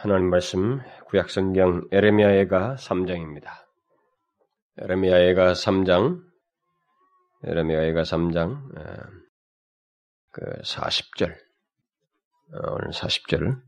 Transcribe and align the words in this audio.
하나님 0.00 0.30
말씀 0.30 0.80
구약성경 1.06 1.88
에레미야의가 1.90 2.76
3장입니다. 2.76 3.48
에레미야의가 4.80 5.54
3장 5.54 6.22
에레미야의가 7.42 8.02
3장 8.02 8.62
그 10.30 10.62
40절 10.62 11.32
어, 11.32 12.74
오늘 12.74 12.90
40절 12.90 13.60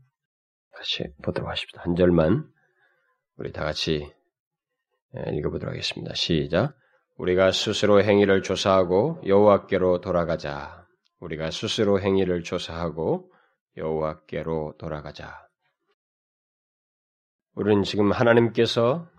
같이 0.71 1.13
보도록 1.21 1.49
하십시다. 1.49 1.81
한 1.83 1.97
절만 1.97 2.49
우리 3.35 3.51
다 3.51 3.65
같이 3.65 4.09
읽어보도록 5.13 5.73
하겠습니다. 5.73 6.13
시작. 6.13 6.77
우리가 7.17 7.51
스스로 7.51 8.01
행위를 8.01 8.41
조사하고 8.41 9.21
여호와께로 9.25 9.99
돌아가자. 9.99 10.87
우리가 11.19 11.51
스스로 11.51 11.99
행위를 11.99 12.43
조사하고 12.43 13.29
여호와께로 13.75 14.75
돌아가자. 14.79 15.50
우리는 17.53 17.83
지금 17.83 18.11
하나님께서 18.11 19.09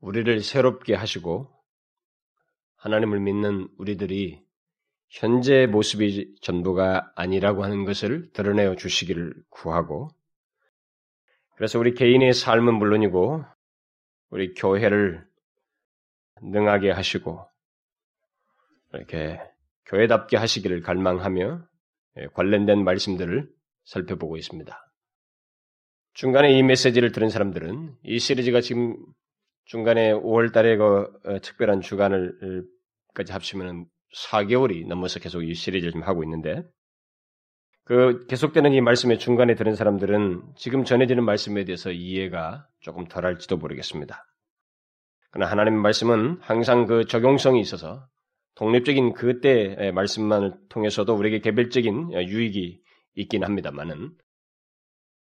우리를 0.00 0.40
새롭게 0.40 0.94
하시고 0.94 1.52
하나님을 2.76 3.20
믿는 3.20 3.68
우리들이 3.78 4.42
현재 5.08 5.66
모습이 5.66 6.36
전부가 6.40 7.12
아니라고 7.16 7.64
하는 7.64 7.84
것을 7.84 8.32
드러내어 8.32 8.76
주시기를 8.76 9.34
구하고 9.50 10.08
그래서 11.56 11.78
우리 11.78 11.94
개인의 11.94 12.32
삶은 12.32 12.74
물론이고 12.74 13.44
우리 14.30 14.54
교회를 14.54 15.26
능하게 16.42 16.90
하시고 16.90 17.46
이렇게 18.94 19.40
교회답게 19.86 20.36
하시기를 20.36 20.80
갈망하며 20.80 21.66
관련된 22.34 22.82
말씀들을 22.84 23.48
살펴보고 23.84 24.36
있습니다. 24.36 24.91
중간에 26.14 26.52
이 26.52 26.62
메시지를 26.62 27.12
들은 27.12 27.28
사람들은 27.30 27.94
이 28.04 28.18
시리즈가 28.18 28.60
지금 28.60 28.96
중간에 29.64 30.12
5월 30.12 30.52
달에 30.52 30.76
그 30.76 31.10
어, 31.24 31.40
특별한 31.40 31.80
주간을까지 31.80 33.32
합치면 33.32 33.86
4개월이 34.14 34.86
넘어서 34.86 35.20
계속 35.20 35.42
이 35.42 35.54
시리즈를 35.54 35.92
좀 35.92 36.02
하고 36.02 36.22
있는데 36.24 36.62
그 37.84 38.26
계속되는 38.26 38.72
이 38.74 38.80
말씀의 38.80 39.18
중간에 39.18 39.54
들은 39.54 39.74
사람들은 39.74 40.42
지금 40.56 40.84
전해지는 40.84 41.24
말씀에 41.24 41.64
대해서 41.64 41.90
이해가 41.90 42.68
조금 42.80 43.06
덜할지도 43.06 43.56
모르겠습니다. 43.56 44.24
그러나 45.30 45.50
하나님의 45.50 45.80
말씀은 45.80 46.38
항상 46.42 46.86
그 46.86 47.06
적용성이 47.06 47.60
있어서 47.60 48.06
독립적인 48.54 49.14
그때의 49.14 49.92
말씀만을 49.92 50.54
통해서도 50.68 51.14
우리에게 51.14 51.40
개별적인 51.40 52.12
유익이 52.12 52.82
있긴 53.14 53.44
합니다만은 53.44 54.12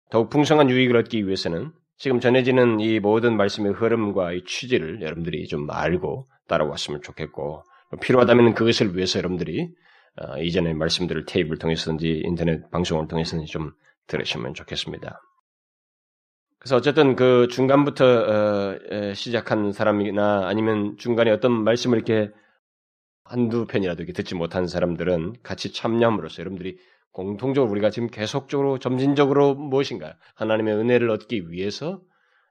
더욱 0.09 0.29
풍성한 0.29 0.69
유익을 0.69 0.95
얻기 0.97 1.25
위해서는 1.25 1.71
지금 1.97 2.19
전해지는 2.19 2.79
이 2.79 2.99
모든 2.99 3.37
말씀의 3.37 3.73
흐름과 3.73 4.33
이 4.33 4.43
취지를 4.45 5.01
여러분들이 5.01 5.47
좀 5.47 5.69
알고 5.69 6.27
따라왔으면 6.47 7.01
좋겠고 7.01 7.63
필요하다면 8.01 8.53
그것을 8.53 8.95
위해서 8.95 9.19
여러분들이 9.19 9.69
어, 10.17 10.37
이전의 10.37 10.75
말씀들을 10.75 11.25
테이프를 11.25 11.57
통해서든지 11.57 12.21
인터넷 12.25 12.69
방송을 12.71 13.07
통해서든지 13.07 13.51
좀 13.51 13.71
들으시면 14.07 14.53
좋겠습니다. 14.53 15.21
그래서 16.59 16.77
어쨌든 16.77 17.15
그 17.15 17.47
중간부터 17.49 18.05
어, 18.05 19.13
시작한 19.13 19.71
사람이나 19.71 20.47
아니면 20.47 20.95
중간에 20.97 21.31
어떤 21.31 21.51
말씀을 21.51 21.97
이렇게 21.97 22.31
한두 23.23 23.65
편이라도 23.65 24.03
이렇게 24.03 24.13
듣지 24.13 24.35
못한 24.35 24.67
사람들은 24.67 25.37
같이 25.43 25.73
참여함으로써 25.73 26.41
여러분들이 26.41 26.77
공통적으로 27.15 27.71
우리가 27.71 27.91
지금 27.91 28.09
계속적으로 28.09 28.77
점진적으로 28.77 29.55
무엇인가 29.55 30.17
하나님의 30.35 30.75
은혜를 30.75 31.09
얻기 31.09 31.49
위해서 31.49 32.01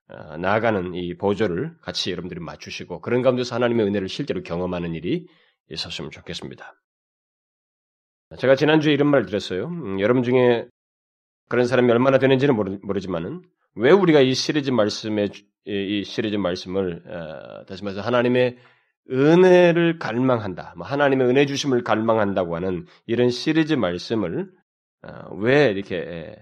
어, 0.09 0.39
나아가는 0.39 0.95
이 0.95 1.17
보조를 1.19 1.77
같이 1.83 2.11
여러분들이 2.11 2.41
맞추시고 2.41 3.03
그런 3.03 3.21
가운데서 3.21 3.55
하나님의 3.55 3.87
은혜를 3.87 4.09
실제로 4.09 4.43
경험하는 4.43 4.95
일이 4.95 5.27
있었으면 5.71 6.11
좋겠습니다. 6.11 6.75
제가 8.39 8.57
지난주에 8.57 8.95
이런 8.95 9.09
말을 9.09 9.27
드렸어요. 9.27 9.67
음, 9.67 10.01
여러분 10.01 10.23
중에 10.23 10.67
그런 11.51 11.67
사람이 11.67 11.91
얼마나 11.93 12.19
되는지는 12.19 12.57
모르, 12.57 13.01
지만은왜 13.01 13.91
우리가 13.93 14.21
이 14.21 14.33
시리즈 14.33 14.71
말씀의 14.71 15.31
이 15.67 16.05
시리즈 16.05 16.37
말씀을 16.37 17.03
어, 17.07 17.67
다시 17.67 17.85
말해서 17.85 18.01
하나님의 18.01 18.57
은혜를 19.11 19.99
갈망한다. 19.99 20.75
뭐 20.77 20.87
하나님의 20.87 21.29
은혜 21.29 21.47
주심을 21.47 21.85
갈망한다고 21.85 22.57
하는 22.57 22.87
이런 23.07 23.31
시리즈 23.31 23.75
말씀을 23.75 24.43
어, 24.43 24.64
왜 25.39 25.71
이렇게 25.71 26.37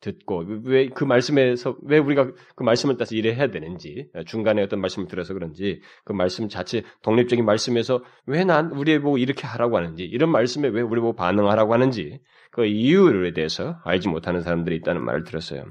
듣고 0.00 0.44
왜 0.64 0.88
그 0.88 1.04
말씀에서 1.04 1.76
왜 1.82 1.98
우리가 1.98 2.32
그 2.56 2.62
말씀을 2.64 2.96
따서 2.96 3.14
일해 3.14 3.34
해야 3.34 3.50
되는지 3.50 4.10
중간에 4.26 4.60
어떤 4.62 4.80
말씀을 4.80 5.06
들어서 5.08 5.32
그런지 5.32 5.80
그 6.04 6.12
말씀 6.12 6.48
자체 6.48 6.82
독립적인 7.02 7.44
말씀에서 7.44 8.02
왜 8.26 8.44
난 8.44 8.72
우리 8.72 8.98
보고 8.98 9.16
이렇게 9.18 9.46
하라고 9.46 9.76
하는지 9.76 10.04
이런 10.04 10.30
말씀에 10.30 10.68
왜 10.68 10.82
우리 10.82 11.00
보고 11.00 11.14
반응하라고 11.14 11.72
하는지 11.72 12.20
그 12.50 12.66
이유에 12.66 13.32
대해서 13.32 13.78
알지 13.84 14.08
못하는 14.08 14.42
사람들이 14.42 14.76
있다는 14.76 15.04
말을 15.04 15.22
들었어요. 15.24 15.64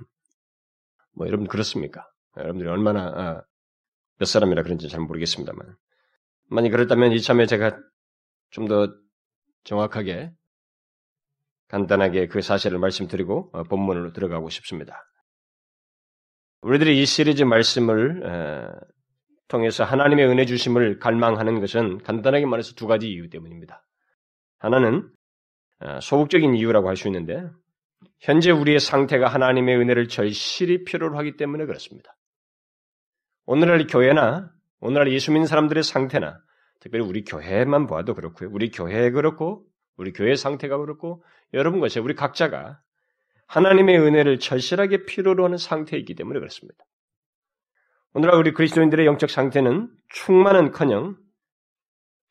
뭐 1.15 1.27
여러분 1.27 1.47
그렇습니까? 1.47 2.07
여러분들이 2.37 2.69
얼마나 2.69 3.07
아, 3.13 3.43
몇 4.17 4.25
사람이라 4.25 4.63
그런지 4.63 4.87
잘 4.87 5.01
모르겠습니다만. 5.01 5.75
만약 6.49 6.69
그렇다면 6.69 7.11
이참에 7.11 7.45
제가 7.47 7.77
좀 8.51 8.67
더 8.67 8.87
정확하게 9.65 10.31
간단하게 11.71 12.27
그 12.27 12.41
사실을 12.41 12.79
말씀드리고 12.79 13.49
어, 13.53 13.63
본문으로 13.63 14.11
들어가고 14.11 14.49
싶습니다. 14.49 15.05
우리들이 16.61 17.01
이 17.01 17.05
시리즈 17.05 17.43
말씀을 17.43 18.23
에, 18.23 18.67
통해서 19.47 19.83
하나님의 19.83 20.27
은혜 20.27 20.45
주심을 20.45 20.99
갈망하는 20.99 21.59
것은 21.61 21.99
간단하게 21.99 22.45
말해서 22.45 22.75
두 22.75 22.87
가지 22.87 23.09
이유 23.09 23.29
때문입니다. 23.29 23.83
하나는 24.59 25.09
어, 25.79 25.99
소극적인 26.01 26.55
이유라고 26.55 26.89
할 26.89 26.97
수 26.97 27.07
있는데 27.07 27.49
현재 28.19 28.51
우리의 28.51 28.79
상태가 28.79 29.27
하나님의 29.27 29.77
은혜를 29.77 30.09
절실히 30.09 30.83
필요로 30.83 31.17
하기 31.19 31.37
때문에 31.37 31.65
그렇습니다. 31.65 32.17
오늘날 33.45 33.87
교회나 33.87 34.51
오늘날 34.81 35.11
예수 35.11 35.31
믿는 35.31 35.47
사람들의 35.47 35.83
상태나 35.83 36.39
특별히 36.81 37.05
우리 37.05 37.23
교회만 37.23 37.87
보아도 37.87 38.13
그렇고요. 38.13 38.49
우리 38.51 38.69
교회 38.69 39.09
그렇고 39.11 39.65
우리 39.97 40.11
교회 40.13 40.35
상태가 40.35 40.77
그렇고 40.77 41.23
여러분 41.53 41.79
것이 41.79 41.99
우리 41.99 42.15
각자가 42.15 42.81
하나님의 43.47 43.99
은혜를 43.99 44.39
절실하게 44.39 45.05
필요로 45.05 45.43
하는 45.43 45.57
상태이기 45.57 46.15
때문에 46.15 46.39
그렇습니다. 46.39 46.85
오늘날 48.13 48.37
우리 48.37 48.53
그리스도인들의 48.53 49.05
영적 49.05 49.29
상태는 49.29 49.89
충만은커녕 50.09 51.17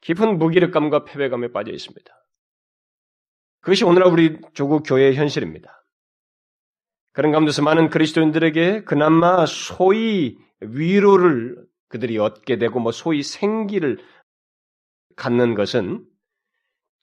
깊은 0.03 0.39
무기력감과 0.39 1.05
패배감에 1.05 1.53
빠져 1.53 1.73
있습니다. 1.73 2.11
그것이 3.61 3.85
오늘날 3.85 4.11
우리 4.11 4.41
조국 4.55 4.83
교회의 4.87 5.15
현실입니다. 5.17 5.85
그런 7.13 7.33
가운데서 7.33 7.63
많은 7.63 7.91
그리스도인들에게 7.91 8.85
그나마 8.85 9.45
소위 9.45 10.39
위로를 10.61 11.67
그들이 11.89 12.19
얻게 12.19 12.57
되고 12.57 12.81
뭐 12.81 12.93
소위 12.93 13.23
생기를 13.23 13.99
갖는 15.17 15.55
것은 15.55 16.07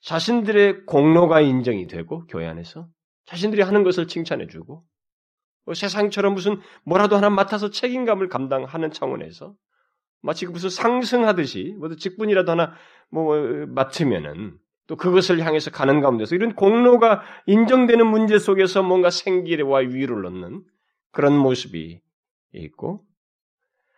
자신들의 0.00 0.86
공로가 0.86 1.40
인정이 1.40 1.86
되고 1.86 2.26
교회 2.26 2.46
안에서 2.46 2.88
자신들이 3.26 3.62
하는 3.62 3.82
것을 3.84 4.06
칭찬해주고 4.08 4.84
뭐 5.64 5.74
세상처럼 5.74 6.34
무슨 6.34 6.60
뭐라도 6.84 7.16
하나 7.16 7.28
맡아서 7.30 7.70
책임감을 7.70 8.28
감당하는 8.28 8.90
차원에서 8.90 9.54
마치 10.20 10.46
무슨 10.46 10.70
상승하듯이 10.70 11.74
뭐 11.78 11.94
직분이라도 11.94 12.52
하나 12.52 12.74
뭐 13.10 13.36
맡으면은 13.68 14.58
또 14.86 14.96
그것을 14.96 15.44
향해서 15.44 15.70
가는 15.70 16.00
가운데서 16.00 16.34
이런 16.34 16.54
공로가 16.54 17.22
인정되는 17.46 18.06
문제 18.06 18.38
속에서 18.38 18.82
뭔가 18.82 19.10
생기와 19.10 19.80
위로를 19.80 20.26
얻는 20.26 20.64
그런 21.12 21.36
모습이 21.36 22.00
있고 22.54 23.04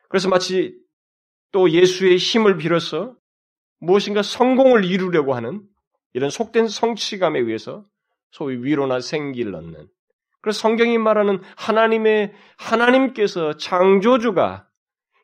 그래서 0.08 0.28
마치 0.28 0.76
또 1.52 1.70
예수의 1.70 2.16
힘을 2.16 2.56
빌어서 2.56 3.14
무엇인가 3.78 4.22
성공을 4.22 4.84
이루려고 4.84 5.34
하는 5.34 5.62
이런 6.12 6.30
속된 6.30 6.68
성취감에 6.68 7.38
의해서 7.38 7.84
소위 8.30 8.56
위로나 8.56 9.00
생기를 9.00 9.54
얻는. 9.54 9.88
그래서 10.40 10.58
성경이 10.60 10.98
말하는 10.98 11.40
하나님의 11.56 12.32
하나님께서 12.56 13.56
창조주가 13.56 14.66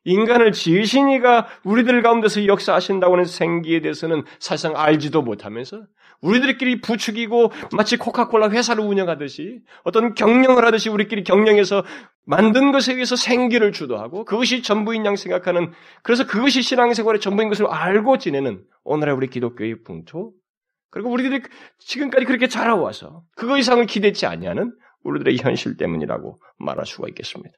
인간을 0.03 0.53
지으신 0.53 1.09
이가 1.09 1.47
우리들 1.65 2.01
가운데서 2.01 2.45
역사하신다고 2.45 3.13
하는 3.13 3.25
생기에 3.25 3.81
대해서는 3.81 4.23
사실상 4.39 4.79
알지도 4.79 5.21
못하면서 5.21 5.81
우리들끼리 6.21 6.79
부추기고 6.81 7.51
마치 7.75 7.97
코카콜라 7.97 8.49
회사를 8.49 8.83
운영하듯이 8.83 9.59
어떤 9.83 10.13
경영을 10.13 10.65
하듯이 10.65 10.89
우리끼리 10.89 11.23
경영해서 11.23 11.83
만든 12.25 12.71
것에 12.71 12.93
의해서 12.93 13.15
생기를 13.17 13.73
주도하고 13.73 14.23
그것이 14.23 14.61
전부인 14.61 15.05
양 15.05 15.17
생각하는 15.17 15.73
그래서 16.03 16.25
그것이 16.25 16.61
신앙생활의 16.61 17.19
전부인 17.19 17.49
것을 17.49 17.67
알고 17.67 18.17
지내는 18.17 18.63
오늘의 18.85 19.13
우리 19.13 19.27
기독교의 19.27 19.83
풍토 19.83 20.31
그리고 20.89 21.09
우리들이 21.09 21.41
지금까지 21.79 22.25
그렇게 22.25 22.47
자라와서 22.47 23.23
그거 23.35 23.57
이상을 23.57 23.85
기대치 23.85 24.25
아니하는 24.25 24.73
우리들의 25.03 25.37
현실 25.37 25.77
때문이라고 25.77 26.41
말할 26.57 26.85
수가 26.85 27.07
있겠습니다. 27.09 27.55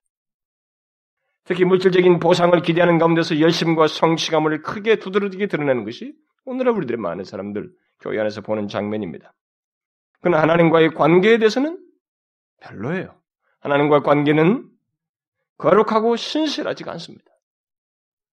특히 1.46 1.66
물질적인 1.66 2.20
보상을 2.20 2.60
기대하는 2.62 2.98
가운데서 3.00 3.40
열심과 3.40 3.88
성취감을 3.88 4.62
크게 4.62 5.00
두드러지게 5.00 5.48
드러내는 5.48 5.84
것이 5.84 6.14
오늘날 6.46 6.76
우리들의 6.76 7.00
많은 7.00 7.24
사람들 7.24 7.72
교회 8.02 8.20
안에서 8.20 8.42
보는 8.42 8.68
장면입니다. 8.68 9.34
그러나 10.22 10.42
하나님과의 10.42 10.92
관계에 10.94 11.38
대해서는 11.38 11.80
별로예요. 12.62 13.20
하나님과의 13.62 14.04
관계는 14.04 14.70
거룩하고 15.58 16.16
신실하지가 16.16 16.92
않습니다. 16.94 17.26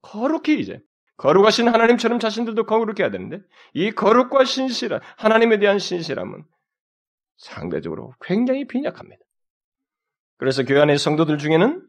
거룩히 0.03 0.61
이제 0.61 0.81
거룩하신 1.17 1.69
하나님처럼 1.69 2.19
자신들도 2.19 2.67
거룩해 2.67 2.95
해야 3.01 3.11
되는데 3.11 3.41
이 3.73 3.91
거룩과 3.91 4.45
신실한 4.45 5.01
하나님에 5.17 5.59
대한 5.59 5.79
신실함은 5.79 6.45
상대적으로 7.39 8.15
굉장히 8.21 8.67
빈약합니다. 8.67 9.23
그래서 10.39 10.65
교회 10.65 10.81
안의 10.81 10.99
성도들 10.99 11.39
중에는 11.39 11.87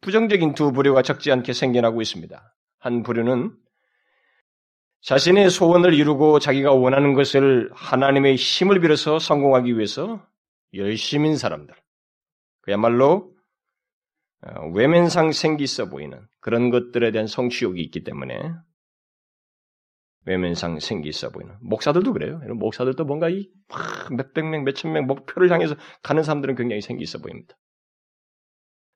부정적인 0.00 0.54
두 0.54 0.72
부류가 0.72 1.02
적지 1.02 1.30
않게 1.32 1.52
생겨나고 1.52 2.00
있습니다. 2.00 2.54
한 2.78 3.02
부류는 3.02 3.56
자신의 5.02 5.50
소원을 5.50 5.94
이루고 5.94 6.38
자기가 6.38 6.72
원하는 6.72 7.14
것을 7.14 7.70
하나님의 7.74 8.36
힘을 8.36 8.80
빌어서 8.80 9.18
성공하기 9.18 9.76
위해서 9.76 10.26
열심인 10.74 11.36
사람들. 11.36 11.74
그야말로 12.62 13.32
어, 13.32 13.35
외면상 14.74 15.32
생기 15.32 15.64
있어 15.64 15.88
보이는 15.88 16.20
그런 16.40 16.70
것들에 16.70 17.10
대한 17.10 17.26
성취욕이 17.26 17.80
있기 17.82 18.04
때문에 18.04 18.52
외면상 20.24 20.80
생기 20.80 21.08
있어 21.08 21.30
보이는 21.30 21.54
목사들도 21.60 22.12
그래요. 22.12 22.40
목사들도 22.54 23.04
뭔가 23.04 23.28
이 23.28 23.48
몇백 24.10 24.44
명, 24.44 24.64
몇천 24.64 24.92
명 24.92 25.06
목표를 25.06 25.50
향해서 25.50 25.76
가는 26.02 26.22
사람들은 26.22 26.56
굉장히 26.56 26.80
생기 26.80 27.04
있어 27.04 27.18
보입니다. 27.18 27.56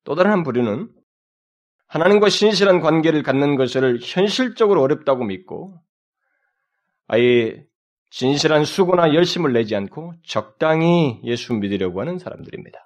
또 0.04 0.14
다른 0.14 0.32
한 0.32 0.42
부류는 0.42 0.90
하나님과 1.86 2.28
신실한 2.28 2.80
관계를 2.80 3.22
갖는 3.22 3.56
것을 3.56 3.98
현실적으로 4.00 4.82
어렵다고 4.82 5.24
믿고 5.24 5.80
아예 7.06 7.64
진실한 8.10 8.64
수고나 8.64 9.14
열심을 9.14 9.52
내지 9.52 9.74
않고 9.76 10.14
적당히 10.24 11.20
예수 11.24 11.54
믿으려고 11.54 12.00
하는 12.00 12.18
사람들입니다. 12.18 12.78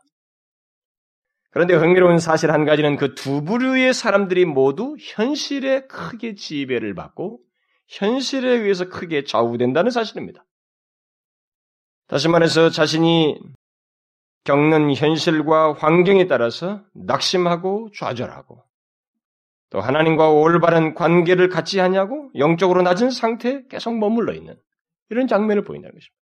그런데 1.54 1.74
흥미로운 1.74 2.18
사실 2.18 2.50
한 2.50 2.64
가지는 2.64 2.96
그 2.96 3.14
두 3.14 3.44
부류의 3.44 3.94
사람들이 3.94 4.44
모두 4.44 4.96
현실에 4.98 5.86
크게 5.86 6.34
지배를 6.34 6.94
받고 6.94 7.38
현실에 7.86 8.48
의해서 8.50 8.88
크게 8.88 9.22
좌우된다는 9.22 9.92
사실입니다. 9.92 10.44
다시 12.08 12.28
말해서 12.28 12.70
자신이 12.70 13.38
겪는 14.42 14.94
현실과 14.94 15.74
환경에 15.74 16.26
따라서 16.26 16.82
낙심하고 16.92 17.90
좌절하고 17.96 18.64
또 19.70 19.80
하나님과 19.80 20.30
올바른 20.30 20.94
관계를 20.94 21.50
갖지 21.50 21.78
하냐고 21.78 22.32
영적으로 22.34 22.82
낮은 22.82 23.10
상태에 23.10 23.62
계속 23.70 23.96
머물러 23.96 24.34
있는 24.34 24.56
이런 25.08 25.28
장면을 25.28 25.62
보인다는 25.62 25.94
것입니다. 25.94 26.20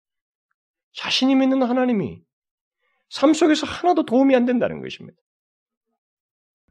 자신이 0.93 1.37
믿는 1.37 1.63
하나님이 1.63 2.21
삶 3.11 3.35
속에서 3.35 3.67
하나도 3.67 4.07
도움이 4.07 4.35
안 4.35 4.47
된다는 4.47 4.81
것입니다. 4.81 5.19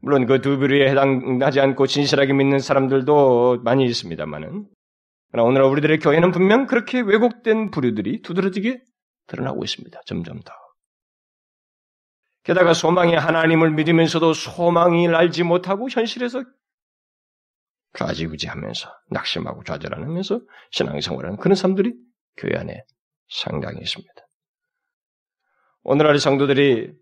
물론 0.02 0.26
그 0.26 0.40
두 0.40 0.58
부류에 0.58 0.88
해당하지 0.90 1.60
않고 1.60 1.86
진실하게 1.86 2.32
믿는 2.32 2.58
사람들도 2.58 3.60
많이 3.62 3.84
있습니다만은 3.84 4.66
그러나 5.30 5.48
오늘 5.48 5.62
우리들의 5.62 5.98
교회는 5.98 6.32
분명 6.32 6.66
그렇게 6.66 7.00
왜곡된 7.00 7.70
부류들이 7.70 8.22
두드러지게 8.22 8.82
드러나고 9.26 9.62
있습니다. 9.62 10.00
점점 10.06 10.40
더. 10.40 10.52
게다가 12.42 12.72
소망이 12.72 13.14
하나님을 13.14 13.70
믿으면서도 13.72 14.32
소망이 14.32 15.06
알지 15.08 15.44
못하고 15.44 15.88
현실에서 15.90 16.42
좌지우지하면서 17.98 18.88
낙심하고 19.10 19.62
좌절하면서 19.64 20.40
신앙생활하는 20.70 21.36
그런 21.36 21.54
사람들이 21.54 21.92
교회 22.38 22.58
안에 22.58 22.82
상당히 23.28 23.80
있습니다. 23.82 24.12
오늘날 25.82 26.18
성도들이 26.18 26.92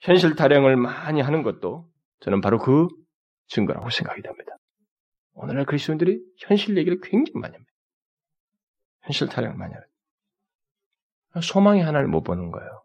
현실 0.00 0.36
타령을 0.36 0.76
많이 0.76 1.20
하는 1.20 1.42
것도 1.42 1.90
저는 2.20 2.40
바로 2.40 2.58
그 2.58 2.88
증거라고 3.48 3.90
생각이 3.90 4.22
됩니다. 4.22 4.56
오늘날 5.34 5.64
그리스도인들이 5.66 6.20
현실 6.38 6.76
얘기를 6.76 6.98
굉장히 7.02 7.38
많이 7.38 7.54
합니다. 7.54 7.72
현실 9.02 9.28
타령을 9.28 9.56
많이 9.56 9.72
합니다. 9.74 9.92
소망이 11.42 11.80
하나를 11.80 12.08
못 12.08 12.22
보는 12.22 12.50
거예요. 12.50 12.82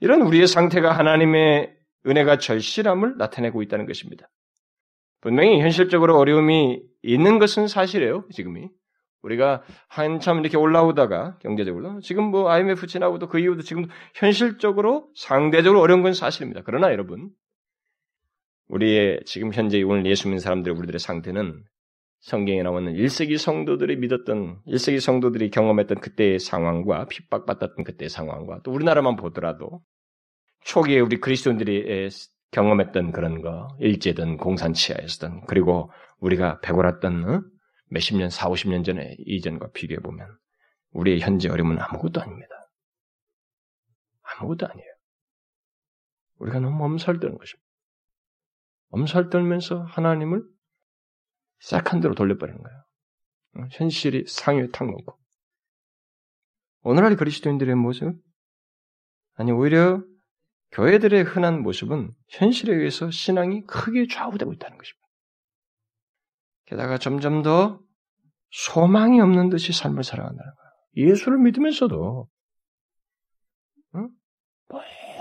이런 0.00 0.22
우리의 0.22 0.46
상태가 0.46 0.92
하나님의 0.92 1.74
은혜가 2.06 2.38
절실함을 2.38 3.16
나타내고 3.16 3.62
있다는 3.62 3.86
것입니다. 3.86 4.28
분명히 5.20 5.60
현실적으로 5.60 6.18
어려움이 6.18 6.82
있는 7.02 7.38
것은 7.38 7.66
사실이에요, 7.66 8.28
지금이. 8.32 8.68
우리가 9.26 9.62
한참 9.88 10.40
이렇게 10.40 10.56
올라오다가 10.56 11.38
경제적으로 11.38 12.00
지금 12.00 12.24
뭐 12.24 12.48
IMF 12.48 12.86
지나고도 12.86 13.28
그 13.28 13.38
이후도 13.38 13.62
지금 13.62 13.86
현실적으로 14.14 15.08
상대적으로 15.14 15.80
어려운 15.80 16.02
건 16.02 16.14
사실입니다. 16.14 16.62
그러나 16.64 16.90
여러분 16.92 17.30
우리의 18.68 19.20
지금 19.26 19.52
현재 19.52 19.82
오늘 19.82 20.06
예수 20.06 20.28
믿는 20.28 20.40
사람들 20.40 20.72
우리들의 20.72 20.98
상태는 20.98 21.62
성경에 22.20 22.62
나오는 22.62 22.92
1세기 22.92 23.38
성도들이 23.38 23.96
믿었던 23.96 24.60
1세기 24.66 25.00
성도들이 25.00 25.50
경험했던 25.50 26.00
그때의 26.00 26.38
상황과 26.38 27.06
핍박받았던 27.06 27.84
그때의 27.84 28.08
상황과 28.08 28.60
또 28.64 28.72
우리나라만 28.72 29.16
보더라도 29.16 29.82
초기에 30.64 31.00
우리 31.00 31.20
그리스도인들이 31.20 32.08
경험했던 32.50 33.12
그런 33.12 33.42
거, 33.42 33.68
일제든 33.78 34.38
공산치하였든 34.38 35.42
그리고 35.46 35.90
우리가 36.20 36.60
배고랐던 36.60 37.24
어? 37.28 37.42
몇십 37.88 38.16
년, 38.16 38.30
사, 38.30 38.48
오십 38.48 38.70
년 38.70 38.82
전에 38.84 39.16
이전과 39.20 39.70
비교해 39.72 40.00
보면 40.00 40.36
우리의 40.90 41.20
현재 41.20 41.48
어려움은 41.48 41.78
아무것도 41.80 42.20
아닙니다. 42.20 42.54
아무것도 44.22 44.66
아니에요. 44.66 44.92
우리가 46.38 46.60
너무 46.60 46.84
엄살드는 46.84 47.38
것입니다. 47.38 47.66
엄살떨면서 48.90 49.82
하나님을 49.84 50.42
싹한 51.60 52.00
대로 52.00 52.14
돌려버리는 52.14 52.62
거예요. 52.62 52.84
어? 53.58 53.68
현실이 53.72 54.26
상위에 54.26 54.68
탁 54.72 54.86
놓고. 54.90 55.18
오늘날 56.82 57.16
그리스도인들의 57.16 57.74
모습? 57.74 58.14
아니, 59.34 59.52
오히려 59.52 60.04
교회들의 60.72 61.24
흔한 61.24 61.62
모습은 61.62 62.12
현실에 62.28 62.74
의해서 62.74 63.10
신앙이 63.10 63.64
크게 63.64 64.06
좌우되고 64.08 64.52
있다는 64.52 64.78
것입니다. 64.78 65.06
게다가 66.66 66.98
점점 66.98 67.42
더 67.42 67.80
소망이 68.56 69.20
없는 69.20 69.50
듯이 69.50 69.74
삶을 69.74 70.02
살아간다는 70.02 70.52
거예요. 70.54 71.10
예수를 71.10 71.38
믿으면서도 71.38 72.26
응? 73.96 74.08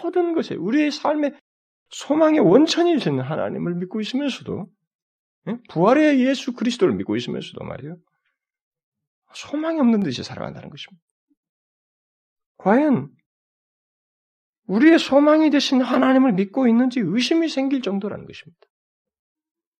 모든 0.01 0.33
것에 0.33 0.55
우리의 0.55 0.91
삶의 0.91 1.37
소망의 1.89 2.39
원천이 2.39 2.97
되는 2.97 3.19
하나님을 3.19 3.75
믿고 3.75 3.99
있으면서도 3.99 4.67
응? 5.47 5.61
부활의 5.69 6.25
예수 6.25 6.53
그리스도를 6.53 6.95
믿고 6.95 7.17
있으면서도 7.17 7.61
말이에요. 7.65 7.97
소망이 9.33 9.81
없는 9.81 9.99
듯이 9.99 10.23
살아간다는 10.23 10.69
것입니다. 10.69 11.03
과연 12.57 13.09
우리의 14.67 14.97
소망이 14.97 15.49
되신 15.49 15.81
하나님을 15.81 16.33
믿고 16.33 16.69
있는지 16.69 17.01
의심이 17.01 17.49
생길 17.49 17.81
정도라는 17.81 18.25
것입니다. 18.25 18.59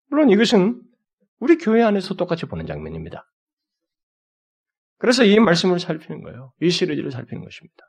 물론 0.07 0.29
이것은 0.29 0.81
우리 1.39 1.57
교회 1.57 1.83
안에서 1.83 2.15
똑같이 2.15 2.45
보는 2.47 2.65
장면입니다. 2.65 3.25
그래서 4.97 5.23
이 5.23 5.39
말씀을 5.39 5.79
살피는 5.79 6.21
거예요. 6.23 6.53
이 6.61 6.69
시리즈를 6.69 7.11
살피는 7.11 7.43
것입니다. 7.43 7.85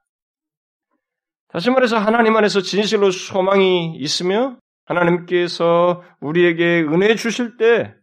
다시 1.49 1.71
말해서 1.71 1.99
하나님 1.99 2.37
안에서 2.37 2.61
진실로 2.61 3.11
소망이 3.11 3.97
있으며 3.97 4.59
하나님께서 4.85 6.03
우리에게 6.21 6.83
은혜 6.83 7.15
주실 7.15 7.57
때 7.57 7.95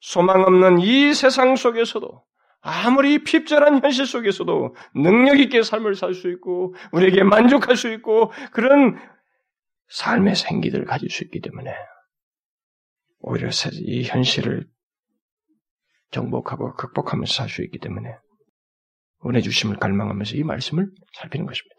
소망 0.00 0.42
없는 0.42 0.80
이 0.80 1.14
세상 1.14 1.56
속에서도 1.56 2.24
아무리 2.60 3.22
핍절한 3.24 3.82
현실 3.82 4.06
속에서도 4.06 4.74
능력 4.94 5.38
있게 5.38 5.62
삶을 5.62 5.94
살 5.94 6.14
수 6.14 6.30
있고 6.30 6.74
우리에게 6.92 7.22
만족할 7.22 7.76
수 7.76 7.92
있고 7.92 8.32
그런 8.52 8.98
삶의 9.88 10.34
생기들을 10.34 10.86
가질 10.86 11.10
수 11.10 11.24
있기 11.24 11.40
때문에 11.40 11.74
오히려 13.20 13.50
이 13.72 14.04
현실을 14.04 14.66
정복하고 16.14 16.74
극복하면서 16.74 17.32
살 17.32 17.48
수 17.48 17.62
있기 17.64 17.78
때문에 17.78 18.08
은혜 19.26 19.40
주심을 19.40 19.76
갈망하면서 19.76 20.36
이 20.36 20.44
말씀을 20.44 20.88
살피는 21.14 21.46
것입니다. 21.46 21.74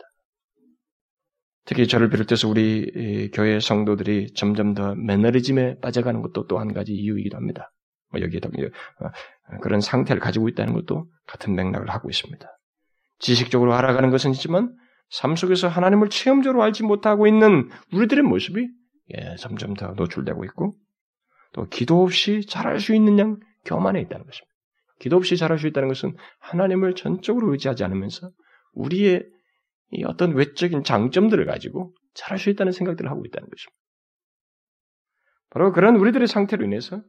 특히 1.66 1.88
저를 1.88 2.10
비롯해서 2.10 2.48
우리 2.48 3.32
교회 3.34 3.60
성도들이 3.60 4.34
점점 4.34 4.74
더 4.76 4.94
매너리즘에 4.96 5.80
빠져가는 5.80 6.22
것도 6.22 6.48
또 6.48 6.60
한 6.60 6.74
가지 6.74 6.94
이유이기도 6.94 7.38
합니다. 7.38 7.72
뭐 8.12 8.22
여기에 8.22 8.40
어, 8.44 9.58
그런 9.62 9.82
상태를 9.82 10.20
가지고 10.20 10.48
있다는 10.50 10.74
것도 10.74 11.10
같은 11.26 11.56
맥락을 11.56 11.90
하고 11.90 12.10
있습니다. 12.10 12.48
지식적으로 13.20 13.74
알아가는 13.74 14.12
것은 14.12 14.32
있지만 14.32 14.76
삶 15.10 15.36
속에서 15.36 15.68
하나님을 15.68 16.10
체험적으로 16.10 16.62
알지 16.64 16.84
못하고 16.84 17.26
있는 17.26 17.70
우리들의 17.94 18.24
모습이 18.24 18.68
예, 19.18 19.36
점점 19.38 19.74
더 19.74 19.94
노출되고 19.94 20.44
있고 20.46 20.76
또 21.54 21.68
기도 21.70 22.04
없이 22.04 22.46
잘할 22.48 22.80
수 22.80 22.94
있는 22.94 23.18
양 23.18 23.40
교만해 23.66 24.02
있다는 24.02 24.26
것입니다. 24.26 24.54
기도 25.00 25.18
없이 25.18 25.36
잘할 25.36 25.60
수 25.60 25.68
있다는 25.68 25.90
것은 25.90 26.16
하나님을 26.40 26.96
전적으로 26.96 27.52
의지하지 27.52 27.84
않으면서 27.84 28.32
우리의 28.74 29.24
어떤 30.06 30.34
외적인 30.34 30.84
장점들을 30.84 31.46
가지고 31.46 31.94
잘할 32.14 32.38
수 32.38 32.50
있다는 32.50 32.72
생각들을 32.72 33.10
하고 33.10 33.24
있다는 33.26 33.50
것입니다. 33.50 33.78
바로 35.50 35.72
그런 35.72 35.96
우리들의 35.98 36.28
상태로 36.28 36.66
인해서 36.66 37.02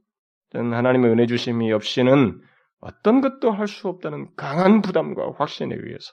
하나님의 0.53 1.11
은혜 1.11 1.27
주심이 1.27 1.73
없이는 1.73 2.41
어떤 2.81 3.21
것도 3.21 3.51
할 3.51 3.67
수 3.67 3.89
없다는 3.89 4.29
강한 4.37 4.83
부담과 4.83 5.33
확신에 5.39 5.75
의해서 5.75 6.13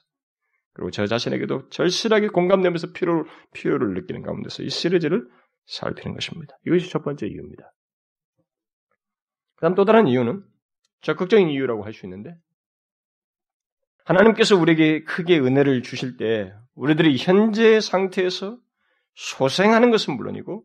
그리고 0.74 0.90
저 0.90 1.06
자신에게도 1.06 1.70
절실하게 1.70 2.30
공감되면서 2.30 2.94
필요를, 2.94 3.26
필요를 3.54 3.94
느끼는 3.94 4.24
가운데서 4.24 4.64
이 4.64 4.70
시리즈를 4.70 5.28
살피는 5.66 6.16
것입니다. 6.16 6.56
이것이 6.66 6.90
첫 6.90 7.04
번째 7.04 7.28
이유입니다. 7.28 7.72
그 9.56 9.62
다음 9.62 9.76
또 9.76 9.86
다른 9.86 10.08
이유는 10.08 10.44
적극적인 11.02 11.50
이유라고 11.50 11.84
할 11.84 11.94
수 11.94 12.06
있는데 12.06 12.36
하나님께서 14.06 14.58
우리에게 14.58 15.04
크게 15.04 15.40
은혜를 15.40 15.82
주실 15.84 16.18
때 16.18 16.54
우리들이 16.76 17.18
현재 17.18 17.80
상태에서 17.80 18.58
소생하는 19.16 19.92
것은 19.92 20.16
물론이고 20.18 20.64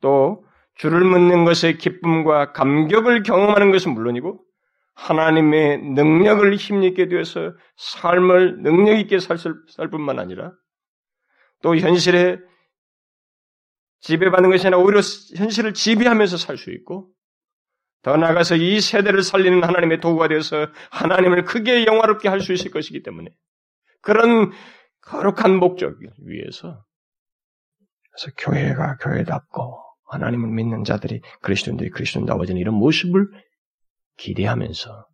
또 0.00 0.44
주를 0.76 1.00
묻는 1.04 1.44
것의 1.44 1.78
기쁨과 1.78 2.52
감격을 2.52 3.22
경험하는 3.22 3.70
것은 3.72 3.92
물론이고 3.92 4.44
하나님의 4.94 5.78
능력을 5.78 6.54
힘있게 6.54 7.08
되어서 7.08 7.54
삶을 7.76 8.62
능력 8.62 8.98
있게 8.98 9.18
살, 9.18 9.38
살 9.38 9.90
뿐만 9.90 10.18
아니라 10.18 10.52
또 11.62 11.76
현실에 11.76 12.38
지배받는 14.00 14.50
것이 14.50 14.66
아니라 14.66 14.78
오히려 14.82 15.00
현실을 15.36 15.74
지배하면서 15.74 16.36
살 16.36 16.56
수 16.56 16.70
있고 16.70 17.10
더 18.02 18.16
나아가서 18.16 18.56
이 18.56 18.80
세대를 18.80 19.22
살리는 19.22 19.62
하나님의 19.62 20.00
도구가 20.00 20.28
되어서 20.28 20.66
하나님을 20.90 21.44
크게 21.44 21.86
영화롭게 21.86 22.28
할 22.28 22.40
수 22.40 22.52
있을 22.52 22.70
것이기 22.70 23.02
때문에 23.02 23.30
그런 24.00 24.50
거룩한 25.02 25.56
목적 25.56 25.96
위해서 26.26 26.84
그래서 28.10 28.30
교회가 28.36 28.96
교회답고 28.96 29.80
하나님을 30.10 30.50
믿는 30.50 30.84
자들이 30.84 31.20
그리스도인들이 31.40 31.90
그리스도인다워지는 31.90 32.60
이런 32.60 32.74
모습을 32.74 33.28
기대하면서 34.18 35.06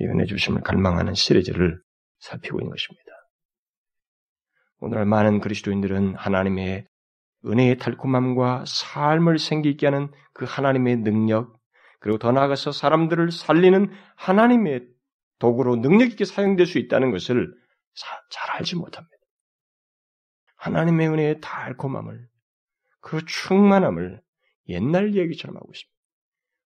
이 0.00 0.04
은혜 0.04 0.26
주심을 0.26 0.62
갈망하는 0.62 1.14
시리즈를 1.14 1.80
살피고 2.20 2.60
있는 2.60 2.70
것입니다. 2.70 3.04
오늘 4.80 5.04
많은 5.06 5.40
그리스도인들은 5.40 6.14
하나님의 6.16 6.86
은혜의 7.46 7.78
달콤함과 7.78 8.64
삶을 8.66 9.38
생기게 9.38 9.86
하는 9.86 10.10
그 10.32 10.44
하나님의 10.46 10.98
능력, 10.98 11.58
그리고 12.04 12.18
더 12.18 12.32
나아가서 12.32 12.72
사람들을 12.72 13.32
살리는 13.32 13.90
하나님의 14.16 14.86
도구로 15.38 15.76
능력 15.76 16.10
있게 16.10 16.26
사용될 16.26 16.66
수 16.66 16.76
있다는 16.78 17.10
것을 17.12 17.50
잘 18.28 18.50
알지 18.50 18.76
못합니다. 18.76 19.16
하나님의 20.56 21.08
은혜의 21.08 21.40
달콤함을, 21.40 22.28
그 23.00 23.24
충만함을 23.24 24.20
옛날 24.68 25.14
얘기처럼 25.14 25.56
하고 25.56 25.72
있습니다. 25.72 25.98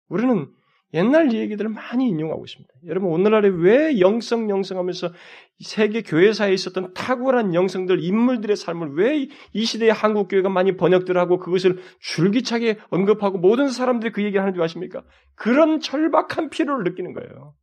우리는 0.08 0.52
옛날 0.94 1.32
얘기들을 1.34 1.68
많이 1.70 2.08
인용하고 2.08 2.44
있습니다. 2.46 2.74
여러분 2.86 3.10
오늘날에 3.10 3.48
왜 3.48 4.00
영성 4.00 4.48
영성하면서 4.48 5.12
세계 5.60 6.02
교회사에 6.02 6.52
있었던 6.54 6.94
탁월한 6.94 7.54
영성들 7.54 8.02
인물들의 8.02 8.56
삶을 8.56 8.94
왜 8.94 9.28
이 9.52 9.64
시대의 9.64 9.92
한국 9.92 10.28
교회가 10.28 10.48
많이 10.48 10.76
번역들 10.76 11.18
하고 11.18 11.38
그것을 11.38 11.78
줄기차게 12.00 12.78
언급하고 12.90 13.38
모든 13.38 13.68
사람들이 13.68 14.12
그 14.12 14.22
얘기를 14.22 14.40
하는 14.40 14.54
줄 14.54 14.62
아십니까? 14.62 15.02
그런 15.34 15.80
절박한 15.80 16.50
필요를 16.50 16.84
느끼는 16.84 17.12
거예요. 17.12 17.54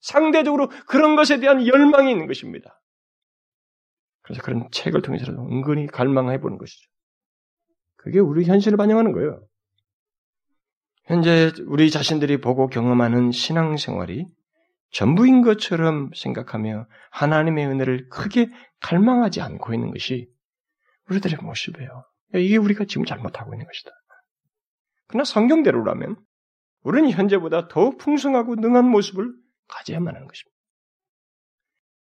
상대적으로 0.00 0.68
그런 0.86 1.16
것에 1.16 1.40
대한 1.40 1.66
열망이 1.66 2.10
있는 2.10 2.26
것입니다. 2.26 2.80
그래서 4.22 4.42
그런 4.42 4.68
책을 4.70 5.02
통해서라도 5.02 5.42
은근히 5.42 5.86
갈망해 5.86 6.40
보는 6.40 6.56
것이죠. 6.58 6.88
그게 7.96 8.18
우리 8.20 8.44
현실을 8.44 8.76
반영하는 8.76 9.12
거예요. 9.12 9.46
현재 11.06 11.52
우리 11.66 11.90
자신들이 11.90 12.40
보고 12.40 12.66
경험하는 12.68 13.30
신앙생활이 13.30 14.26
전부인 14.90 15.42
것처럼 15.42 16.10
생각하며 16.14 16.86
하나님의 17.10 17.66
은혜를 17.66 18.08
크게 18.08 18.50
갈망하지 18.80 19.40
않고 19.40 19.74
있는 19.74 19.90
것이 19.90 20.28
우리들의 21.10 21.38
모습이에요. 21.42 22.04
이게 22.34 22.56
우리가 22.56 22.84
지금 22.86 23.04
잘못하고 23.04 23.54
있는 23.54 23.66
것이다. 23.66 23.90
그러나 25.08 25.24
성경대로라면 25.24 26.16
우리는 26.82 27.10
현재보다 27.10 27.68
더욱 27.68 27.98
풍성하고 27.98 28.54
능한 28.56 28.88
모습을 28.88 29.32
가져야만 29.68 30.14
하는 30.14 30.26
것입니다. 30.26 30.54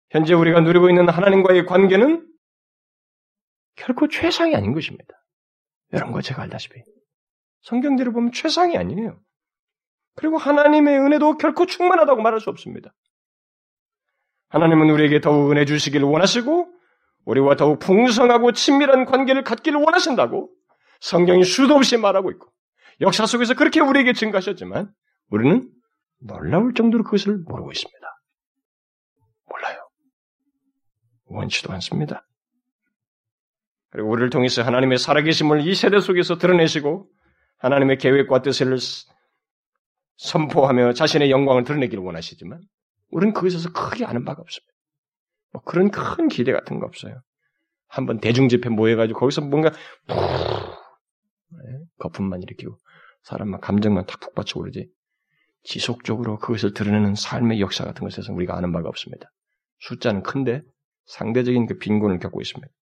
현재 0.10 0.34
우리가 0.34 0.60
누리고 0.62 0.89
있는 0.89 1.10
하나님과의 1.10 1.65
관계는 1.65 2.27
결코 3.75 4.08
최상이 4.10 4.55
아닌 4.55 4.74
것입니다. 4.74 5.13
여러분과 5.93 6.22
제가 6.22 6.43
알다시피 6.43 6.81
성경대로 7.62 8.12
보면 8.12 8.32
최상이 8.32 8.77
아니에요. 8.77 9.20
그리고 10.15 10.38
하나님의 10.38 11.00
은혜도 11.00 11.38
결코 11.38 11.65
충만하다고 11.65 12.22
말할 12.22 12.39
수 12.39 12.50
없습니다. 12.50 12.94
하나님은 14.50 14.89
우리에게 14.89 15.22
더욱 15.22 15.51
은혜 15.51 15.65
주시기를 15.65 16.06
원하시고 16.06 16.70
우리와 17.25 17.56
더욱 17.56 17.80
풍성하고 17.80 18.51
친밀한 18.51 19.06
관계를 19.06 19.44
갖기를 19.44 19.80
원하신다고 19.80 20.50
성경이 21.00 21.44
수도 21.44 21.75
없이 21.75 21.98
말하고 21.98 22.32
있고 22.32 22.51
역사 23.00 23.25
속에서 23.25 23.53
그렇게 23.53 23.80
우리에게 23.80 24.13
증가하셨지만 24.13 24.91
우리는 25.30 25.70
놀라울 26.20 26.74
정도로 26.74 27.03
그것을 27.03 27.38
모르고 27.38 27.72
있습니다. 27.72 28.22
몰라요. 29.50 29.89
원치도 31.25 31.72
않습니다. 31.74 32.27
그리고 33.89 34.10
우리를 34.10 34.30
통해서 34.30 34.62
하나님의 34.63 34.98
살아계심을 34.98 35.68
이 35.68 35.75
세대 35.75 36.00
속에서 36.00 36.38
드러내시고 36.38 37.10
하나님의 37.62 37.98
계획과 37.98 38.41
뜻을 38.41 38.77
선포하며 40.18 40.94
자신의 40.94 41.32
영광을 41.32 41.63
드러내기를 41.63 42.03
원하시지만 42.03 42.62
우리는 43.10 43.34
그것에서 43.34 43.72
크게 43.72 44.06
아는 44.06 44.25
바가 44.25 44.41
없습니다. 44.41 44.74
뭐 45.53 45.62
그런 45.63 45.91
큰 45.91 46.27
기대 46.27 46.51
같은 46.51 46.80
거 46.80 46.86
없어요. 46.86 47.22
한번 47.88 48.20
대중집회 48.20 48.70
모여가지고 48.70 49.20
거기서 49.20 49.41
뭔가 49.41 49.70
푹 49.70 50.18
네, 51.50 51.84
거품만 52.00 52.41
일으키고 52.41 52.77
사람만 53.24 53.60
감정만 53.60 54.06
탁푹 54.06 54.34
받쳐 54.34 54.60
오르지 54.60 54.89
지속적으로 55.63 56.39
그것을 56.39 56.74
드러내는 56.74 57.15
삶의 57.15 57.60
역사 57.60 57.84
같은 57.84 58.03
것에서 58.03 58.34
우리가 58.34 58.56
아는 58.58 58.72
바가 58.72 58.89
없습니다. 58.89 59.30
숫자는 59.80 60.24
큰데 60.24 60.63
상대적인 61.06 61.68
그 61.68 61.77
빈곤을 61.77 62.20
겪고 62.20 62.41
있습니다. 62.41 62.74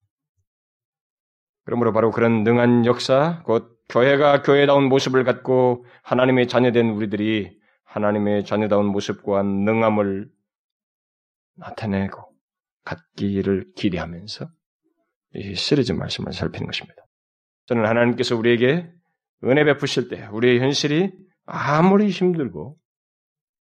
그러므로 1.69 1.93
바로 1.93 2.09
그런 2.09 2.43
능한 2.43 2.87
역사, 2.87 3.43
곧 3.45 3.77
교회가 3.89 4.41
교회다운 4.41 4.85
모습을 4.85 5.23
갖고 5.23 5.85
하나님의 6.01 6.47
자녀된 6.47 6.89
우리들이 6.89 7.55
하나님의 7.83 8.43
자녀다운 8.43 8.87
모습과 8.87 9.43
능함을 9.43 10.31
나타내고 11.57 12.27
갖기를 12.85 13.67
기대하면서 13.75 14.49
이 15.35 15.53
시리즈 15.53 15.91
말씀을 15.91 16.33
살피는 16.33 16.65
것입니다. 16.65 17.05
저는 17.67 17.85
하나님께서 17.85 18.35
우리에게 18.35 18.89
은혜 19.43 19.63
베푸실 19.63 20.07
때 20.07 20.25
우리의 20.31 20.61
현실이 20.61 21.11
아무리 21.45 22.09
힘들고 22.09 22.77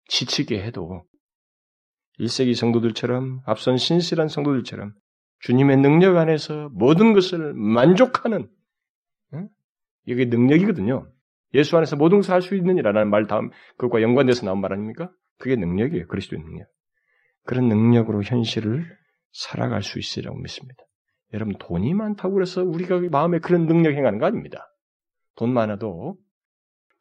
지치게 0.06 0.62
해도 0.62 1.02
1세기 2.20 2.54
성도들처럼 2.54 3.40
앞선 3.46 3.76
신실한 3.76 4.28
성도들처럼 4.28 4.94
주님의 5.40 5.78
능력 5.78 6.16
안에서 6.16 6.70
모든 6.72 7.12
것을 7.12 7.54
만족하는 7.54 8.48
이게 10.06 10.24
능력이거든요. 10.24 11.10
예수 11.54 11.76
안에서 11.76 11.96
모든 11.96 12.18
것을 12.18 12.32
할 12.34 12.42
수 12.42 12.54
있느니라는 12.54 13.10
말 13.10 13.26
다음 13.26 13.50
그것과 13.76 14.02
연관돼서 14.02 14.46
나온 14.46 14.60
말 14.60 14.72
아닙니까? 14.72 15.10
그게 15.38 15.56
능력이에요. 15.56 16.06
그리스도의 16.06 16.42
능력. 16.42 16.68
그런 17.44 17.68
능력으로 17.68 18.22
현실을 18.22 18.86
살아갈 19.32 19.82
수 19.82 19.98
있으리라고 19.98 20.38
믿습니다. 20.38 20.82
여러분 21.32 21.54
돈이 21.58 21.92
많다고 21.94 22.34
그래서 22.34 22.62
우리가 22.62 23.00
마음에 23.10 23.38
그런 23.38 23.66
능력 23.66 23.92
행하는 23.92 24.18
거 24.18 24.26
아닙니다. 24.26 24.72
돈 25.34 25.52
많아도 25.52 26.16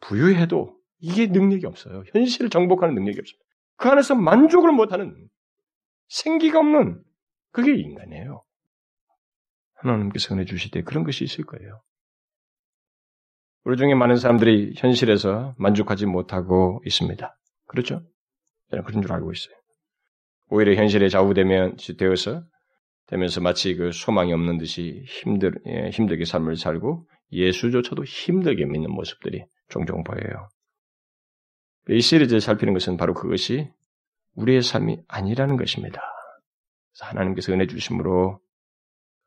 부유해도 0.02 0.76
이게 1.00 1.28
능력이 1.28 1.66
없어요. 1.66 2.04
현실을 2.14 2.50
정복하는 2.50 2.96
능력이 2.96 3.20
없습니다. 3.20 3.46
그 3.78 3.90
안에서 3.90 4.16
만족을 4.16 4.72
못하는 4.72 5.16
생기가 6.08 6.60
없는 6.60 7.02
그게 7.56 7.74
인간이에요. 7.74 8.44
하나님께서 9.76 10.36
은혜 10.36 10.44
주실 10.44 10.72
때 10.72 10.82
그런 10.82 11.06
것이 11.06 11.24
있을 11.24 11.46
거예요. 11.46 11.82
우리 13.64 13.78
중에 13.78 13.96
많은 13.96 14.18
사람들이 14.18 14.74
현실에서 14.76 15.56
만족하지 15.58 16.06
못하고 16.06 16.82
있습니다. 16.86 17.34
그렇죠? 17.68 18.02
저는 18.72 18.84
그런 18.84 19.02
줄 19.02 19.14
알고 19.14 19.32
있어요. 19.32 19.56
오히려 20.50 20.74
현실에 20.74 21.08
좌우되면 21.08 21.78
되어서 21.98 22.44
되면서 23.08 23.40
마치 23.40 23.74
그 23.76 23.94
소망이 23.94 24.34
없는 24.34 24.58
듯이 24.58 25.06
힘들 25.08 25.54
예, 25.66 25.92
힘들게 25.92 26.26
삶을 26.26 26.58
살고 26.58 27.08
예수조차도 27.32 28.04
힘들게 28.04 28.66
믿는 28.66 28.92
모습들이 28.92 29.46
종종 29.70 30.04
보여요. 30.04 30.50
이 31.88 32.02
시리즈를 32.02 32.42
살피는 32.42 32.74
것은 32.74 32.98
바로 32.98 33.14
그것이 33.14 33.70
우리의 34.34 34.62
삶이 34.62 35.04
아니라는 35.08 35.56
것입니다. 35.56 36.02
하나님께서 37.02 37.52
은혜 37.54 37.68
주심으로 37.68 38.40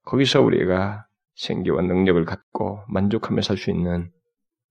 거기서 0.05 0.41
우리가 0.43 1.07
생기와 1.35 1.83
능력을 1.83 2.25
갖고 2.25 2.81
만족하며 2.89 3.43
살 3.43 3.57
수 3.57 3.71
있는 3.71 4.11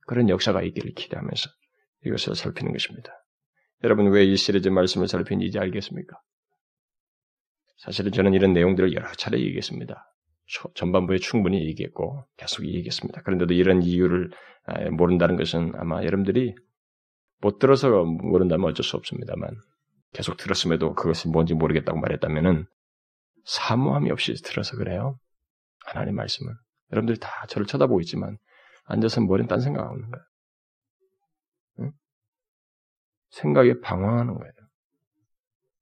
그런 0.08 0.30
역사가 0.30 0.62
있기를 0.64 0.94
기대하면서 0.94 1.50
이것을 2.06 2.36
살피는 2.36 2.72
것입니다. 2.72 3.12
여러분 3.84 4.08
왜 4.08 4.26
이 4.26 4.36
시리즈 4.36 4.70
말씀을 4.70 5.08
살피는지 5.08 5.60
알겠습니까? 5.60 6.20
사실은 7.78 8.12
저는 8.12 8.34
이런 8.34 8.54
내용들을 8.54 8.94
여러 8.96 9.12
차례 9.14 9.40
얘기했습니다. 9.40 10.14
전반부에 10.76 11.18
충분히 11.20 11.66
얘기했고 11.68 12.26
계속 12.38 12.66
얘기했습니다. 12.66 13.22
그런데도 13.22 13.54
이런 13.54 13.84
이유를 13.84 14.32
아, 14.66 14.90
모른다는 14.90 15.36
것은 15.36 15.74
아마 15.76 16.04
여러분들이 16.04 16.56
못 17.42 17.60
들어서 17.60 18.04
모른다면 18.04 18.70
어쩔 18.70 18.84
수 18.84 18.98
없습니다만 18.98 19.56
계속 20.14 20.38
들었음에도 20.38 20.96
그것이 20.96 21.28
뭔지 21.28 21.54
모르겠다고 21.54 22.00
말했다면은 22.00 22.66
사모함이 23.48 24.12
없이 24.12 24.34
들어서 24.44 24.76
그래요. 24.76 25.18
하나님 25.86 26.16
말씀은 26.16 26.54
여러분들이 26.92 27.18
다 27.20 27.30
저를 27.48 27.66
쳐다보고 27.66 28.02
있지만 28.02 28.38
앉아서 28.84 29.22
머리는 29.22 29.48
딴 29.48 29.62
생각하고 29.62 29.96
있는 29.96 30.12
거예요. 30.12 30.26
응? 31.80 31.92
생각에 33.30 33.80
방황하는 33.80 34.36
거예요. 34.36 34.52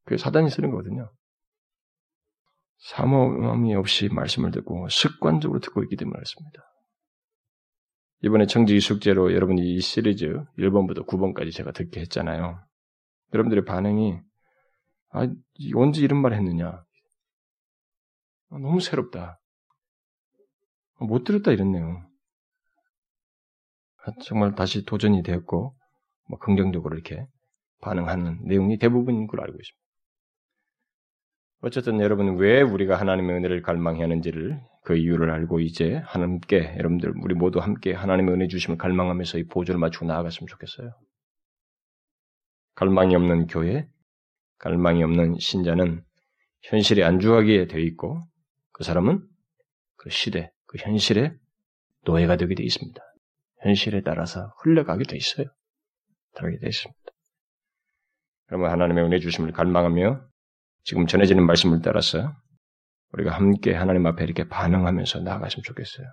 그게 0.06 0.18
사단이 0.18 0.50
쓰는 0.52 0.70
거거든요. 0.70 1.12
사모함이 2.78 3.74
없이 3.74 4.10
말씀을 4.10 4.52
듣고 4.52 4.88
습관적으로 4.90 5.60
듣고 5.60 5.82
있기 5.84 5.96
때문에 5.96 6.14
그렇습니다. 6.14 6.62
이번에 8.22 8.46
청지 8.46 8.80
숙제로 8.80 9.34
여러분이 9.34 9.62
이 9.62 9.80
시리즈 9.80 10.28
1번부터 10.60 11.08
9번까지 11.08 11.52
제가 11.52 11.72
듣게 11.72 12.02
했잖아요. 12.02 12.64
여러분들의 13.34 13.66
반응이 13.66 14.20
아, 15.10 15.28
언제 15.76 16.02
이런 16.02 16.22
말 16.22 16.34
했느냐? 16.34 16.85
아, 18.50 18.58
너무 18.58 18.80
새롭다. 18.80 19.40
아, 20.98 21.06
못 21.06 21.24
들었다 21.24 21.52
내용. 21.52 22.04
아, 24.04 24.12
정말 24.24 24.56
다시 24.56 24.86
도전이 24.86 25.24
되었고 25.24 25.76
뭐 26.30 26.40
긍정적으로 26.40 26.96
이렇게 26.96 27.26
반응하는 27.82 28.46
내용이 28.46 28.78
대부분인 28.78 29.28
걸 29.28 29.42
알고 29.42 29.54
있습니다. 29.54 29.86
어쨌든 31.62 32.00
여러분 32.00 32.38
왜 32.38 32.62
우리가 32.62 33.00
하나님의 33.00 33.38
은혜를 33.38 33.62
갈망해야 33.64 34.04
하는지를 34.04 34.62
그 34.84 34.96
이유를 34.98 35.32
알고 35.32 35.62
이제 35.62 35.96
하나님께 36.06 36.76
여러분들 36.78 37.14
우리 37.24 37.34
모두 37.34 37.60
함께 37.60 37.92
하나님의 37.94 38.36
은혜 38.36 38.48
주심을 38.48 38.78
갈망하면서 38.78 39.40
이 39.40 39.48
보조를 39.48 39.80
맞추고 39.80 40.06
나아갔으면 40.06 40.48
좋겠어요. 40.48 40.92
갈망이 42.76 43.16
없는 43.16 43.48
교회, 43.48 43.88
갈망이 44.60 45.04
없는 45.04 45.38
신자는 45.40 46.04
현실에 46.64 47.04
안주하게 47.04 47.68
되어 47.68 47.80
있고 47.80 48.22
그 48.76 48.84
사람은 48.84 49.26
그 49.96 50.10
시대, 50.10 50.52
그 50.66 50.78
현실에 50.78 51.34
노예가 52.04 52.36
되게 52.36 52.56
되어 52.56 52.66
있습니다. 52.66 53.02
현실에 53.62 54.02
따라서 54.02 54.54
흘러가게 54.62 55.06
되어 55.06 55.16
있어요. 55.16 55.48
다르게 56.34 56.60
되어 56.60 56.68
있습니다. 56.68 57.00
그러면 58.48 58.72
하나님의 58.72 59.06
은혜 59.06 59.20
주심을 59.20 59.54
갈망하며 59.54 60.28
지금 60.84 61.08
전해지는 61.08 61.46
말씀을 61.46 61.82
따라서 61.82 62.34
우리가 63.14 63.32
함께 63.32 63.74
하나님 63.74 64.06
앞에 64.08 64.26
이렇게 64.26 64.46
반응하면서 64.50 65.22
나아갔으면 65.22 65.64
좋겠어요. 65.64 66.06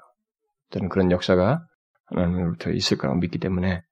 저는 0.71 0.89
그런 0.89 1.11
역사가 1.11 1.67
하나님으로부터 2.05 2.71
있을 2.71 2.97
거라고 2.97 3.19
믿기 3.19 3.39
때문에 3.39 3.83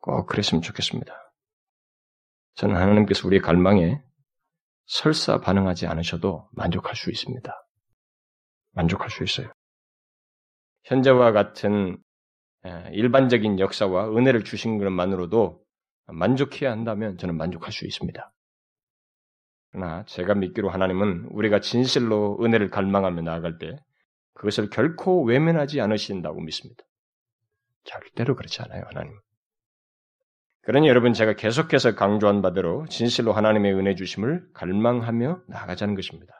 꼭 0.00 0.26
그랬으면 0.26 0.60
좋겠습니다. 0.60 1.14
저는 2.56 2.76
하나님께서 2.76 3.26
우리의 3.26 3.40
갈망에 3.40 3.98
설사 4.84 5.40
반응하지 5.40 5.86
않으셔도 5.86 6.50
만족할 6.52 6.96
수 6.96 7.10
있습니다. 7.10 7.50
만족할 8.72 9.10
수 9.10 9.22
있어요. 9.24 9.52
현재와 10.84 11.32
같은 11.32 11.98
일반적인 12.92 13.58
역사와 13.58 14.16
은혜를 14.16 14.44
주신 14.44 14.78
것만으로도 14.78 15.62
만족해야 16.06 16.70
한다면 16.70 17.16
저는 17.18 17.36
만족할 17.36 17.72
수 17.72 17.86
있습니다. 17.86 18.32
그러나 19.72 20.04
제가 20.06 20.34
믿기로 20.34 20.68
하나님은 20.68 21.28
우리가 21.30 21.60
진실로 21.60 22.38
은혜를 22.42 22.70
갈망하며 22.70 23.22
나아갈 23.22 23.58
때 23.58 23.76
그것을 24.34 24.70
결코 24.70 25.22
외면하지 25.24 25.80
않으신다고 25.80 26.40
믿습니다. 26.40 26.82
절대로 27.84 28.34
그렇지 28.34 28.62
않아요, 28.62 28.82
하나님. 28.86 29.12
그러니 30.62 30.88
여러분 30.88 31.12
제가 31.12 31.34
계속해서 31.34 31.94
강조한 31.94 32.42
바대로 32.42 32.86
진실로 32.88 33.32
하나님의 33.32 33.74
은혜 33.74 33.94
주심을 33.94 34.52
갈망하며 34.52 35.42
나아가자는 35.48 35.94
것입니다. 35.94 36.39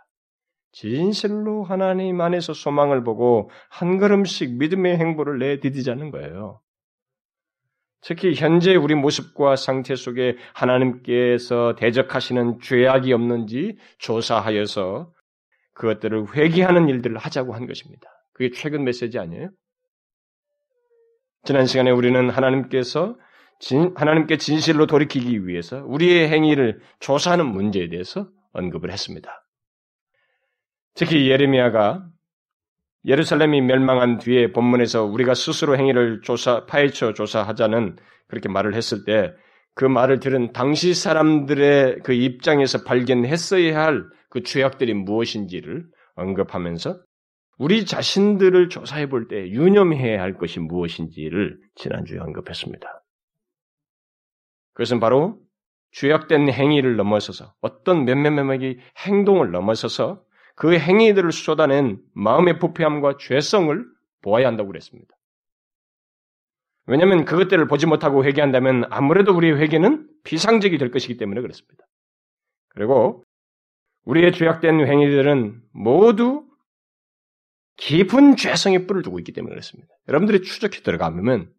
진실로 0.73 1.65
하나님 1.65 2.21
안에서 2.21 2.53
소망을 2.53 3.03
보고 3.03 3.51
한 3.69 3.99
걸음씩 3.99 4.59
믿음의 4.59 4.99
행보를 4.99 5.39
내디디자는 5.39 6.11
거예요. 6.11 6.61
특히 8.03 8.35
현재 8.35 8.75
우리 8.77 8.95
모습과 8.95 9.57
상태 9.57 9.95
속에 9.95 10.37
하나님께서 10.55 11.75
대적하시는 11.77 12.61
죄악이 12.61 13.13
없는지 13.13 13.77
조사하여서 13.99 15.13
그것들을 15.75 16.35
회개하는 16.35 16.89
일들을 16.89 17.19
하자고 17.19 17.55
한 17.55 17.67
것입니다. 17.67 18.09
그게 18.33 18.51
최근 18.51 18.85
메시지 18.85 19.19
아니에요? 19.19 19.51
지난 21.45 21.67
시간에 21.67 21.91
우리는 21.91 22.31
하나님께서 22.31 23.17
진, 23.59 23.93
하나님께 23.95 24.39
진실로 24.39 24.87
돌이키기 24.87 25.47
위해서 25.47 25.85
우리의 25.87 26.29
행위를 26.29 26.81
조사하는 27.01 27.47
문제에 27.47 27.89
대해서 27.89 28.29
언급을 28.53 28.91
했습니다. 28.91 29.45
특히 30.95 31.31
예레미야가 31.31 32.07
예루살렘이 33.07 33.63
멸망한 33.63 34.19
뒤에 34.19 34.53
본문에서 34.53 35.05
우리가 35.05 35.35
스스로 35.35 35.77
행위를 35.77 36.21
조사, 36.23 36.67
파헤쳐 36.67 37.15
조사하자는 37.15 37.97
그렇게 38.29 38.49
말을 38.49 38.75
했을 38.75 39.05
때 39.05 39.33
그 39.75 39.85
말을 39.85 40.21
들은 40.21 40.53
당시 40.53 40.95
사람들의 40.95 42.01
그 42.05 42.13
입장에서 42.13 42.85
발견했어야 42.85 43.79
할 43.79 44.11
그 44.29 44.45
죄악들이 44.45 44.95
무엇인지를 44.95 45.87
언급하면서 46.15 47.01
우리 47.59 47.85
자신들을 47.85 48.69
조사해 48.69 49.09
볼 49.09 49.27
때 49.27 49.49
유념해야 49.49 50.21
할 50.21 50.39
것이 50.39 50.61
무엇인지를 50.61 51.59
지난주에 51.75 52.19
언급했습니다. 52.21 53.03
그것은 54.75 55.01
바로 55.01 55.41
죄악된 55.93 56.53
행위를 56.53 56.95
넘어서서 56.95 57.55
어떤 57.61 58.05
몇몇몇의 58.05 58.79
행동을 58.99 59.51
넘어서서 59.51 60.23
그 60.61 60.77
행위들을 60.77 61.33
쏟아낸 61.33 62.03
마음의 62.13 62.59
부패함과 62.59 63.17
죄성을 63.19 63.83
보아야 64.21 64.47
한다고 64.47 64.69
그랬습니다. 64.69 65.17
왜냐하면 66.85 67.25
그것들을 67.25 67.67
보지 67.67 67.87
못하고 67.87 68.27
회개한다면 68.27 68.85
아무래도 68.91 69.35
우리의 69.35 69.59
회개는 69.59 70.07
비상적이 70.23 70.77
될 70.77 70.91
것이기 70.91 71.17
때문에 71.17 71.41
그렇습니다. 71.41 71.83
그리고 72.69 73.25
우리의 74.05 74.35
죄악된 74.35 74.87
행위들은 74.87 75.63
모두 75.73 76.47
깊은 77.77 78.37
죄성의 78.37 78.87
뿔을 78.87 79.01
두고 79.01 79.19
있기 79.21 79.33
때문에 79.33 79.55
그렇습니다. 79.55 79.89
여러분들이 80.09 80.43
추적해 80.43 80.83
들어가면 80.83 81.51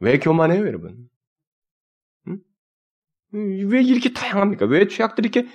왜 0.00 0.18
교만해요, 0.18 0.66
여러분? 0.66 1.08
응? 2.28 2.40
왜 3.70 3.80
이렇게 3.82 4.12
다양합니까? 4.12 4.66
왜 4.66 4.86
죄악들이 4.86 5.30
이렇게 5.32 5.48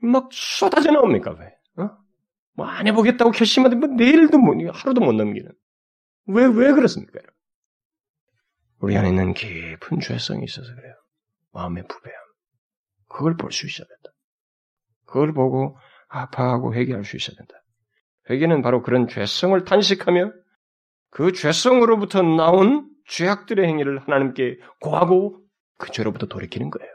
막 0.00 0.30
쏟아져 0.32 0.90
나옵니까? 0.90 1.36
왜? 1.38 1.61
어? 2.56 2.62
뭐안 2.62 2.86
해보겠다고 2.86 3.30
결심하는데 3.30 3.86
뭐 3.86 3.96
내일도 3.96 4.38
못, 4.38 4.56
하루도 4.72 5.00
못 5.00 5.12
넘기는. 5.12 5.50
왜, 6.26 6.44
왜 6.44 6.72
그렇습니까? 6.72 7.20
우리 8.78 8.96
안에 8.96 9.08
있는 9.08 9.32
깊은 9.34 10.00
죄성이 10.00 10.44
있어서 10.44 10.74
그래요. 10.74 10.94
마음의 11.52 11.84
부배함. 11.88 12.16
그걸 13.08 13.36
볼 13.36 13.52
수 13.52 13.66
있어야 13.66 13.86
된다. 13.86 14.10
그걸 15.06 15.32
보고 15.34 15.76
아파하고 16.08 16.74
회개할 16.74 17.04
수 17.04 17.16
있어야 17.16 17.36
된다. 17.36 17.54
회개는 18.30 18.62
바로 18.62 18.82
그런 18.82 19.08
죄성을 19.08 19.62
탄식하며 19.64 20.32
그 21.10 21.32
죄성으로부터 21.32 22.22
나온 22.22 22.88
죄악들의 23.08 23.66
행위를 23.66 24.00
하나님께 24.00 24.58
고하고 24.80 25.44
그 25.78 25.90
죄로부터 25.90 26.26
돌이키는 26.26 26.70
거예요. 26.70 26.90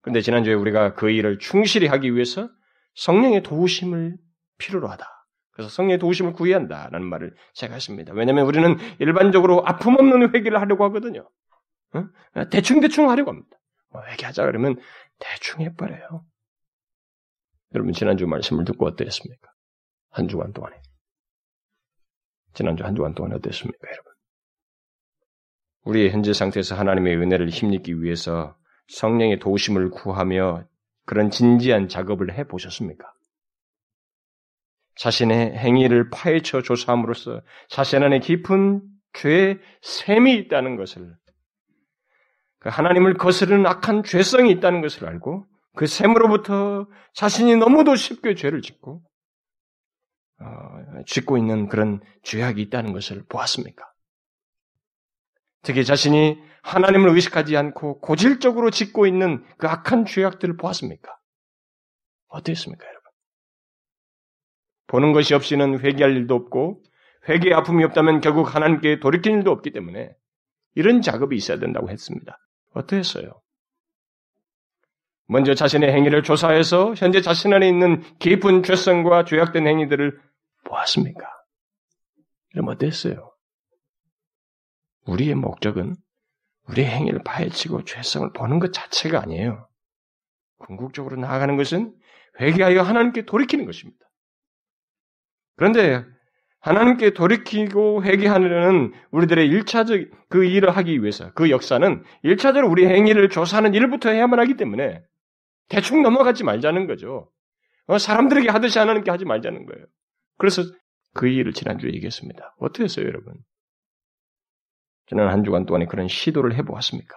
그런데 0.00 0.20
지난주에 0.20 0.54
우리가 0.54 0.94
그 0.94 1.10
일을 1.10 1.38
충실히 1.38 1.86
하기 1.88 2.14
위해서 2.14 2.48
성령의 2.94 3.42
도우심을 3.42 4.16
필요로 4.58 4.88
하다. 4.88 5.06
그래서 5.50 5.70
성령의 5.70 5.98
도우심을 5.98 6.32
구해야 6.32 6.56
한다라는 6.56 7.06
말을 7.06 7.34
제가 7.54 7.74
했습니다. 7.74 8.12
왜냐하면 8.12 8.46
우리는 8.46 8.76
일반적으로 8.98 9.64
아픔 9.66 9.94
없는 9.94 10.34
회개를 10.34 10.60
하려고 10.60 10.84
하거든요. 10.84 11.28
어? 11.94 12.04
대충 12.50 12.80
대충 12.80 13.08
하려고 13.10 13.30
합니다. 13.30 13.56
뭐 13.90 14.02
회개하자 14.02 14.46
그러면 14.46 14.76
대충 15.18 15.60
해버려요. 15.60 16.24
여러분 17.74 17.92
지난주 17.92 18.26
말씀을 18.26 18.64
듣고 18.64 18.86
어땠습니까? 18.86 19.48
한 20.10 20.28
주간 20.28 20.52
동안에. 20.52 20.80
지난주 22.54 22.84
한 22.84 22.94
주간 22.94 23.14
동안 23.14 23.32
어땠습니까, 23.32 23.88
여러분? 23.88 24.12
우리의 25.82 26.10
현재 26.12 26.32
상태에서 26.32 26.76
하나님의 26.76 27.16
은혜를 27.16 27.48
힘입기 27.48 28.00
위해서 28.00 28.56
성령의 28.88 29.40
도우심을 29.40 29.90
구하며 29.90 30.64
그런 31.06 31.30
진지한 31.30 31.88
작업을 31.88 32.32
해 32.32 32.44
보셨습니까? 32.44 33.12
자신의 34.96 35.56
행위를 35.56 36.10
파헤쳐 36.10 36.62
조사함으로써 36.62 37.42
자신 37.68 38.02
안에 38.02 38.20
깊은 38.20 38.82
죄의 39.12 39.60
셈이 39.82 40.34
있다는 40.34 40.76
것을 40.76 41.14
그 42.58 42.68
하나님을 42.68 43.14
거스르는 43.14 43.66
악한 43.66 44.04
죄성이 44.04 44.50
있다는 44.52 44.80
것을 44.80 45.06
알고 45.06 45.46
그 45.76 45.86
셈으로부터 45.86 46.86
자신이 47.12 47.56
너무도 47.56 47.96
쉽게 47.96 48.34
죄를 48.34 48.62
짓고 48.62 49.02
어, 50.40 51.02
짓고 51.06 51.38
있는 51.38 51.68
그런 51.68 52.00
죄악이 52.22 52.60
있다는 52.62 52.92
것을 52.92 53.24
보았습니까? 53.28 53.93
특히 55.64 55.84
자신이 55.84 56.38
하나님을 56.62 57.10
의식하지 57.10 57.56
않고 57.56 58.00
고질적으로 58.00 58.70
짓고 58.70 59.06
있는 59.06 59.44
그 59.58 59.66
악한 59.66 60.04
죄악들을 60.04 60.56
보았습니까? 60.56 61.16
어땠습니까, 62.28 62.86
여러분? 62.86 63.02
보는 64.86 65.12
것이 65.12 65.34
없이는 65.34 65.80
회개할 65.80 66.16
일도 66.16 66.34
없고 66.34 66.82
회개의 67.28 67.54
아픔이 67.54 67.82
없다면 67.84 68.20
결국 68.20 68.54
하나님께 68.54 69.00
돌이킬 69.00 69.32
일도 69.32 69.50
없기 69.50 69.72
때문에 69.72 70.14
이런 70.74 71.00
작업이 71.00 71.36
있어야 71.36 71.58
된다고 71.58 71.90
했습니다. 71.90 72.38
어땠어요? 72.72 73.40
먼저 75.26 75.54
자신의 75.54 75.92
행위를 75.92 76.22
조사해서 76.22 76.94
현재 76.94 77.22
자신 77.22 77.52
안에 77.54 77.66
있는 77.66 78.02
깊은 78.18 78.62
죄성과 78.62 79.24
죄악된 79.24 79.66
행위들을 79.66 80.20
보았습니까? 80.64 81.26
그럼 82.52 82.68
어땠어요? 82.68 83.33
우리의 85.06 85.34
목적은 85.34 85.96
우리의 86.68 86.88
행위를 86.88 87.20
파헤치고 87.24 87.84
죄성을 87.84 88.32
보는 88.32 88.58
것 88.58 88.72
자체가 88.72 89.20
아니에요. 89.20 89.68
궁극적으로 90.58 91.16
나아가는 91.16 91.56
것은 91.56 91.94
회개하여 92.40 92.82
하나님께 92.82 93.26
돌이키는 93.26 93.66
것입니다. 93.66 94.04
그런데 95.56 96.04
하나님께 96.60 97.10
돌이키고 97.10 98.04
회개하려는 98.04 98.94
우리들의 99.10 99.46
일차적 99.48 100.00
그 100.30 100.44
일을 100.44 100.70
하기 100.70 101.02
위해서 101.02 101.30
그 101.34 101.50
역사는 101.50 102.02
일차적으로 102.22 102.70
우리 102.70 102.86
행위를 102.86 103.28
조사하는 103.28 103.74
일부터 103.74 104.08
해야만 104.08 104.38
하기 104.40 104.56
때문에 104.56 105.02
대충 105.68 106.02
넘어가지 106.02 106.42
말자는 106.42 106.86
거죠. 106.86 107.30
어, 107.86 107.98
사람들에게 107.98 108.48
하듯이 108.48 108.78
하나님께 108.78 109.10
하지 109.10 109.26
말자는 109.26 109.66
거예요. 109.66 109.86
그래서 110.38 110.62
그 111.12 111.28
일을 111.28 111.52
지난주에 111.52 111.92
얘기했습니다. 111.92 112.56
어떻게 112.58 112.84
했어요, 112.84 113.06
여러분? 113.06 113.34
지난 115.06 115.28
한 115.28 115.44
주간 115.44 115.66
동안에 115.66 115.86
그런 115.86 116.08
시도를 116.08 116.54
해보았습니까? 116.56 117.14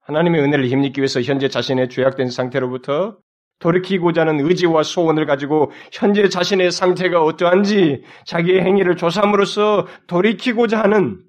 하나님의 0.00 0.42
은혜를 0.42 0.68
힘입기 0.68 1.00
위해서 1.00 1.20
현재 1.22 1.48
자신의 1.48 1.88
죄악된 1.88 2.30
상태로부터 2.30 3.18
돌이키고자 3.60 4.22
하는 4.22 4.40
의지와 4.40 4.82
소원을 4.82 5.26
가지고 5.26 5.70
현재 5.92 6.28
자신의 6.28 6.72
상태가 6.72 7.22
어떠한지 7.22 8.02
자기의 8.26 8.62
행위를 8.62 8.96
조사함으로써 8.96 9.86
돌이키고자 10.06 10.82
하는 10.82 11.22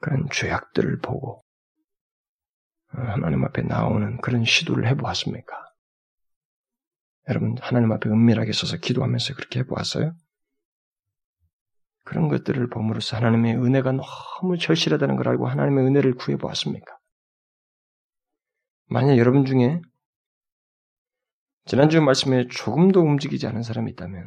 그런 0.00 0.26
죄악들을 0.32 1.00
보고 1.00 1.44
하나님 2.88 3.44
앞에 3.44 3.62
나오는 3.62 4.18
그런 4.20 4.44
시도를 4.44 4.86
해보았습니까? 4.88 5.54
여러분 7.28 7.56
하나님 7.60 7.92
앞에 7.92 8.08
은밀하게 8.08 8.52
서서 8.52 8.78
기도하면서 8.78 9.34
그렇게 9.34 9.60
해보았어요? 9.60 10.14
그런 12.08 12.28
것들을 12.28 12.70
봄으로써 12.70 13.18
하나님의 13.18 13.56
은혜가 13.56 13.92
너무 13.92 14.56
절실하다는 14.56 15.16
걸 15.16 15.28
알고 15.28 15.46
하나님의 15.46 15.84
은혜를 15.84 16.14
구해보았습니까? 16.14 16.98
만약 18.86 19.18
여러분 19.18 19.44
중에 19.44 19.82
지난주 21.66 22.00
말씀에 22.00 22.48
조금도 22.48 23.02
움직이지 23.02 23.46
않은 23.48 23.62
사람이 23.62 23.90
있다면, 23.90 24.26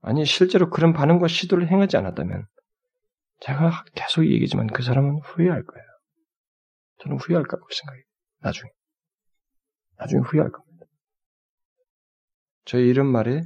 아니, 0.00 0.24
실제로 0.24 0.70
그런 0.70 0.92
반응과 0.92 1.28
시도를 1.28 1.68
행하지 1.68 1.96
않았다면, 1.96 2.46
제가 3.38 3.84
계속 3.94 4.26
얘기지만 4.26 4.66
그 4.66 4.82
사람은 4.82 5.20
후회할 5.22 5.62
거예요. 5.62 5.86
저는 6.98 7.18
후회할 7.18 7.44
거라고 7.44 7.68
생각해요. 7.70 8.02
나중에. 8.40 8.70
나중에 9.98 10.20
후회할 10.22 10.50
겁니다. 10.50 10.86
저희 12.64 12.88
이런 12.88 13.06
말에 13.06 13.42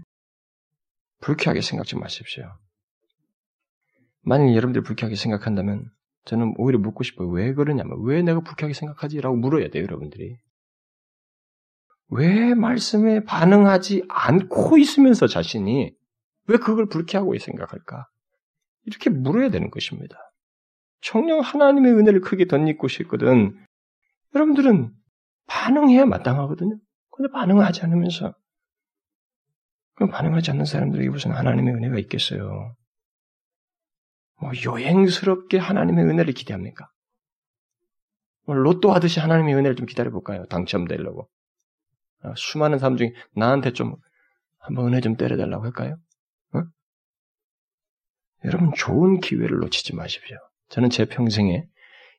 불쾌하게 1.20 1.60
생각지 1.60 1.96
마십시오. 1.96 2.50
만약 4.22 4.54
여러분들이 4.54 4.82
불쾌하게 4.82 5.16
생각한다면 5.16 5.90
저는 6.24 6.54
오히려 6.58 6.78
묻고 6.78 7.02
싶어요. 7.04 7.28
왜 7.28 7.54
그러냐면 7.54 7.98
왜 8.02 8.22
내가 8.22 8.40
불쾌하게 8.40 8.74
생각하지 8.74 9.20
라고 9.20 9.36
물어야 9.36 9.70
돼요, 9.70 9.84
여러분들이. 9.84 10.36
왜 12.10 12.54
말씀에 12.54 13.24
반응하지 13.24 14.04
않고 14.08 14.78
있으면서 14.78 15.26
자신이 15.26 15.92
왜 16.46 16.56
그걸 16.56 16.86
불쾌하고 16.86 17.36
생각할까? 17.38 18.08
이렇게 18.86 19.10
물어야 19.10 19.50
되는 19.50 19.70
것입니다. 19.70 20.16
청령 21.00 21.40
하나님의 21.40 21.92
은혜를 21.92 22.20
크게 22.20 22.46
덧입고 22.46 22.88
싶거든. 22.88 23.58
여러분들은 24.34 24.92
반응해야 25.46 26.06
마땅하거든요. 26.06 26.78
근데 27.10 27.30
반응하지 27.32 27.82
않으면서 27.82 28.34
그럼 29.94 30.10
반응하지 30.10 30.50
않는 30.52 30.64
사람들에게 30.64 31.10
무슨 31.10 31.32
하나님의 31.32 31.74
은혜가 31.74 31.98
있겠어요? 31.98 32.74
뭐 34.40 34.52
여행스럽게 34.64 35.58
하나님의 35.58 36.04
은혜를 36.04 36.32
기대합니까? 36.34 36.88
뭐 38.46 38.54
로또 38.54 38.92
하듯이 38.92 39.20
하나님의 39.20 39.54
은혜를 39.54 39.76
좀 39.76 39.86
기다려 39.86 40.10
볼까요? 40.10 40.46
당첨되려고. 40.46 41.28
어, 42.22 42.34
수많은 42.36 42.78
사람 42.78 42.96
중에 42.96 43.12
나한테 43.34 43.72
좀 43.72 43.96
한번 44.58 44.86
은혜 44.88 45.00
좀 45.00 45.16
때려달라고 45.16 45.64
할까요? 45.64 45.96
어? 46.54 46.62
여러분 48.44 48.72
좋은 48.74 49.20
기회를 49.20 49.58
놓치지 49.58 49.94
마십시오. 49.94 50.36
저는 50.68 50.90
제 50.90 51.04
평생에 51.04 51.64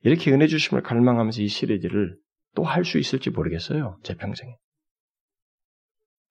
이렇게 0.01 0.32
은혜 0.32 0.47
주심을 0.47 0.82
갈망하면서 0.84 1.41
이 1.41 1.47
시리즈를 1.47 2.17
또 2.55 2.63
할 2.63 2.84
수 2.84 2.97
있을지 2.97 3.29
모르겠어요. 3.29 3.97
제 4.03 4.15
평생에. 4.15 4.55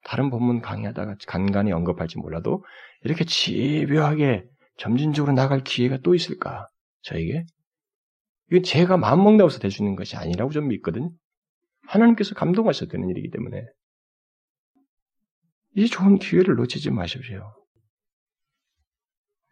다른 0.03 0.29
본문 0.29 0.61
강의하다가 0.61 1.15
간간히 1.27 1.71
언급할지 1.71 2.17
몰라도 2.17 2.63
이렇게 3.03 3.23
집요하게 3.25 4.45
점진적으로 4.79 5.33
나갈 5.33 5.63
기회가 5.63 5.97
또 5.97 6.15
있을까? 6.15 6.67
저에게? 7.03 7.45
이건 8.49 8.63
제가 8.63 8.97
마음먹는다고 8.97 9.49
해서 9.49 9.59
될 9.59 9.71
수 9.71 9.83
있는 9.83 9.95
것이 9.95 10.15
아니라고 10.15 10.51
좀 10.51 10.67
믿거든요. 10.69 11.11
하나님께서 11.83 12.33
감동하셔야 12.33 12.89
되는 12.89 13.09
일이기 13.09 13.29
때문에 13.29 13.63
이 15.75 15.87
좋은 15.87 16.17
기회를 16.17 16.55
놓치지 16.55 16.91
마십시오. 16.91 17.53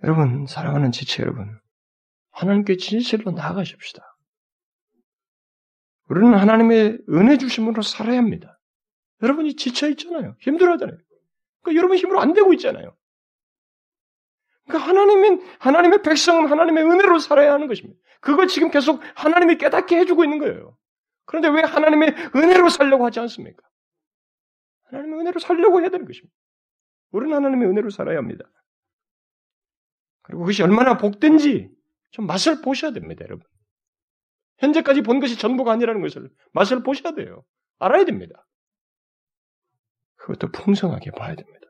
여러분, 0.04 0.46
사랑하는 0.48 0.92
지체 0.92 1.24
여러분, 1.24 1.60
하나님께 2.32 2.78
진실로 2.78 3.32
나아가십시다. 3.32 4.04
우리는 6.10 6.34
하나님의 6.34 7.00
은혜 7.10 7.38
주심으로 7.38 7.82
살아야 7.82 8.18
합니다. 8.18 8.60
여러분이 9.22 9.56
지쳐 9.56 9.90
있잖아요. 9.90 10.36
힘들어하잖아요. 10.42 10.98
그러니까 11.62 11.80
여러분 11.80 11.98
힘으로 11.98 12.22
안 12.22 12.34
되고 12.34 12.54
있잖아요. 12.54 12.96
그러니까 14.68 14.90
하나님은 14.90 15.42
하나님의 15.60 16.02
백성은 16.02 16.50
하나님의 16.50 16.84
은혜로 16.84 17.20
살아야 17.20 17.54
하는 17.54 17.68
것입니다. 17.68 18.00
그걸 18.20 18.48
지금 18.48 18.70
계속 18.70 19.02
하나님이 19.16 19.58
깨닫게 19.58 19.98
해주고 19.98 20.24
있는 20.24 20.40
거예요. 20.40 20.78
그런데 21.26 21.50
왜 21.50 21.62
하나님의 21.62 22.16
은혜로 22.36 22.70
살려고 22.70 23.06
하지 23.06 23.20
않습니까? 23.22 23.64
하나님의 24.86 25.20
은혜로 25.22 25.40
살려고 25.40 25.82
해야 25.82 25.90
되는 25.90 26.06
것입니다. 26.06 26.34
우리는 27.12 27.36
하나님의 27.36 27.70
은혜로 27.70 27.90
살아야 27.90 28.18
합니다. 28.18 28.46
그리고 30.24 30.42
그것이 30.42 30.62
얼마나 30.64 30.98
복된지 30.98 31.70
좀 32.12 32.28
맛을 32.28 32.62
보셔야 32.62 32.92
됩니다, 32.92 33.24
여러분. 33.26 33.46
현재까지 34.60 35.02
본 35.02 35.20
것이 35.20 35.38
전부가 35.38 35.72
아니라는 35.72 36.02
것을 36.02 36.30
맛을 36.52 36.84
보셔야 36.84 37.14
돼요. 37.14 37.44
알아야 37.80 38.06
됩니다. 38.06 38.46
그것도 40.16 40.52
풍성하게 40.52 41.12
봐야 41.12 41.36
됩니다. 41.36 41.68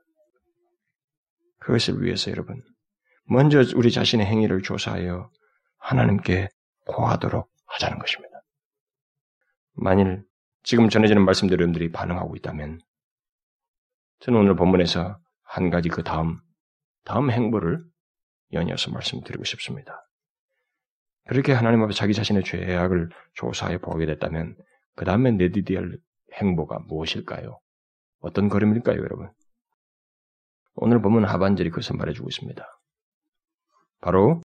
그것을 1.59 2.01
위해서 2.01 2.31
여러분, 2.31 2.63
먼저 3.29 3.61
우리 3.75 3.91
자신의 3.91 4.25
행위를 4.25 4.61
조사하여 4.61 5.29
하나님께 5.79 6.47
고하도록 6.85 7.49
하자는 7.65 7.99
것입니다. 7.99 8.41
만일 9.73 10.23
지금 10.63 10.89
전해지는 10.89 11.23
말씀대로 11.25 11.61
여러분들이 11.61 11.91
반응하고 11.91 12.35
있다면 12.37 12.79
저는 14.19 14.39
오늘 14.39 14.55
본문에서 14.55 15.19
한 15.43 15.69
가지 15.69 15.89
그 15.89 16.03
다음 16.03 16.39
다음 17.03 17.29
행보를 17.29 17.83
연이어서 18.53 18.91
말씀드리고 18.91 19.43
싶습니다. 19.43 20.07
그렇게 21.27 21.51
하나님 21.51 21.81
앞에 21.83 21.93
자기 21.93 22.13
자신의 22.13 22.45
죄악을 22.45 23.09
조사해 23.33 23.79
보게 23.79 24.05
됐다면 24.05 24.55
그 24.95 25.03
다음에 25.03 25.31
내디디할 25.31 25.97
행보가 26.33 26.79
무엇일까요? 26.87 27.59
어떤 28.19 28.47
걸음일까요, 28.47 28.97
여러분? 28.97 29.29
오늘 30.75 31.01
보면 31.01 31.25
하반절이 31.25 31.69
그것을 31.71 31.97
말해주고 31.97 32.29
있습니다. 32.29 32.76
바로 34.01 34.41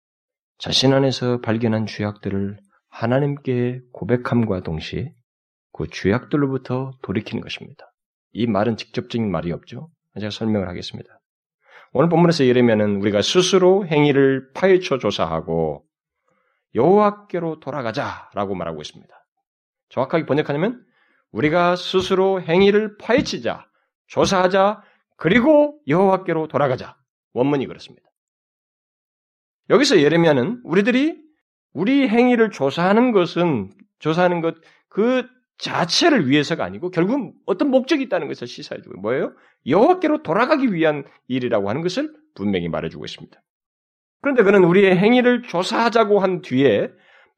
자신 0.59 0.93
안에서 0.93 1.41
발견한 1.41 1.87
죄악들을 1.87 2.59
하나님께 2.89 3.81
고백함과 3.93 4.61
동시에 4.61 5.13
그 5.73 5.87
죄악들로부터 5.89 6.93
돌이키는 7.03 7.43
것입니다. 7.43 7.93
이 8.33 8.47
말은 8.47 8.77
직접적인 8.77 9.31
말이 9.31 9.53
없죠. 9.53 9.91
제가 10.19 10.31
설명을 10.31 10.69
하겠습니다. 10.69 11.21
오늘 11.93 12.09
본문에서 12.09 12.47
예레미야는 12.47 12.97
우리가 13.03 13.23
스스로 13.23 13.87
행위를 13.87 14.51
파헤쳐 14.55 14.99
조사하고 14.99 15.85
여호와께로 16.75 17.61
돌아가자라고 17.61 18.55
말하고 18.55 18.81
있습니다. 18.81 19.15
정확하게 19.89 20.27
번역하냐면 20.27 20.85
우리가 21.33 21.77
스스로 21.77 22.41
행위를 22.41 22.97
파헤치자, 22.99 23.67
조사하자, 24.09 24.83
그리고 25.17 25.79
여호와께로 25.87 26.49
돌아가자. 26.49 26.97
원문이 27.33 27.67
그렇습니다. 27.67 28.07
여기서 29.71 30.01
예레미야는 30.01 30.61
우리들이 30.65 31.21
우리 31.73 32.09
행위를 32.09 32.51
조사하는 32.51 33.13
것은 33.13 33.71
조사하는 33.99 34.41
것 34.41 34.55
그 34.97 35.29
자체를 35.59 36.27
위해서가 36.27 36.65
아니고 36.65 36.91
결국 36.91 37.35
어떤 37.45 37.69
목적이 37.69 38.05
있다는 38.05 38.29
것을 38.29 38.47
시사해 38.47 38.81
주고 38.81 38.99
뭐예요? 38.99 39.35
여호와께로 39.67 40.23
돌아가기 40.23 40.73
위한 40.73 41.05
일이라고 41.29 41.69
하는 41.69 41.83
것을 41.83 42.15
분명히 42.35 42.71
말해 42.71 42.89
주고 42.89 43.05
있습니다. 43.05 43.39
그런데 44.23 44.43
그는 44.43 44.65
우리의 44.65 44.97
행위를 44.97 45.43
조사하자고 45.43 46.21
한 46.21 46.41
뒤에 46.41 46.89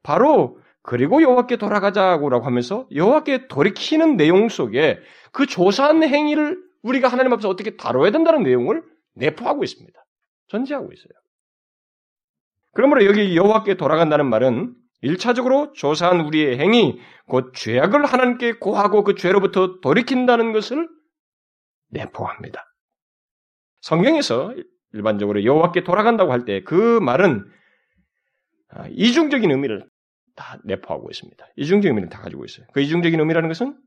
바로 0.03 0.57
그리고 0.81 1.21
여호와께 1.21 1.57
돌아가자고라고 1.57 2.45
하면서 2.45 2.87
여호와께 2.95 3.49
돌이키는 3.49 4.15
내용 4.15 4.47
속에 4.47 4.99
그 5.33 5.45
조사한 5.45 6.01
행위를 6.01 6.63
우리가 6.81 7.09
하나님 7.09 7.33
앞에서 7.33 7.49
어떻게 7.49 7.75
다뤄야 7.75 8.11
된다는 8.11 8.43
내용을 8.43 8.83
내포하고 9.15 9.65
있습니다. 9.65 9.99
전제하고 10.47 10.93
있어요. 10.93 11.11
그러므로 12.79 13.03
여기 13.05 13.35
여호와께 13.35 13.75
돌아간다는 13.75 14.27
말은 14.27 14.73
일차적으로 15.01 15.73
조사한 15.73 16.21
우리의 16.21 16.59
행위, 16.59 16.97
곧 17.27 17.51
죄악을 17.53 18.05
하나님께 18.05 18.53
고하고 18.53 19.03
그 19.03 19.15
죄로부터 19.15 19.81
돌이킨다는 19.81 20.53
것을 20.53 20.87
내포합니다. 21.89 22.63
성경에서 23.81 24.55
일반적으로 24.93 25.43
여호와께 25.43 25.83
돌아간다고 25.83 26.31
할 26.31 26.45
때 26.45 26.63
그 26.63 27.01
말은 27.01 27.51
아, 28.69 28.87
이중적인 28.91 29.51
의미를 29.51 29.85
다 30.37 30.57
내포하고 30.63 31.09
있습니다. 31.11 31.45
이중적인 31.57 31.89
의미를 31.89 32.07
다 32.07 32.21
가지고 32.21 32.45
있어요. 32.45 32.65
그 32.71 32.79
이중적인 32.79 33.19
의미라는 33.19 33.49
것은 33.49 33.77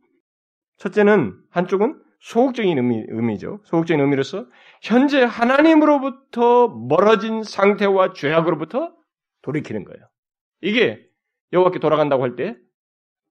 첫째는 0.76 1.34
한쪽은 1.48 1.98
소극적인 2.22 2.78
의미, 2.78 3.04
의미죠. 3.08 3.60
소극적인 3.64 4.00
의미로서 4.00 4.46
현재 4.80 5.22
하나님으로부터 5.24 6.68
멀어진 6.68 7.42
상태와 7.42 8.12
죄악으로부터 8.12 8.94
돌이키는 9.42 9.84
거예요. 9.84 10.08
이게 10.60 11.04
여호와께 11.52 11.80
돌아간다고 11.80 12.22
할 12.22 12.36
때 12.36 12.56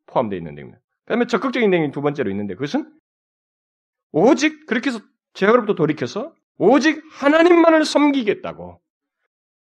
포함되어 0.08 0.38
있는 0.38 0.56
내용입니다. 0.56 0.82
그다음에 1.06 1.26
적극적인 1.26 1.70
내용이 1.70 1.92
두 1.92 2.02
번째로 2.02 2.30
있는데 2.32 2.54
그것은 2.56 2.92
오직 4.12 4.66
그렇게 4.66 4.90
해서 4.90 5.00
죄악으로부터 5.34 5.76
돌이켜서 5.76 6.36
오직 6.58 7.02
하나님만을 7.14 7.86
섬기겠다고 7.86 8.82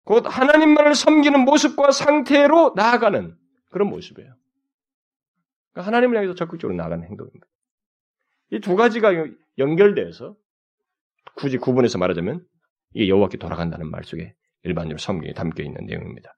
곧 0.04 0.24
하나님만을 0.24 0.94
섬기는 0.94 1.40
모습과 1.40 1.90
상태로 1.90 2.74
나아가는 2.76 3.36
그런 3.70 3.88
모습이에요. 3.90 4.32
그러니까 5.72 5.86
하나님을 5.88 6.16
향해서 6.16 6.36
적극적으로 6.36 6.76
나가는 6.76 7.04
행동입니다. 7.04 7.46
이 8.50 8.60
두 8.60 8.76
가지가 8.76 9.12
연결돼서 9.58 10.36
굳이 11.34 11.58
구분해서 11.58 11.98
말하자면 11.98 12.44
이게 12.94 13.08
여호와께 13.08 13.38
돌아간다는 13.38 13.90
말 13.90 14.04
속에 14.04 14.34
일반적으로 14.62 14.98
성경에 14.98 15.32
담겨 15.32 15.62
있는 15.62 15.84
내용입니다. 15.86 16.36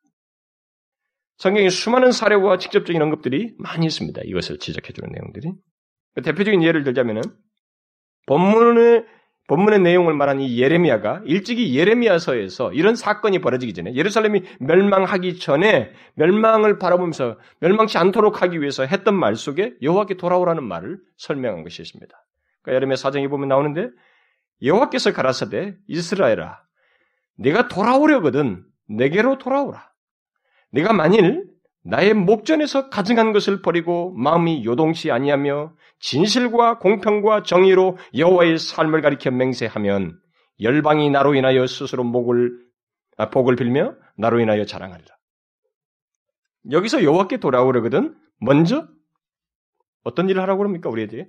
성경에 1.36 1.68
수많은 1.68 2.10
사례와 2.10 2.58
직접적인 2.58 3.00
언급들이 3.00 3.54
많이 3.58 3.86
있습니다. 3.86 4.22
이것을 4.24 4.58
지적해 4.58 4.92
주는 4.92 5.10
내용들이. 5.12 5.52
대표적인 6.24 6.62
예를 6.64 6.82
들자면은 6.82 7.22
본문의 8.26 9.06
본문의 9.48 9.80
내용을 9.80 10.12
말한 10.14 10.40
이 10.40 10.60
예레미야가 10.60 11.22
일찍이 11.24 11.74
예레미야서에서 11.76 12.72
이런 12.74 12.94
사건이 12.94 13.40
벌어지기 13.40 13.72
전에 13.72 13.94
예루살렘이 13.94 14.42
멸망하기 14.60 15.38
전에 15.38 15.90
멸망을 16.14 16.78
바라보면서 16.78 17.38
멸망치 17.60 17.96
않도록 17.96 18.42
하기 18.42 18.60
위해서 18.60 18.84
했던 18.84 19.14
말 19.14 19.36
속에 19.36 19.74
여호와께 19.80 20.18
돌아오라는 20.18 20.62
말을 20.62 20.98
설명한 21.16 21.64
것이 21.64 21.80
있습니다. 21.80 22.14
그러니까 22.62 22.76
예레미야 22.76 22.96
사정에 22.96 23.28
보면 23.28 23.48
나오는데 23.48 23.88
여호와께서 24.62 25.14
가라사대 25.14 25.76
이스라엘아 25.86 26.60
내가 27.38 27.68
돌아오려거든 27.68 28.64
내게로 28.88 29.38
돌아오라. 29.38 29.90
내가 30.72 30.92
만일 30.92 31.46
나의 31.84 32.12
목전에서 32.12 32.90
가증한 32.90 33.32
것을 33.32 33.62
버리고 33.62 34.12
마음이 34.12 34.66
요동치 34.66 35.10
아니하며 35.10 35.72
진실과 36.00 36.78
공평과 36.78 37.42
정의로 37.42 37.98
여호와의 38.16 38.58
삶을 38.58 39.02
가리켜 39.02 39.30
맹세하면 39.30 40.20
열방이 40.60 41.10
나로 41.10 41.34
인하여 41.34 41.66
스스로 41.66 42.04
목을 42.04 42.68
아, 43.16 43.30
복을 43.30 43.56
빌며 43.56 43.96
나로 44.16 44.40
인하여 44.40 44.64
자랑하리라. 44.64 45.16
여기서 46.70 47.02
여호와께 47.02 47.38
돌아오려거든 47.38 48.16
먼저 48.40 48.86
어떤 50.04 50.28
일을 50.28 50.40
하라고 50.42 50.58
그럽니까 50.58 50.88
우리에게? 50.88 51.28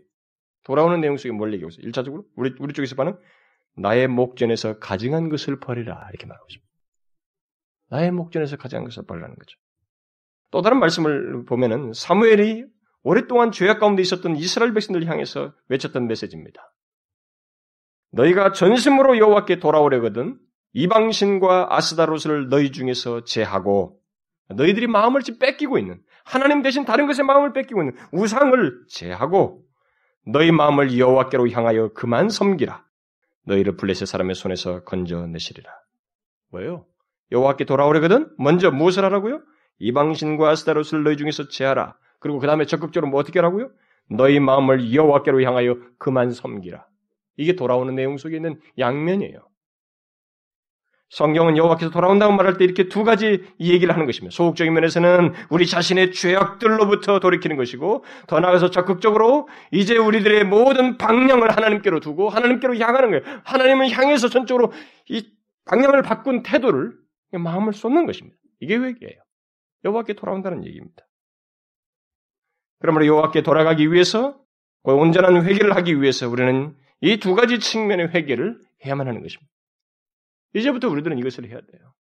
돌아오는 0.63 0.99
내용 1.01 1.17
속에 1.17 1.32
뭘 1.32 1.53
얘기하고 1.53 1.69
있어요? 1.69 1.91
1차적으로 1.91 2.25
우리 2.36 2.53
우리 2.60 2.73
쪽에서 2.73 2.95
봐는 2.95 3.17
나의 3.75 4.08
목전에서 4.08 4.79
가증한 4.79 5.29
것을 5.29 5.60
버리라 5.60 6.08
이렇게 6.10 6.27
말하고 6.27 6.45
있습니다. 6.49 6.69
나의 7.89 8.12
목전에서 8.12 8.58
가증한 8.58 8.84
것을 8.86 9.05
버리라는 9.05 9.36
거죠. 9.36 9.58
또 10.51 10.62
다른 10.62 10.79
말씀을 10.79 11.45
보면은 11.45 11.93
사무엘이 11.93 12.65
오랫동안 13.04 13.52
죄악 13.52 13.80
가운데 13.80 14.02
있었던 14.02 14.36
이스라엘 14.36 14.74
백성들 14.74 15.06
향해서 15.06 15.54
외쳤던 15.70 16.08
메시지입니다. 16.08 16.74
너희가 18.12 18.52
전심으로 18.54 19.18
여호와께 19.18 19.60
돌아오려거든 19.60 20.40
이방신과 20.74 21.76
아스다로스를 21.76 22.50
너희 22.50 22.72
중에서 22.72 23.24
제하고 23.24 24.00
너희들이 24.50 24.88
마음을 24.88 25.22
지금 25.22 25.40
뺏기고 25.40 25.78
있는 25.78 26.02
하나님 26.26 26.62
대신 26.62 26.86
다른 26.86 27.08
것에 27.08 27.24
마음을 27.24 27.54
뺏기고 27.54 27.82
있는 27.82 27.96
우상을 28.12 28.86
제하고 28.90 29.64
너희 30.26 30.52
마음을 30.52 30.98
여호와께로 30.98 31.50
향하여 31.50 31.94
그만 31.94 32.30
섬기라. 32.30 32.86
너희를 33.46 33.78
블레셋 33.78 34.08
사람의 34.08 34.36
손에서 34.36 34.84
건져내시리라. 34.84 35.72
뭐예요? 36.52 36.86
여호와께 37.32 37.66
돌아오려거든 37.66 38.32
먼저 38.38 38.70
무엇을 38.70 39.04
하라고요? 39.06 39.42
이방신과 39.80 40.50
아스다로스를 40.50 41.04
너희 41.04 41.18
중에서 41.18 41.48
제하라. 41.48 41.96
그리고 42.19 42.39
그 42.39 42.47
다음에 42.47 42.65
적극적으로 42.65 43.10
뭐 43.10 43.19
어떻게 43.19 43.39
하라고요? 43.39 43.69
너희 44.10 44.39
마음을 44.39 44.93
여호와께로 44.93 45.41
향하여 45.43 45.77
그만 45.97 46.32
섬기라. 46.32 46.86
이게 47.38 47.55
돌아오는 47.55 47.93
내용 47.95 48.17
속에 48.17 48.36
있는 48.36 48.60
양면이에요. 48.77 49.49
성경은 51.10 51.58
여호와께서 51.58 51.89
돌아온다고 51.89 52.34
말할 52.34 52.58
때 52.58 52.65
이렇게 52.65 52.88
두 52.88 53.03
가지 53.03 53.43
얘기를 53.60 53.93
하는 53.93 54.05
것입니다. 54.05 54.36
소극적인 54.36 54.71
면에서는 54.73 55.34
우리 55.49 55.65
자신의 55.65 56.12
죄악들로부터 56.12 57.19
돌이키는 57.19 57.58
것이고 57.58 58.03
더 58.27 58.39
나아가서 58.39 58.69
적극적으로 58.69 59.47
이제 59.71 59.97
우리들의 59.97 60.43
모든 60.45 60.97
방향을 60.97 61.49
하나님께로 61.49 61.99
두고 61.99 62.29
하나님께로 62.29 62.77
향하는 62.77 63.10
거예요. 63.10 63.23
하나님을 63.43 63.89
향해서 63.89 64.29
전적으로 64.29 64.71
이 65.08 65.27
방향을 65.65 66.03
바꾼 66.03 66.43
태도를 66.43 66.93
마음을 67.32 67.73
쏟는 67.73 68.05
것입니다. 68.05 68.38
이게 68.60 68.75
회개예요. 68.75 69.21
여호와께 69.86 70.13
돌아온다는 70.13 70.63
얘기입니다. 70.65 71.09
그러므로 72.80 73.06
여호와께 73.06 73.44
돌아가기 73.44 73.92
위해서 73.92 74.38
온전한 74.84 75.46
회개를 75.46 75.76
하기 75.76 76.02
위해서 76.02 76.28
우리는 76.30 76.76
이 77.02 77.18
두 77.18 77.36
가지 77.36 77.60
측면의 77.60 78.10
회개를 78.10 78.60
해야만 78.86 79.08
하는 79.08 79.22
것입니다. 79.22 79.52
이제부터 80.54 80.89
우리들은 80.89 81.18
이것을 81.20 81.46
해야 81.46 81.60
돼요. 81.60 81.94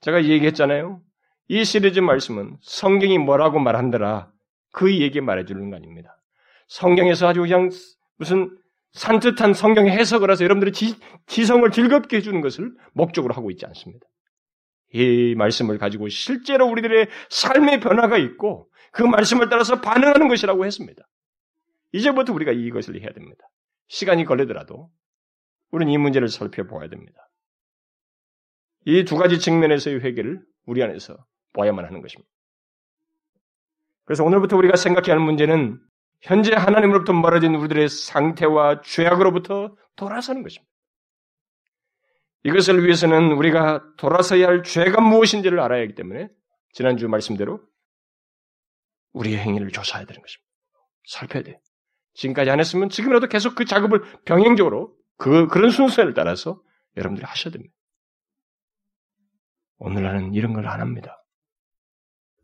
제가 0.00 0.24
얘기했잖아요. 0.24 1.00
이 1.48 1.64
시리즈 1.64 1.98
말씀은 2.00 2.56
성경이 2.62 3.18
뭐라고 3.18 3.58
말한더라 3.58 4.30
그 4.72 4.98
얘기 4.98 5.20
말해주는 5.20 5.70
거 5.70 5.76
아닙니다. 5.76 6.16
성경에서 6.68 7.28
아주 7.28 7.40
그냥 7.40 7.70
무슨 8.16 8.56
산뜻한 8.92 9.54
성경의 9.54 9.92
해석을 9.92 10.30
해서 10.30 10.44
여러분들의 10.44 10.72
지, 10.72 10.96
지성을 11.26 11.68
즐겁게 11.70 12.18
해주는 12.18 12.40
것을 12.40 12.72
목적으로 12.92 13.34
하고 13.34 13.50
있지 13.50 13.66
않습니다. 13.66 14.06
이 14.92 15.34
말씀을 15.36 15.78
가지고 15.78 16.08
실제로 16.08 16.66
우리들의 16.68 17.08
삶의 17.28 17.80
변화가 17.80 18.18
있고 18.18 18.68
그 18.90 19.02
말씀을 19.02 19.48
따라서 19.48 19.80
반응하는 19.80 20.28
것이라고 20.28 20.64
했습니다. 20.64 21.02
이제부터 21.92 22.32
우리가 22.32 22.52
이것을 22.52 23.00
해야 23.00 23.10
됩니다. 23.12 23.44
시간이 23.88 24.24
걸리더라도 24.24 24.90
우리는 25.70 25.92
이 25.92 25.98
문제를 25.98 26.28
살펴보아야 26.28 26.88
됩니다. 26.88 27.28
이 28.86 29.04
두 29.04 29.16
가지 29.16 29.38
측면에서의 29.38 30.00
회개를 30.00 30.42
우리 30.66 30.82
안에서 30.82 31.16
보아야만 31.52 31.84
하는 31.84 32.00
것입니다. 32.00 32.30
그래서 34.04 34.24
오늘부터 34.24 34.56
우리가 34.56 34.76
생각해야 34.76 35.16
할 35.16 35.24
문제는 35.24 35.80
현재 36.22 36.54
하나님으로부터 36.54 37.12
멀어진 37.12 37.54
우리들의 37.54 37.88
상태와 37.88 38.80
죄악으로부터 38.82 39.76
돌아서는 39.96 40.42
것입니다. 40.42 40.70
이것을 42.44 42.84
위해서는 42.84 43.32
우리가 43.32 43.84
돌아서야 43.98 44.46
할 44.46 44.62
죄가 44.62 45.00
무엇인지를 45.00 45.60
알아야 45.60 45.82
하기 45.82 45.94
때문에 45.94 46.28
지난주 46.72 47.08
말씀대로 47.08 47.60
우리의 49.12 49.38
행위를 49.38 49.70
조사해야 49.70 50.06
되는 50.06 50.20
것입니다. 50.20 50.48
살펴야 51.08 51.42
돼요. 51.42 51.58
지금까지 52.14 52.50
안 52.50 52.60
했으면 52.60 52.88
지금이라도 52.88 53.28
계속 53.28 53.54
그 53.54 53.64
작업을 53.64 54.02
병행적으로 54.24 54.94
그, 55.16 55.46
그런 55.48 55.70
순서를 55.70 56.14
따라서 56.14 56.60
여러분들이 56.96 57.24
하셔야 57.26 57.52
됩니다. 57.52 57.74
오늘날은 59.78 60.34
이런 60.34 60.52
걸 60.52 60.66
안 60.66 60.80
합니다. 60.80 61.16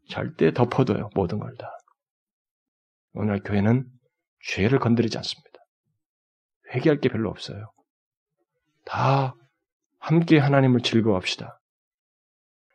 절대 0.08 0.52
덮어둬요. 0.52 1.10
모든 1.14 1.38
걸 1.38 1.54
다. 1.56 1.70
오늘 3.12 3.42
교회는 3.42 3.86
죄를 4.48 4.78
건드리지 4.78 5.18
않습니다. 5.18 5.50
회개할 6.72 7.00
게 7.00 7.08
별로 7.08 7.28
없어요. 7.30 7.72
다 8.84 9.34
함께 9.98 10.38
하나님을 10.38 10.80
즐거워합시다. 10.80 11.60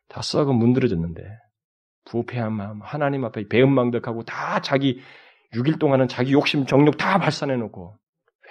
다 0.10 0.22
썩어 0.22 0.52
문드러졌는데 0.54 1.22
부패한 2.06 2.54
마음, 2.54 2.82
하나님 2.82 3.26
앞에 3.26 3.48
배은망덕하고 3.48 4.24
다 4.24 4.62
자기 4.62 5.02
6일 5.54 5.80
동안은 5.80 6.08
자기 6.08 6.34
욕심, 6.34 6.66
정욕 6.66 6.98
다 6.98 7.20
발산해 7.20 7.56
놓고 7.58 7.98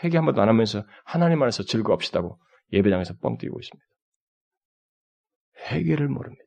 회개 0.02 0.16
한 0.16 0.24
번도 0.24 0.40
안 0.40 0.48
하면서 0.48 0.84
하나님 1.04 1.42
안에서 1.42 1.62
즐거워합시다고 1.62 2.38
예배장에서 2.72 3.14
뻥 3.20 3.38
뛰고 3.38 3.58
있습니다. 3.58 3.86
회개를 5.70 6.08
모릅니다. 6.08 6.44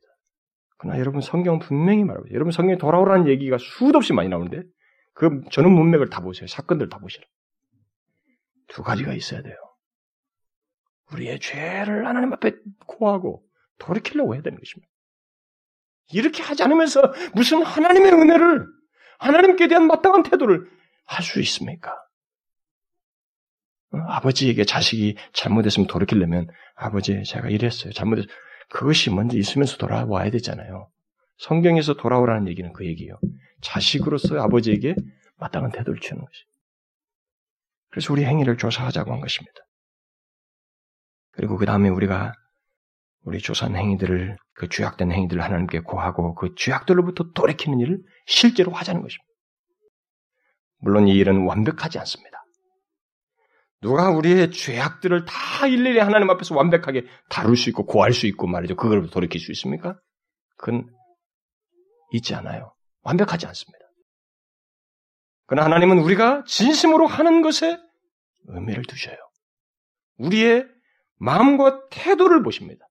그러나 0.78 0.98
여러분 0.98 1.20
성경 1.20 1.58
분명히 1.58 2.04
말하고 2.04 2.26
여러분 2.32 2.50
성경에 2.50 2.78
돌아오라는 2.78 3.28
얘기가 3.28 3.58
수도 3.58 3.98
없이 3.98 4.12
많이 4.12 4.28
나오는데 4.28 4.62
그 5.14 5.42
저는 5.50 5.70
문맥을 5.70 6.10
다 6.10 6.20
보세요. 6.20 6.46
사건들 6.46 6.88
다 6.88 6.98
보시라. 6.98 7.24
두 8.68 8.82
가지가 8.82 9.12
있어야 9.14 9.42
돼요. 9.42 9.54
우리의 11.12 11.38
죄를 11.38 12.06
하나님 12.06 12.32
앞에 12.32 12.52
고하고 12.86 13.44
돌이키려고 13.78 14.34
해야 14.34 14.42
되는 14.42 14.58
것입니다. 14.58 14.90
이렇게 16.12 16.42
하지 16.42 16.62
않으면서 16.62 17.12
무슨 17.34 17.62
하나님의 17.62 18.12
은혜를 18.12 18.66
하나님께 19.18 19.68
대한 19.68 19.86
마땅한 19.86 20.22
태도를 20.24 20.68
할 21.06 21.22
수 21.24 21.40
있습니까? 21.40 21.92
어, 23.92 23.98
아버지에게 24.08 24.64
자식이 24.64 25.16
잘못했으면 25.32 25.86
돌이키려면 25.86 26.48
아버지 26.74 27.22
제가 27.24 27.48
이랬어요. 27.48 27.92
잘못했 27.92 28.26
그것이 28.70 29.10
먼저 29.10 29.36
있으면서 29.36 29.76
돌아와야 29.76 30.30
되잖아요. 30.30 30.90
성경에서 31.38 31.94
돌아오라는 31.94 32.48
얘기는 32.48 32.72
그 32.72 32.86
얘기예요. 32.86 33.18
자식으로서 33.60 34.40
아버지에게 34.40 34.94
마땅한 35.36 35.72
태도를 35.72 36.00
취하는 36.00 36.24
것이. 36.24 36.44
그래서 37.90 38.12
우리 38.12 38.24
행위를 38.24 38.56
조사하자고 38.56 39.12
한 39.12 39.20
것입니다. 39.20 39.54
그리고 41.32 41.56
그 41.56 41.66
다음에 41.66 41.88
우리가 41.88 42.32
우리 43.24 43.40
조사한 43.40 43.76
행위들을 43.76 44.36
그 44.54 44.68
죄악된 44.68 45.10
행위들을 45.10 45.42
하나님께 45.42 45.80
고하고 45.80 46.34
그 46.34 46.54
죄악들로부터 46.56 47.32
돌이키는 47.32 47.80
일을 47.80 47.98
실제로 48.26 48.72
하자는 48.72 49.02
것입니다. 49.02 49.24
물론 50.78 51.08
이 51.08 51.14
일은 51.14 51.46
완벽하지 51.46 51.98
않습니다. 51.98 52.44
누가 53.80 54.10
우리의 54.10 54.50
죄악들을 54.50 55.24
다 55.24 55.66
일일이 55.66 55.98
하나님 55.98 56.30
앞에서 56.30 56.54
완벽하게 56.54 57.04
다룰 57.28 57.56
수 57.56 57.68
있고 57.70 57.84
고할 57.84 58.12
수 58.12 58.26
있고 58.26 58.46
말이죠. 58.46 58.76
그걸 58.76 59.08
돌이킬 59.10 59.40
수 59.40 59.52
있습니까? 59.52 59.98
그건 60.56 60.88
있지 62.12 62.34
않아요. 62.34 62.74
완벽하지 63.02 63.46
않습니다. 63.46 63.84
그러나 65.46 65.66
하나님은 65.66 65.98
우리가 65.98 66.44
진심으로 66.46 67.06
하는 67.06 67.42
것에 67.42 67.78
의미를 68.46 68.84
두셔요. 68.84 69.16
우리의 70.18 70.66
마음과 71.16 71.88
태도를 71.90 72.42
보십니다. 72.42 72.86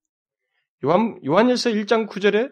요한, 0.86 1.20
요한일서 1.26 1.70
1장 1.72 2.08
9절에 2.10 2.52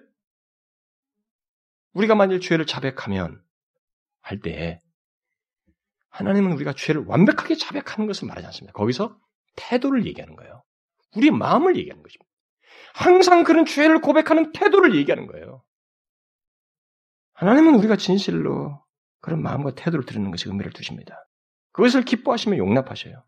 우리가 1.93 2.15
만일 2.15 2.39
죄를 2.39 2.65
자백하면 2.65 3.43
할 4.21 4.39
때 4.41 4.79
하나님은 6.09 6.51
우리가 6.53 6.73
죄를 6.73 7.03
완벽하게 7.07 7.55
자백하는 7.55 8.05
것을 8.05 8.27
말하지 8.27 8.45
않습니다. 8.47 8.73
거기서 8.73 9.17
태도를 9.55 10.05
얘기하는 10.05 10.35
거예요. 10.35 10.63
우리의 11.15 11.31
마음을 11.31 11.77
얘기하는 11.77 12.03
것입니다. 12.03 12.29
항상 12.93 13.43
그런 13.43 13.65
죄를 13.65 14.01
고백하는 14.01 14.51
태도를 14.51 14.95
얘기하는 14.95 15.27
거예요. 15.27 15.63
하나님은 17.33 17.75
우리가 17.75 17.95
진실로 17.95 18.83
그런 19.21 19.41
마음과 19.41 19.75
태도를 19.75 20.05
드리는 20.05 20.29
것에 20.31 20.49
의미를 20.49 20.71
두십니다. 20.71 21.15
그것을 21.71 22.03
기뻐하시며 22.03 22.57
용납하셔요. 22.57 23.23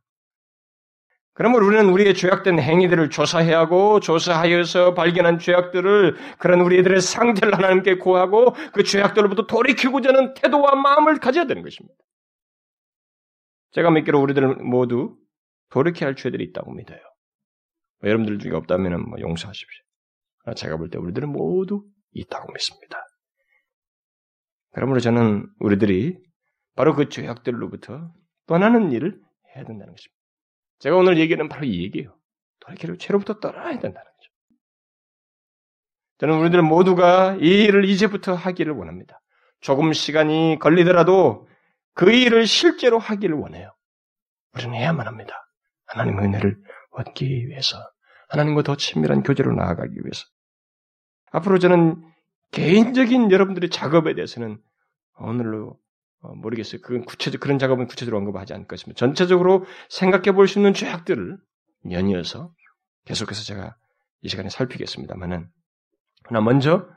그러므로 1.36 1.66
우리는 1.66 1.90
우리의 1.90 2.14
죄악된 2.14 2.60
행위들을 2.60 3.10
조사해야 3.10 3.60
하고 3.60 4.00
조사하여서 4.00 4.94
발견한 4.94 5.40
죄악들을 5.40 6.16
그런 6.38 6.62
우리들의 6.62 7.02
상태를 7.02 7.56
하나님께 7.58 7.98
구하고 7.98 8.54
그 8.72 8.84
죄악들로부터 8.84 9.48
돌이키고자 9.48 10.10
하는 10.10 10.34
태도와 10.36 10.76
마음을 10.76 11.20
가져야 11.20 11.46
되는 11.46 11.64
것입니다. 11.64 11.96
제가 13.72 13.90
믿기로 13.90 14.22
우리들 14.22 14.56
모두 14.58 15.18
돌이켜야 15.72 16.10
할 16.10 16.16
죄들이 16.16 16.44
있다고 16.46 16.72
믿어요. 16.72 17.00
뭐 18.02 18.10
여러분들 18.10 18.38
중에 18.38 18.52
없다면 18.54 19.10
뭐 19.10 19.20
용서하십시오. 19.20 19.84
제가 20.56 20.78
볼 20.78 20.90
때 20.90 21.00
우리들은 21.00 21.30
모두 21.30 21.84
있다고 22.12 22.52
믿습니다. 22.54 23.00
그러므로 24.74 25.00
저는 25.00 25.48
우리들이 25.60 26.18
바로 26.76 26.94
그 26.94 27.10
죄악들로부터 27.10 28.12
떠나는 28.46 28.92
일을 28.92 29.20
해야 29.56 29.64
된다는 29.64 29.94
것입니다. 29.94 30.23
제가 30.84 30.98
오늘 30.98 31.18
얘기하는 31.18 31.48
바로 31.48 31.66
이 31.66 31.82
얘기예요. 31.82 32.14
돌이키고 32.60 32.98
죄로부터 32.98 33.40
떠나야 33.40 33.80
된다는 33.80 33.94
거죠. 33.94 34.32
저는 36.18 36.40
우리들 36.40 36.62
모두가 36.62 37.38
이 37.40 37.64
일을 37.64 37.86
이제부터 37.86 38.34
하기를 38.34 38.74
원합니다. 38.74 39.22
조금 39.62 39.94
시간이 39.94 40.58
걸리더라도 40.60 41.48
그 41.94 42.12
일을 42.12 42.46
실제로 42.46 43.00
하기를 43.00 43.34
원해요. 43.34 43.74
우리는 44.56 44.74
해야만 44.74 45.08
합니다. 45.08 45.50
하나님의 45.86 46.26
은혜를 46.26 46.62
얻기 46.92 47.48
위해서, 47.48 47.78
하나님과 48.28 48.64
더 48.64 48.76
친밀한 48.76 49.24
교제로 49.24 49.54
나아가기 49.54 49.96
위해서. 49.96 50.26
앞으로 51.32 51.60
저는 51.60 52.04
개인적인 52.52 53.32
여러분들의 53.32 53.70
작업에 53.70 54.16
대해서는 54.16 54.62
오늘로 55.18 55.70
어, 55.70 55.83
모르겠어요. 56.36 56.82
그건 56.82 57.06
구체적 57.06 57.42
그런 57.42 57.60
작업은 57.60 57.88
구체적으로 57.88 58.20
언급하지 58.20 58.54
않을 58.54 58.68
것입니다. 58.68 58.98
전체적으로 59.00 59.66
생각해 59.90 60.32
볼 60.34 60.48
수 60.48 60.60
있는 60.60 60.74
죄악들을 60.74 61.38
연이어서 61.92 62.52
계속해서 63.06 63.44
제가 63.44 63.76
이 64.22 64.30
시간에 64.30 64.50
살피겠습니다만은 64.50 65.48
하나 66.24 66.42
먼저 66.42 66.88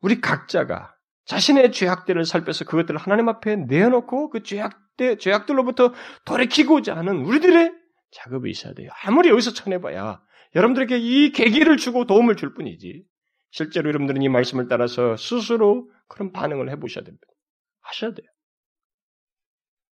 우리 0.00 0.20
각자가 0.20 0.94
자신의 1.26 1.72
죄악들을 1.72 2.24
살펴서 2.24 2.64
그것들을 2.64 2.98
하나님 2.98 3.28
앞에 3.28 3.56
내어놓고 3.56 4.30
그 4.30 4.42
죄악들 4.42 5.18
죄악들로부터 5.18 5.92
돌이키고자 6.24 6.96
하는 6.96 7.24
우리들의 7.24 7.72
작업이 8.12 8.48
있어야 8.50 8.72
돼요. 8.72 8.88
아무리 9.04 9.28
여기서 9.28 9.52
쳐내봐야 9.52 10.20
여러분들에게 10.54 10.98
이 10.98 11.32
계기를 11.32 11.76
주고 11.76 12.06
도움을 12.06 12.36
줄 12.36 12.54
뿐이지 12.54 13.04
실제로 13.50 13.88
여러분들은 13.88 14.22
이 14.22 14.28
말씀을 14.28 14.68
따라서 14.68 15.16
스스로 15.16 15.90
그런 16.08 16.32
반응을 16.32 16.70
해보셔야 16.70 17.04
됩니다. 17.04 17.26
하셔야 17.86 18.12
돼요. 18.12 18.26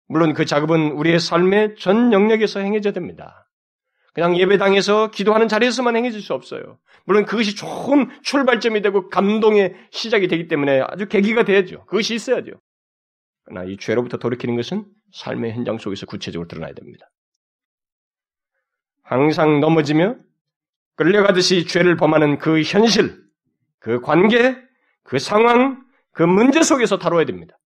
물론 0.07 0.35
그 0.35 0.45
작업은 0.45 0.93
우리의 0.93 1.19
삶의 1.19 1.77
전 1.79 2.13
영역에서 2.13 2.61
행해져야 2.61 2.93
됩니다. 2.93 3.49
그냥 4.13 4.37
예배당에서 4.39 5.11
기도하는 5.11 5.49
자리에서만 5.49 5.97
행해질 5.97 6.21
수 6.21 6.35
없어요. 6.35 6.79
물론 7.05 7.25
그것이 7.25 7.57
좋은 7.57 8.09
출발점이 8.23 8.81
되고 8.81 9.09
감동의 9.09 9.75
시작이 9.91 10.29
되기 10.29 10.47
때문에 10.47 10.83
아주 10.87 11.09
계기가 11.09 11.45
돼야죠. 11.45 11.85
그것이 11.87 12.15
있어야죠. 12.15 12.53
그러나 13.45 13.69
이 13.69 13.77
죄로부터 13.77 14.19
돌이키는 14.19 14.57
것은 14.57 14.87
삶의 15.13 15.53
현장 15.53 15.79
속에서 15.79 16.07
구체적으로 16.07 16.47
드러나야 16.47 16.75
됩니다. 16.75 17.11
항상 19.03 19.61
넘어지며 19.61 20.17
끌려가듯이 20.97 21.67
죄를 21.67 21.97
범하는 21.97 22.39
그 22.39 22.63
현실, 22.63 23.21
그 23.81 24.01
관계, 24.01 24.57
그 25.03 25.19
상황, 25.19 25.85
그 26.13 26.23
문제 26.23 26.63
속에서 26.63 26.99
다뤄야 26.99 27.25
됩니다. 27.25 27.59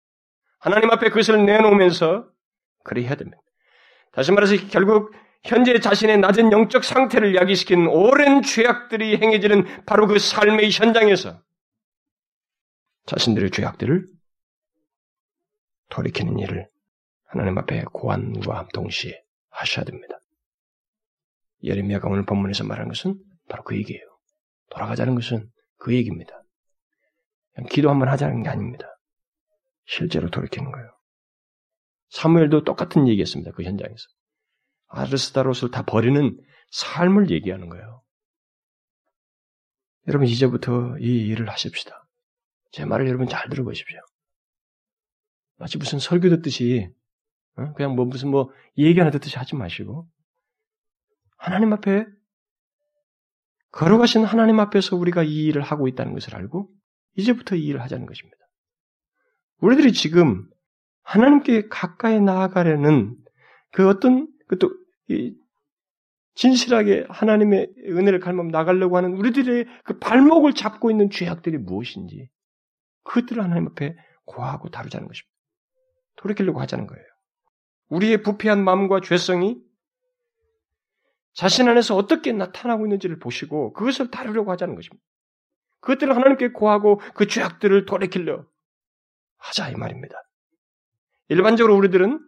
하나님 0.59 0.91
앞에 0.91 1.09
그것을 1.09 1.45
내놓으면서 1.45 2.29
그래 2.83 3.03
해야 3.03 3.15
됩니다. 3.15 3.41
다시 4.11 4.31
말해서 4.31 4.55
결국 4.69 5.13
현재 5.43 5.79
자신의 5.79 6.19
낮은 6.19 6.51
영적 6.51 6.83
상태를 6.83 7.35
야기시킨 7.35 7.87
오랜 7.87 8.41
죄악들이 8.41 9.17
행해지는 9.17 9.85
바로 9.85 10.07
그 10.07 10.19
삶의 10.19 10.71
현장에서 10.71 11.41
자신들의 13.05 13.51
죄악들을 13.51 14.05
돌이키는 15.89 16.37
일을 16.39 16.67
하나님 17.25 17.57
앞에 17.57 17.83
고안과 17.93 18.67
동시에 18.73 19.21
하셔야 19.49 19.85
됩니다. 19.85 20.19
예레미야가 21.63 22.07
오늘 22.09 22.25
본문에서 22.25 22.63
말하는 22.65 22.89
것은 22.89 23.15
바로 23.47 23.63
그 23.63 23.75
얘기예요. 23.77 24.01
돌아가자는 24.69 25.15
것은 25.15 25.49
그 25.77 25.93
얘기입니다. 25.95 26.43
기도 27.69 27.89
한번 27.89 28.09
하자는 28.09 28.43
게 28.43 28.49
아닙니다. 28.49 28.98
실제로 29.89 30.29
돌이키는 30.29 30.71
거예요. 30.71 30.87
사무엘도 32.09 32.63
똑같은 32.63 33.07
얘기했습니다. 33.07 33.51
그 33.51 33.63
현장에서. 33.63 34.07
아르스다롯을 34.87 35.71
다 35.71 35.83
버리는 35.83 36.39
삶을 36.71 37.31
얘기하는 37.31 37.69
거예요. 37.69 38.03
여러분 40.07 40.27
이제부터 40.27 40.97
이 40.99 41.27
일을 41.27 41.49
하십시다. 41.49 42.07
제 42.71 42.85
말을 42.85 43.07
여러분 43.07 43.27
잘 43.27 43.49
들어보십시오. 43.49 43.99
마치 45.57 45.79
무슨 45.79 45.97
설교 45.97 46.29
듣듯이 46.29 46.91
어? 47.57 47.73
그냥 47.73 47.95
뭐 47.95 48.05
무슨 48.05 48.29
뭐 48.29 48.51
얘기 48.77 48.99
하나 48.99 49.09
듣듯이 49.09 49.37
하지 49.37 49.55
마시고 49.55 50.07
하나님 51.35 51.73
앞에 51.73 52.05
걸어가신 53.71 54.23
하나님 54.23 54.59
앞에서 54.59 54.95
우리가 54.95 55.23
이 55.23 55.45
일을 55.45 55.63
하고 55.63 55.87
있다는 55.87 56.13
것을 56.13 56.35
알고 56.35 56.71
이제부터 57.17 57.55
이 57.55 57.65
일을 57.65 57.81
하자는 57.81 58.05
것입니다. 58.05 58.38
우리들이 59.61 59.93
지금 59.93 60.47
하나님께 61.03 61.67
가까이 61.69 62.19
나아가려는 62.19 63.15
그 63.71 63.87
어떤 63.87 64.27
그또 64.47 64.71
진실하게 66.35 67.05
하나님의 67.09 67.73
은혜를 67.85 68.19
갈망 68.19 68.47
나가려고 68.49 68.95
하는 68.97 69.13
우리들의 69.13 69.65
그 69.83 69.99
발목을 69.99 70.53
잡고 70.53 70.89
있는 70.91 71.09
죄악들이 71.09 71.57
무엇인지 71.57 72.29
그것들을 73.03 73.43
하나님 73.43 73.67
앞에 73.67 73.95
고하고 74.25 74.69
다루자는 74.69 75.07
것입니다. 75.07 75.35
돌이키려고 76.15 76.61
하자는 76.61 76.87
거예요. 76.87 77.03
우리의 77.89 78.21
부패한 78.23 78.63
마음과 78.63 79.01
죄성이 79.01 79.57
자신 81.33 81.67
안에서 81.67 81.95
어떻게 81.95 82.31
나타나고 82.31 82.85
있는지를 82.85 83.19
보시고 83.19 83.73
그것을 83.73 84.11
다루려고 84.11 84.51
하자는 84.51 84.75
것입니다. 84.75 85.03
그것들을 85.81 86.15
하나님께 86.15 86.49
고하고 86.49 87.01
그 87.15 87.27
죄악들을 87.27 87.85
돌이키려 87.85 88.45
하자 89.39 89.69
이 89.69 89.75
말입니다. 89.75 90.15
일반적으로 91.29 91.75
우리들은 91.75 92.19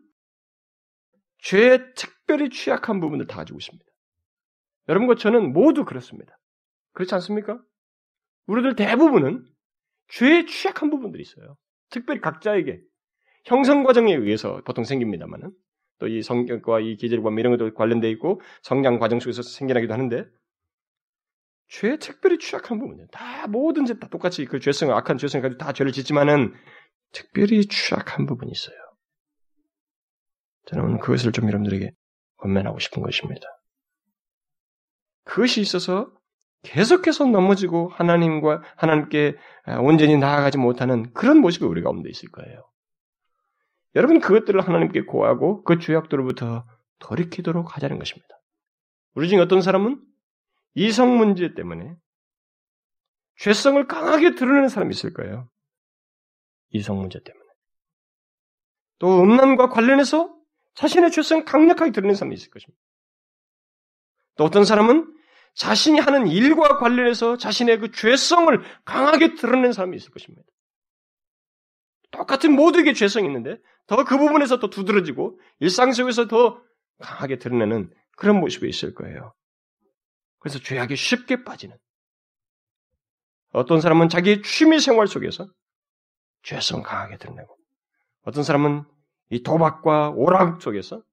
죄에 1.39 1.93
특별히 1.93 2.49
취약한 2.49 2.99
부분을 2.99 3.27
다 3.27 3.37
가지고 3.37 3.59
있습니다. 3.59 3.85
여러분과 4.89 5.15
저는 5.15 5.53
모두 5.53 5.85
그렇습니다. 5.85 6.37
그렇지 6.93 7.13
않습니까? 7.15 7.59
우리들 8.47 8.75
대부분은 8.75 9.45
죄에 10.09 10.45
취약한 10.45 10.89
부분들이 10.89 11.21
있어요. 11.23 11.57
특별히 11.89 12.19
각자에게 12.21 12.81
형성 13.45 13.83
과정에 13.83 14.13
의해서 14.13 14.61
보통 14.65 14.83
생깁니다만은 14.83 15.51
또 15.99 16.07
이 16.07 16.23
성격과 16.23 16.79
이 16.79 16.95
기질과 16.95 17.29
뭐 17.29 17.39
이런 17.39 17.55
것도 17.55 17.75
관련돼 17.75 18.09
있고 18.11 18.41
성장 18.63 18.97
과정 18.97 19.19
속에서 19.19 19.43
생겨나기도 19.43 19.93
하는데 19.93 20.25
죄에 21.69 21.97
특별히 21.97 22.39
취약한 22.39 22.79
부분이에요. 22.79 23.07
다 23.11 23.47
뭐든지 23.47 23.99
다 23.99 24.09
똑같이 24.09 24.45
그 24.45 24.59
죄성을 24.59 24.93
악한 24.93 25.19
죄성을 25.19 25.43
가지고 25.43 25.57
다 25.63 25.71
죄를 25.71 25.91
짓지만은 25.91 26.53
특별히 27.11 27.65
취약한 27.65 28.25
부분이 28.25 28.51
있어요. 28.51 28.75
저는 30.67 30.99
그것을 30.99 31.31
좀 31.31 31.47
여러분들에게 31.47 31.91
권면하고 32.37 32.79
싶은 32.79 33.01
것입니다. 33.01 33.45
그것이 35.23 35.61
있어서 35.61 36.11
계속해서 36.63 37.25
넘어지고 37.25 37.89
하나님과 37.89 38.61
하나님께 38.77 39.35
온전히 39.81 40.17
나아가지 40.17 40.57
못하는 40.57 41.11
그런 41.13 41.37
모습이 41.39 41.65
우리 41.65 41.81
가운데 41.81 42.09
있을 42.09 42.29
거예요. 42.29 42.67
여러분 43.95 44.19
그것들을 44.19 44.61
하나님께 44.61 45.01
고하고 45.01 45.63
그 45.63 45.79
죄악들로부터 45.79 46.65
돌이키도록 46.99 47.75
하자는 47.75 47.97
것입니다. 47.97 48.27
우리 49.15 49.27
중에 49.27 49.39
어떤 49.39 49.61
사람은 49.61 50.01
이성 50.75 51.17
문제 51.17 51.53
때문에 51.53 51.95
죄성을 53.37 53.85
강하게 53.87 54.35
드러내는 54.35 54.69
사람이 54.69 54.91
있을 54.91 55.13
거예요. 55.13 55.49
이성 56.71 56.97
문제 56.99 57.21
때문에. 57.21 57.45
또 58.99 59.21
음란과 59.21 59.69
관련해서 59.69 60.35
자신의 60.75 61.11
죄성을 61.11 61.45
강력하게 61.45 61.91
드러내는 61.91 62.15
사람이 62.15 62.35
있을 62.35 62.49
것입니다. 62.49 62.79
또 64.35 64.43
어떤 64.43 64.63
사람은 64.63 65.13
자신이 65.55 65.99
하는 65.99 66.27
일과 66.27 66.77
관련해서 66.77 67.37
자신의 67.37 67.79
그 67.79 67.91
죄성을 67.91 68.61
강하게 68.85 69.35
드러내는 69.35 69.73
사람이 69.73 69.97
있을 69.97 70.11
것입니다. 70.11 70.43
똑같은 72.11 72.53
모두에게 72.53 72.93
죄성이 72.93 73.27
있는데 73.27 73.57
더 73.87 74.03
그 74.03 74.17
부분에서 74.17 74.59
더 74.59 74.69
두드러지고 74.69 75.39
일상 75.59 75.91
속에서 75.91 76.27
더 76.27 76.61
강하게 76.99 77.37
드러내는 77.37 77.91
그런 78.15 78.39
모습이 78.39 78.69
있을 78.69 78.93
거예요. 78.93 79.33
그래서 80.39 80.59
죄악에 80.59 80.95
쉽게 80.95 81.43
빠지는 81.43 81.77
어떤 83.51 83.81
사람은 83.81 84.09
자기 84.09 84.41
취미 84.41 84.79
생활 84.79 85.07
속에서 85.07 85.47
죄성 86.43 86.83
강하게 86.83 87.17
드러내고 87.17 87.57
어떤 88.23 88.43
사람은 88.43 88.83
이 89.29 89.43
도박과 89.43 90.11
오락 90.11 90.61
속에서 90.61 91.03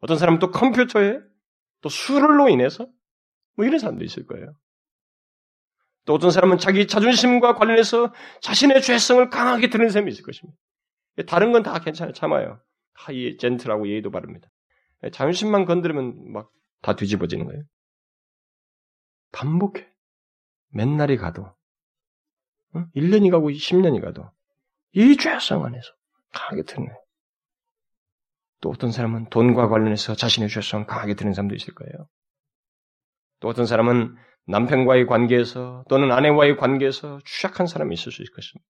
어떤 0.00 0.18
사람은 0.18 0.38
또 0.38 0.50
컴퓨터에 0.50 1.20
또 1.80 1.88
술로 1.88 2.48
인해서 2.48 2.86
뭐 3.56 3.64
이런 3.66 3.78
사람도 3.78 4.04
있을 4.04 4.26
거예요. 4.26 4.54
또 6.04 6.14
어떤 6.14 6.30
사람은 6.30 6.58
자기 6.58 6.86
자존심과 6.86 7.54
관련해서 7.54 8.12
자신의 8.42 8.82
죄성을 8.82 9.30
강하게 9.30 9.70
드러내는 9.70 9.90
사람이 9.92 10.10
있을 10.10 10.24
것입니다. 10.24 10.58
다른 11.26 11.52
건 11.52 11.62
다 11.62 11.78
괜찮아요. 11.78 12.12
참아요. 12.12 12.60
다이 12.94 13.36
젠틀하고 13.38 13.88
예의도 13.88 14.10
바릅니다. 14.10 14.48
자존심만 15.12 15.64
건드리면 15.64 16.32
막 16.32 16.54
다 16.84 16.94
뒤집어지는 16.96 17.46
거예요. 17.46 17.62
반복해. 19.32 19.88
맨날이 20.68 21.16
가도, 21.16 21.42
응? 21.42 21.50
1년이 22.96 23.30
가고 23.30 23.50
10년이 23.50 24.00
가도, 24.00 24.30
이 24.92 25.16
죄성 25.16 25.64
안에서 25.64 25.88
강하게 26.32 26.62
드러내. 26.62 26.90
또 28.60 28.70
어떤 28.70 28.90
사람은 28.90 29.28
돈과 29.30 29.68
관련해서 29.68 30.14
자신의 30.14 30.48
죄성 30.48 30.86
강하게 30.86 31.14
드는 31.14 31.34
사람도 31.34 31.54
있을 31.54 31.74
거예요. 31.74 32.08
또 33.40 33.48
어떤 33.48 33.66
사람은 33.66 34.16
남편과의 34.46 35.06
관계에서 35.06 35.84
또는 35.88 36.12
아내와의 36.12 36.56
관계에서 36.56 37.20
취약한 37.24 37.66
사람이 37.66 37.94
있을 37.94 38.12
수 38.12 38.22
있을 38.22 38.32
것입니다. 38.34 38.66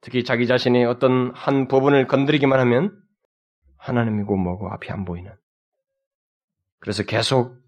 특히 0.00 0.24
자기 0.24 0.46
자신의 0.46 0.86
어떤 0.86 1.32
한 1.34 1.68
부분을 1.68 2.06
건드리기만 2.06 2.58
하면 2.60 2.98
하나님이고 3.76 4.36
뭐고 4.36 4.70
앞이 4.72 4.90
안 4.90 5.04
보이는. 5.04 5.30
그래서 6.78 7.02
계속 7.02 7.58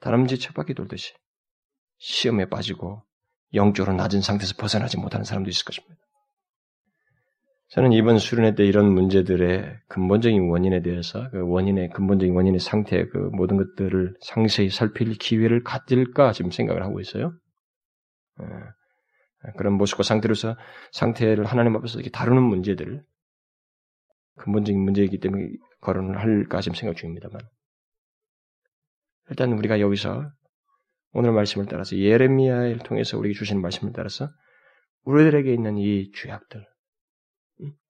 다람쥐 0.00 0.38
쳇바퀴 0.38 0.74
돌듯이 0.74 1.14
시험에 1.98 2.48
빠지고 2.48 3.02
영적으로 3.54 3.96
낮은 3.96 4.20
상태에서 4.20 4.54
벗어나지 4.56 4.98
못하는 4.98 5.24
사람도 5.24 5.48
있을 5.50 5.64
것입니다. 5.64 5.96
저는 7.70 7.92
이번 7.92 8.18
수련회 8.18 8.54
때 8.54 8.64
이런 8.64 8.92
문제들의 8.92 9.80
근본적인 9.88 10.48
원인에 10.48 10.80
대해서 10.80 11.28
그 11.30 11.46
원인의 11.46 11.90
근본적인 11.90 12.34
원인의 12.34 12.60
상태 12.60 13.06
그 13.06 13.18
모든 13.32 13.58
것들을 13.58 14.14
상세히 14.20 14.70
살필 14.70 15.14
기회를 15.14 15.62
가질까 15.64 16.32
지금 16.32 16.50
생각을 16.50 16.82
하고 16.82 16.98
있어요. 17.00 17.34
예. 18.40 19.52
그런 19.56 19.74
모습과 19.74 20.02
상태로서 20.02 20.56
상태를 20.92 21.44
하나님 21.44 21.76
앞에서 21.76 21.98
이렇게 21.98 22.10
다루는 22.10 22.42
문제들을 22.42 23.04
근본적인 24.38 24.80
문제이기 24.80 25.20
때문에 25.20 25.48
거론을 25.80 26.18
할까 26.18 26.60
지금 26.60 26.74
생각 26.74 26.96
중입니다만 26.96 27.40
일단 29.30 29.52
우리가 29.52 29.80
여기서 29.80 30.30
오늘 31.18 31.32
말씀을 31.32 31.66
따라서 31.66 31.96
예레미야를 31.96 32.78
통해서 32.78 33.18
우리에게 33.18 33.36
주시는 33.36 33.60
말씀을 33.60 33.92
따라서 33.92 34.30
우리들에게 35.04 35.52
있는 35.52 35.76
이 35.76 36.12
죄악들 36.12 36.64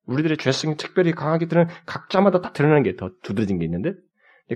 우리들의 0.07 0.39
죄성이 0.39 0.79
특별히 0.79 1.13
강하게 1.13 1.47
드러나는 1.47 1.75
각자마다 1.85 2.41
다 2.41 2.53
드러나는 2.55 2.83
게 2.83 2.97
더 2.97 3.11
두드러진 3.23 3.59
게 3.59 3.67
있는데 3.67 3.93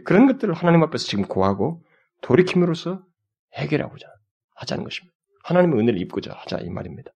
그런 0.07 0.27
것들을 0.27 0.55
하나님 0.55 0.83
앞에서 0.85 1.05
지금 1.05 1.25
고하고 1.27 1.85
돌이킴으로써 2.23 3.05
해결하고자 3.57 4.07
하자는 4.55 4.85
것입니다. 4.85 5.15
하나님의 5.45 5.79
은혜를 5.79 6.01
입고자 6.01 6.33
하자 6.33 6.61
이 6.61 6.71
말입니다. 6.71 7.11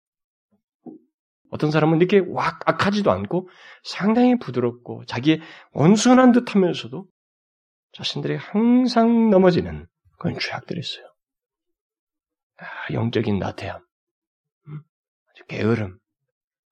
어떤 1.51 1.71
사람은 1.71 1.97
이렇게 1.99 2.23
왁 2.29 2.69
악하지도 2.69 3.11
않고 3.11 3.49
상당히 3.83 4.39
부드럽고 4.39 5.07
자기의 5.07 5.41
온순한 5.73 6.33
듯 6.33 6.55
하면서도 6.55 7.07
자신들이 7.93 8.37
항상 8.37 9.31
넘어지는 9.31 9.87
그런 10.19 10.39
죄악들이 10.39 10.81
있어요. 10.81 11.16
아, 12.59 12.93
영적인 12.93 13.39
나태함, 13.39 13.81
음? 14.69 14.83
게으름, 15.49 15.99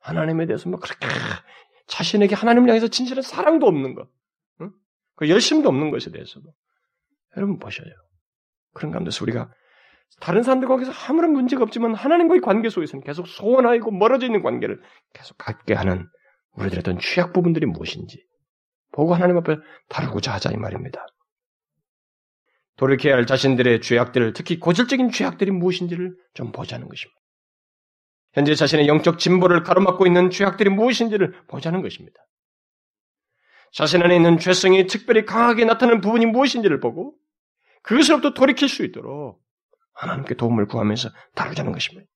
하나님에 0.01 0.47
대해서 0.47 0.68
막 0.68 0.80
그렇게 0.80 1.07
자신에게 1.87 2.35
하나님을 2.35 2.68
향해서 2.68 2.89
진실한 2.89 3.22
사랑도 3.22 3.66
없는 3.66 3.95
것, 3.95 4.09
응? 4.61 4.72
그 5.16 5.28
열심도 5.28 5.68
없는 5.68 5.91
것에 5.91 6.11
대해서도 6.11 6.47
여러분 7.37 7.59
보셔요. 7.59 7.89
그런 8.72 8.93
가운데서 8.93 9.24
우리가 9.24 9.51
다른 10.20 10.43
사람들과 10.43 10.74
거기서 10.74 10.93
아무런 11.09 11.32
문제가 11.32 11.62
없지만 11.62 11.95
하나님과의 11.95 12.41
관계 12.41 12.68
속에서는 12.68 13.05
계속 13.05 13.26
소원하고 13.26 13.91
멀어져 13.91 14.26
있는 14.26 14.43
관계를 14.43 14.80
계속 15.12 15.37
갖게 15.39 15.74
하는 15.74 16.09
우리들의 16.53 16.80
어떤 16.80 16.99
취약 16.99 17.32
부분들이 17.32 17.66
무엇인지 17.66 18.24
보고 18.93 19.14
하나님 19.14 19.37
앞에 19.39 19.57
다루고자 19.89 20.32
하자 20.35 20.51
이 20.53 20.57
말입니다. 20.57 21.05
돌이켜야 22.77 23.14
할 23.14 23.27
자신들의 23.27 23.81
죄악들, 23.81 24.33
특히 24.33 24.59
고질적인 24.59 25.11
죄악들이 25.11 25.51
무엇인지를 25.51 26.16
좀 26.35 26.53
보자는 26.53 26.89
것입니다. 26.89 27.20
현재 28.33 28.55
자신의 28.55 28.89
영적 28.89 29.18
진보를 29.18 29.62
가로막고 29.62 30.07
있는 30.07 30.31
죄악들이 30.31 30.70
무엇인지를 30.70 31.47
보자는 31.47 31.83
것입니다. 31.83 32.18
자신 33.72 34.03
안에 34.03 34.16
있는 34.16 34.39
죄성이 34.39 34.87
특별히 34.87 35.25
강하게 35.25 35.64
나타나는 35.64 36.01
부분이 36.01 36.27
무엇인지를 36.27 36.81
보고 36.81 37.14
그것으로부터 37.83 38.35
돌이킬 38.35 38.68
수 38.68 38.85
있도록 38.85 39.41
하나님께 39.95 40.35
도움을 40.35 40.66
구하면서 40.66 41.11
다루자는 41.35 41.72
것입니다. 41.72 42.09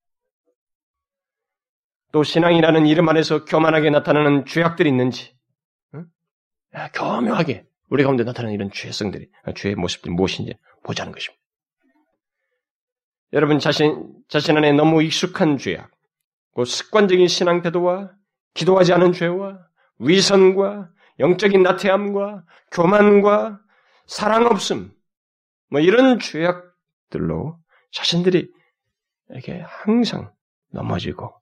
또 2.10 2.22
신앙이라는 2.22 2.86
이름 2.86 3.08
안에서 3.08 3.44
교만하게 3.44 3.90
나타나는 3.90 4.46
죄악들이 4.46 4.88
있는지, 4.88 5.36
응? 5.94 6.06
교묘하게 6.94 7.67
우리 7.90 8.04
가운데 8.04 8.24
나타나는 8.24 8.54
이런 8.54 8.70
죄성들이, 8.70 9.28
죄의 9.56 9.74
모습들이 9.74 10.12
무엇인지 10.12 10.54
보자는 10.84 11.12
것입니다. 11.12 11.42
여러분 13.32 13.58
자신, 13.58 14.14
자신 14.28 14.56
안에 14.56 14.72
너무 14.72 15.02
익숙한 15.02 15.58
죄악, 15.58 15.90
그 16.54 16.64
습관적인 16.64 17.28
신앙 17.28 17.62
태도와 17.62 18.10
기도하지 18.54 18.92
않은 18.94 19.12
죄와 19.12 19.58
위선과 19.98 20.90
영적인 21.18 21.62
나태함과 21.62 22.44
교만과 22.72 23.60
사랑 24.06 24.46
없음, 24.46 24.92
뭐 25.70 25.80
이런 25.80 26.18
죄악들로 26.18 27.58
자신들이 27.92 28.50
이렇게 29.30 29.62
항상 29.66 30.32
넘어지고 30.70 31.37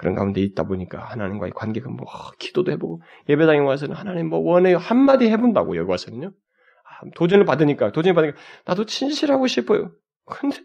그런 0.00 0.14
가운데 0.14 0.40
있다 0.40 0.62
보니까 0.62 0.98
하나님과의 1.10 1.52
관계가 1.54 1.90
뭐 1.90 2.06
기도도 2.38 2.72
해보고 2.72 3.02
예배당에 3.28 3.58
와서는 3.58 3.94
하나님 3.94 4.30
뭐 4.30 4.38
원해요 4.38 4.78
한마디 4.78 5.28
해본다고 5.28 5.76
여기 5.76 5.90
와서는요. 5.90 6.28
아, 6.28 7.10
도전을 7.14 7.44
받으니까 7.44 7.92
도전을 7.92 8.14
받으니까 8.14 8.38
나도 8.64 8.86
진실하고 8.86 9.46
싶어요. 9.46 9.92
근데 10.24 10.56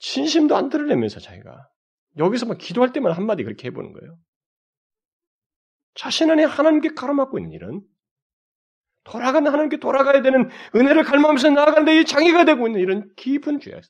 진심도 0.00 0.54
안 0.54 0.68
들으려면서 0.68 1.18
자기가 1.18 1.66
여기서 2.18 2.44
막 2.44 2.58
기도할 2.58 2.92
때만 2.92 3.12
한마디 3.12 3.42
그렇게 3.42 3.68
해보는 3.68 3.94
거예요. 3.94 4.18
자신 5.94 6.30
안에 6.30 6.44
하나님께 6.44 6.90
가로막고 6.94 7.38
있는 7.38 7.52
일은 7.52 7.80
돌아가는 9.04 9.50
하나님께 9.50 9.78
돌아가야 9.78 10.20
되는 10.20 10.50
은혜를 10.76 11.04
갈망하면서 11.04 11.48
나아가는데 11.52 12.00
이 12.00 12.04
장애가 12.04 12.44
되고 12.44 12.66
있는 12.66 12.82
이런 12.82 13.08
깊은 13.16 13.60
죄악, 13.60 13.80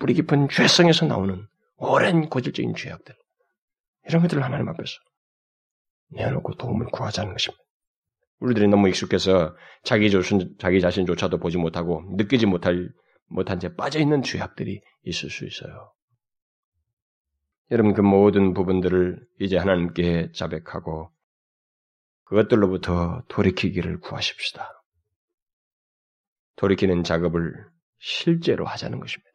뿌리 0.00 0.14
깊은 0.14 0.48
죄성에서 0.48 1.06
나오는 1.06 1.46
오랜 1.76 2.28
고질적인 2.28 2.74
죄악들, 2.74 3.14
이런 4.06 4.22
것들을 4.22 4.42
하나님 4.42 4.68
앞에서 4.68 4.92
내어놓고 6.08 6.54
도움을 6.54 6.86
구하자는 6.86 7.32
것입니다. 7.32 7.62
우리들이 8.40 8.68
너무 8.68 8.88
익숙해서 8.88 9.56
자기 9.84 10.10
조순, 10.10 10.56
자기 10.58 10.80
자신조차도 10.80 11.38
보지 11.38 11.58
못하고 11.58 12.02
느끼지 12.16 12.46
못할 12.46 12.90
못한 13.26 13.60
채 13.60 13.74
빠져 13.74 14.00
있는 14.00 14.22
죄악들이 14.22 14.82
있을 15.04 15.30
수 15.30 15.46
있어요. 15.46 15.92
여러분 17.70 17.94
그 17.94 18.00
모든 18.00 18.52
부분들을 18.52 19.24
이제 19.40 19.56
하나님께 19.56 20.32
자백하고 20.32 21.10
그것들로부터 22.24 23.22
돌이키기를 23.28 24.00
구하십시다. 24.00 24.82
돌이키는 26.56 27.04
작업을 27.04 27.66
실제로 27.98 28.66
하자는 28.66 29.00
것입니다. 29.00 29.31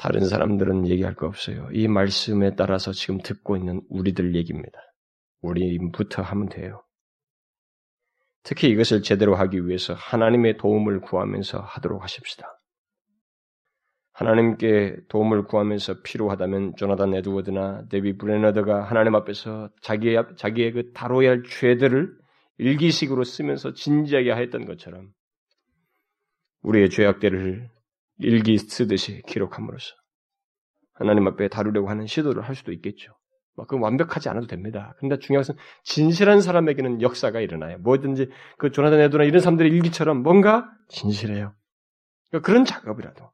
다른 0.00 0.24
사람들은 0.24 0.88
얘기할 0.88 1.14
거 1.14 1.26
없어요. 1.26 1.68
이 1.74 1.86
말씀에 1.86 2.56
따라서 2.56 2.90
지금 2.90 3.18
듣고 3.18 3.58
있는 3.58 3.82
우리들 3.90 4.34
얘기입니다. 4.34 4.78
우리부터 5.42 6.22
하면 6.22 6.48
돼요. 6.48 6.82
특히 8.42 8.70
이것을 8.70 9.02
제대로 9.02 9.34
하기 9.34 9.66
위해서 9.66 9.92
하나님의 9.92 10.56
도움을 10.56 11.02
구하면서 11.02 11.60
하도록 11.60 12.02
하십시다. 12.02 12.46
하나님께 14.14 14.96
도움을 15.10 15.44
구하면서 15.44 16.00
필요하다면 16.00 16.76
조나단 16.76 17.12
에드워드나 17.12 17.88
데비 17.90 18.16
브레너드가 18.16 18.82
하나님 18.82 19.14
앞에서 19.16 19.68
자기의, 19.82 20.24
자기의 20.38 20.72
그 20.72 20.92
다뤄야 20.94 21.28
할 21.28 21.42
죄들을 21.42 22.10
일기식으로 22.56 23.22
쓰면서 23.24 23.74
진지하게 23.74 24.30
하였던 24.30 24.64
것처럼 24.64 25.10
우리의 26.62 26.88
죄악들을 26.88 27.68
일기 28.20 28.58
쓰듯이 28.58 29.22
기록함으로써 29.26 29.94
하나님 30.94 31.26
앞에 31.28 31.48
다루려고 31.48 31.88
하는 31.88 32.06
시도를 32.06 32.42
할 32.42 32.54
수도 32.54 32.72
있겠죠. 32.72 33.16
그 33.68 33.78
완벽하지 33.78 34.30
않아도 34.30 34.46
됩니다. 34.46 34.94
그런데 34.96 35.18
중요한 35.18 35.42
것은 35.42 35.54
진실한 35.82 36.40
사람에게는 36.40 37.02
역사가 37.02 37.40
일어나요. 37.40 37.76
뭐든지 37.78 38.30
그 38.56 38.70
조나단 38.70 39.00
에드나 39.00 39.24
이런 39.24 39.40
사람들의 39.40 39.70
일기처럼 39.70 40.22
뭔가 40.22 40.70
진실해요. 40.88 41.54
그러니까 42.30 42.46
그런 42.46 42.64
작업이라도 42.64 43.30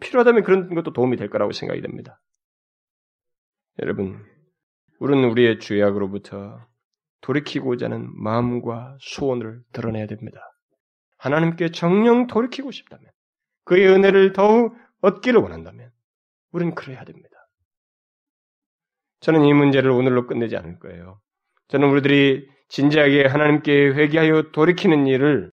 필요하다면 0.00 0.44
그런 0.44 0.74
것도 0.74 0.92
도움이 0.92 1.16
될 1.16 1.30
거라고 1.30 1.52
생각이 1.52 1.80
됩니다. 1.80 2.20
여러분, 3.82 4.24
우리는 5.00 5.28
우리의 5.30 5.58
죄악으로부터 5.58 6.64
돌이키고자 7.22 7.86
하는 7.86 8.08
마음과 8.22 8.98
소원을 9.00 9.62
드러내야 9.72 10.06
됩니다. 10.06 10.40
하나님께 11.18 11.70
정령 11.70 12.28
돌이키고 12.28 12.70
싶다면, 12.70 13.10
그의 13.66 13.86
은혜를 13.88 14.32
더욱 14.32 14.74
얻기를 15.02 15.40
원한다면, 15.40 15.90
우리는 16.52 16.74
그래야 16.74 17.04
됩니다. 17.04 17.28
저는 19.20 19.44
이 19.44 19.52
문제를 19.52 19.90
오늘로 19.90 20.26
끝내지 20.26 20.56
않을 20.56 20.78
거예요. 20.78 21.20
저는 21.68 21.90
우리들이 21.90 22.48
진지하게 22.68 23.26
하나님께 23.26 23.88
회개하여 23.88 24.52
돌이키는 24.52 25.06
일을 25.06 25.52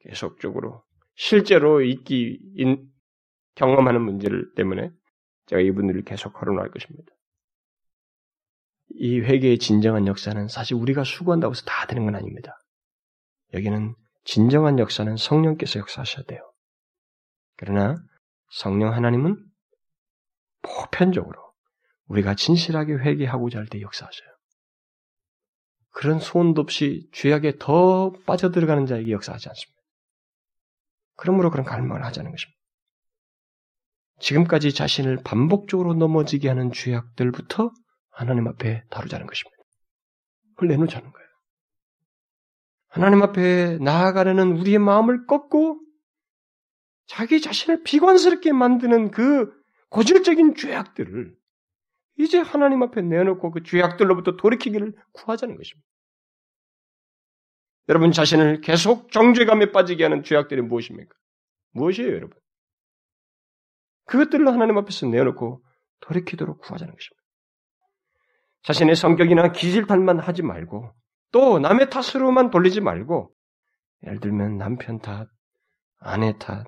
계속적으로 0.00 0.82
실제로 1.14 1.82
있기 1.82 2.40
경험하는 3.54 4.02
문제를 4.02 4.52
때문에 4.54 4.90
제가 5.46 5.62
이분들을 5.62 6.02
계속 6.02 6.32
거론할 6.32 6.70
것입니다. 6.70 7.12
이 8.96 9.20
회개의 9.20 9.58
진정한 9.58 10.06
역사는 10.06 10.48
사실 10.48 10.76
우리가 10.76 11.04
수고한다고 11.04 11.52
해서 11.52 11.62
다 11.64 11.86
되는 11.86 12.04
건 12.04 12.16
아닙니다. 12.16 12.58
여기는 13.52 13.94
진정한 14.24 14.78
역사는 14.78 15.16
성령께서 15.16 15.78
역사하셔야 15.80 16.24
돼요. 16.24 16.53
그러나 17.56 17.96
성령 18.50 18.92
하나님은 18.92 19.44
보편적으로 20.62 21.52
우리가 22.06 22.34
진실하게 22.34 22.94
회개하고자 22.94 23.58
할 23.58 23.66
때 23.66 23.80
역사하셔요. 23.80 24.28
그런 25.90 26.18
소원도 26.18 26.60
없이 26.60 27.08
죄악에 27.12 27.54
더 27.58 28.12
빠져들어가는 28.26 28.86
자에게 28.86 29.12
역사하지 29.12 29.48
않습니다. 29.48 29.80
그러므로 31.16 31.50
그런 31.50 31.64
갈망을 31.64 32.04
하자는 32.04 32.30
것입니다. 32.30 32.58
지금까지 34.18 34.72
자신을 34.72 35.18
반복적으로 35.24 35.94
넘어지게 35.94 36.48
하는 36.48 36.72
죄악들부터 36.72 37.70
하나님 38.10 38.48
앞에 38.48 38.84
다루자는 38.90 39.26
것입니다. 39.26 39.56
그걸 40.54 40.68
내놓자는 40.68 41.12
거예요. 41.12 41.28
하나님 42.88 43.22
앞에 43.22 43.78
나아가려는 43.78 44.56
우리의 44.56 44.78
마음을 44.78 45.26
꺾고 45.26 45.80
자기 47.06 47.40
자신을 47.40 47.82
비관스럽게 47.82 48.52
만드는 48.52 49.10
그 49.10 49.52
고질적인 49.90 50.54
죄악들을 50.54 51.34
이제 52.18 52.38
하나님 52.38 52.82
앞에 52.82 53.02
내놓고 53.02 53.50
그 53.50 53.62
죄악들로부터 53.62 54.36
돌이키기를 54.36 54.94
구하자는 55.12 55.56
것입니다. 55.56 55.86
여러분 57.88 58.12
자신을 58.12 58.60
계속 58.60 59.12
정죄감에 59.12 59.72
빠지게 59.72 60.04
하는 60.04 60.22
죄악들이 60.22 60.62
무엇입니까? 60.62 61.14
무엇이에요, 61.72 62.14
여러분? 62.14 62.38
그것들을 64.06 64.46
하나님 64.46 64.78
앞에서 64.78 65.06
내어놓고 65.06 65.62
돌이키도록 66.00 66.60
구하자는 66.60 66.94
것입니다. 66.94 67.24
자신의 68.62 68.96
성격이나 68.96 69.52
기질탓만 69.52 70.20
하지 70.20 70.42
말고 70.42 70.94
또 71.32 71.58
남의 71.58 71.90
탓으로만 71.90 72.50
돌리지 72.50 72.80
말고 72.80 73.34
예를 74.06 74.20
들면 74.20 74.56
남편 74.56 75.00
탓, 75.00 75.28
아내 75.98 76.38
탓, 76.38 76.64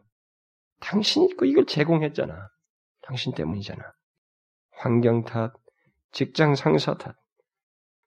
당신이 0.81 1.35
이걸 1.45 1.67
제공했잖아. 1.67 2.49
당신 3.03 3.33
때문이잖아. 3.35 3.83
환경 4.73 5.25
탓, 5.25 5.53
직장 6.13 6.55
상사 6.55 6.95
탓, 6.95 7.17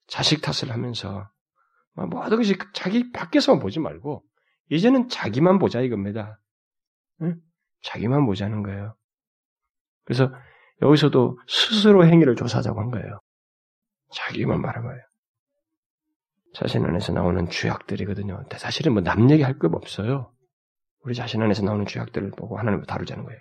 자식 0.08 0.42
탓을 0.42 0.72
하면서 0.74 1.30
모든 1.94 2.38
것이 2.38 2.58
자기 2.74 3.12
밖에서만 3.12 3.60
보지 3.60 3.80
말고 3.80 4.24
이제는 4.70 5.10
자기만 5.10 5.60
보자 5.60 5.82
이겁니다. 5.82 6.40
응? 7.22 7.40
자기만 7.84 8.26
보자는 8.26 8.64
거예요. 8.64 8.96
그래서 10.06 10.32
여기서도 10.82 11.40
스스로 11.48 12.06
행위를 12.06 12.36
조사하자고 12.36 12.80
한 12.80 12.92
거예요. 12.92 13.20
자기만 14.14 14.62
거예요. 14.62 15.02
자신 16.54 16.84
안에서 16.86 17.14
나오는 17.14 17.48
죄악들이거든요. 17.50 18.44
사실은 18.58 18.94
뭐 18.94 19.04
남 19.04 19.30
얘기할 19.30 19.60
것 19.60 19.74
없어요. 19.74 20.34
우리 21.04 21.14
자신 21.14 21.42
안에서 21.42 21.64
나오는 21.64 21.86
죄악들을 21.86 22.32
보고 22.32 22.58
하나님을 22.58 22.86
다루자는 22.86 23.24
거예요. 23.24 23.40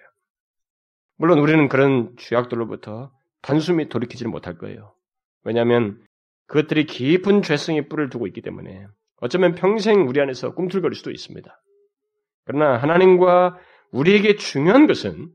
물론 1.16 1.38
우리는 1.40 1.68
그런 1.68 2.14
죄악들로부터 2.16 3.10
단숨에 3.42 3.88
돌이키지는 3.88 4.30
못할 4.30 4.56
거예요. 4.58 4.94
왜냐하면 5.42 6.00
그것들이 6.46 6.86
깊은 6.86 7.42
죄성의 7.42 7.88
뿔을 7.88 8.10
두고 8.10 8.26
있기 8.28 8.40
때문에 8.42 8.86
어쩌면 9.20 9.54
평생 9.54 10.06
우리 10.08 10.20
안에서 10.20 10.54
꿈틀거릴 10.54 10.96
수도 10.96 11.10
있습니다. 11.10 11.60
그러나 12.44 12.76
하나님과 12.78 13.58
우리에게 13.90 14.36
중요한 14.36 14.86
것은 14.86 15.30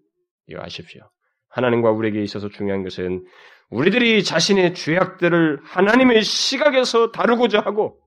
이거 0.48 0.62
아십시오. 0.62 1.10
하나님과 1.50 1.92
우리에게 1.92 2.24
있어서 2.24 2.50
중요한 2.50 2.84
것은 2.84 3.26
우리들이 3.70 4.24
자신의 4.24 4.76
죄악들을 4.76 5.60
하나님의 5.64 6.24
시각에서 6.24 7.12
다루고자 7.12 7.60
하고 7.60 8.00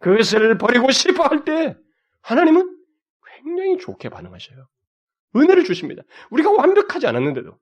그것을 0.00 0.58
버리고 0.58 0.90
싶어 0.90 1.24
할 1.24 1.44
때 1.44 1.76
하나님은 2.22 2.73
굉장히 3.44 3.78
좋게 3.78 4.08
반응하셔요. 4.08 4.66
은혜를 5.36 5.64
주십니다. 5.64 6.02
우리가 6.30 6.50
완벽하지 6.50 7.06
않았는데도 7.06 7.58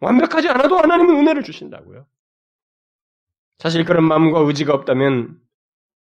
완벽하지 0.00 0.48
않아도 0.48 0.76
하나님은 0.78 1.16
은혜를 1.16 1.42
주신다고요. 1.42 2.06
사실 3.58 3.84
그런 3.84 4.04
마음과 4.04 4.40
의지가 4.40 4.74
없다면 4.74 5.40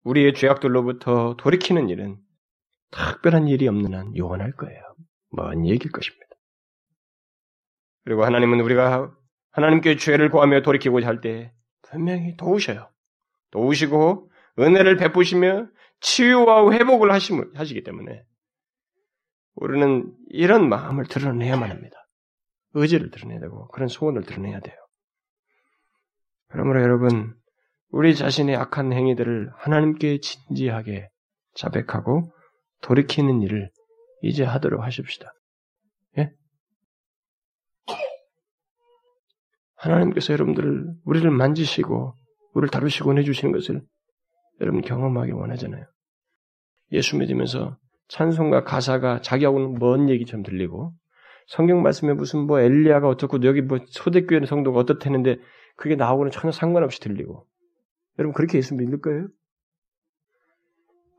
우리의 0.03 0.33
죄악들로부터 0.35 1.35
돌이키는 1.37 1.89
일은 1.89 2.17
특별한 2.91 3.47
일이 3.47 3.67
없는 3.67 3.93
한 3.93 4.15
요원할 4.15 4.51
거예요. 4.53 4.81
먼 5.31 5.65
얘기일 5.65 5.91
것입니다. 5.91 6.27
그리고 8.05 8.23
하나님은 8.23 8.61
우리가 8.61 9.13
하나님께 9.51 9.97
죄를 9.97 10.29
구하며 10.29 10.61
돌이키고자 10.61 11.07
할 11.07 11.19
때 11.19 11.51
분명히 11.81 12.37
도우셔요. 12.37 12.89
도우시고 13.51 14.31
은혜를 14.59 14.97
베푸시며 14.97 15.67
치유와 15.99 16.71
회복을 16.71 17.11
하시기 17.11 17.83
때문에 17.83 18.23
우리는 19.57 20.13
이런 20.29 20.69
마음을 20.69 21.05
드러내야만 21.05 21.69
합니다. 21.69 21.97
의지를 22.73 23.09
드러내야 23.09 23.39
되고 23.39 23.67
그런 23.69 23.87
소원을 23.87 24.23
드러내야 24.23 24.59
돼요. 24.59 24.75
그러므로 26.49 26.81
여러분 26.81 27.35
우리 27.89 28.15
자신의 28.15 28.55
악한 28.55 28.93
행위들을 28.93 29.51
하나님께 29.55 30.19
진지하게 30.19 31.09
자백하고 31.55 32.31
돌이키는 32.81 33.41
일을 33.41 33.71
이제 34.21 34.43
하도록 34.43 34.83
하십시다. 34.83 35.33
예? 36.19 36.31
하나님께서 39.75 40.33
여러분들을 40.33 40.93
우리를 41.03 41.29
만지시고 41.31 42.15
우리를 42.53 42.69
다루시고 42.69 43.17
해주시는 43.17 43.53
것을 43.53 43.81
여러분 44.61 44.81
경험하기 44.81 45.31
원하잖아요. 45.31 45.85
예수 46.91 47.17
믿으면서 47.17 47.77
찬송과 48.07 48.63
가사가 48.63 49.21
자기하고는 49.21 49.79
먼 49.79 50.09
얘기처럼 50.09 50.43
들리고 50.43 50.93
성경 51.47 51.81
말씀에 51.81 52.13
무슨 52.13 52.41
뭐 52.41 52.59
엘리야가 52.59 53.07
어떻고 53.07 53.41
여기 53.43 53.61
뭐 53.61 53.79
초대교회 53.85 54.45
성도가 54.45 54.79
어떻다는데 54.79 55.37
그게 55.75 55.95
나하고는 55.95 56.31
전혀 56.31 56.51
상관없이 56.51 56.99
들리고 56.99 57.47
여러분 58.19 58.33
그렇게 58.33 58.57
예수 58.57 58.75
믿을 58.75 58.99
거예요? 59.01 59.27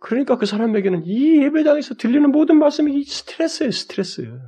그러니까 0.00 0.36
그 0.36 0.46
사람에게는 0.46 1.04
이 1.04 1.42
예배당에서 1.42 1.94
들리는 1.94 2.30
모든 2.30 2.58
말씀이 2.58 3.02
스트레스예요, 3.04 3.70
스트레스. 3.70 4.38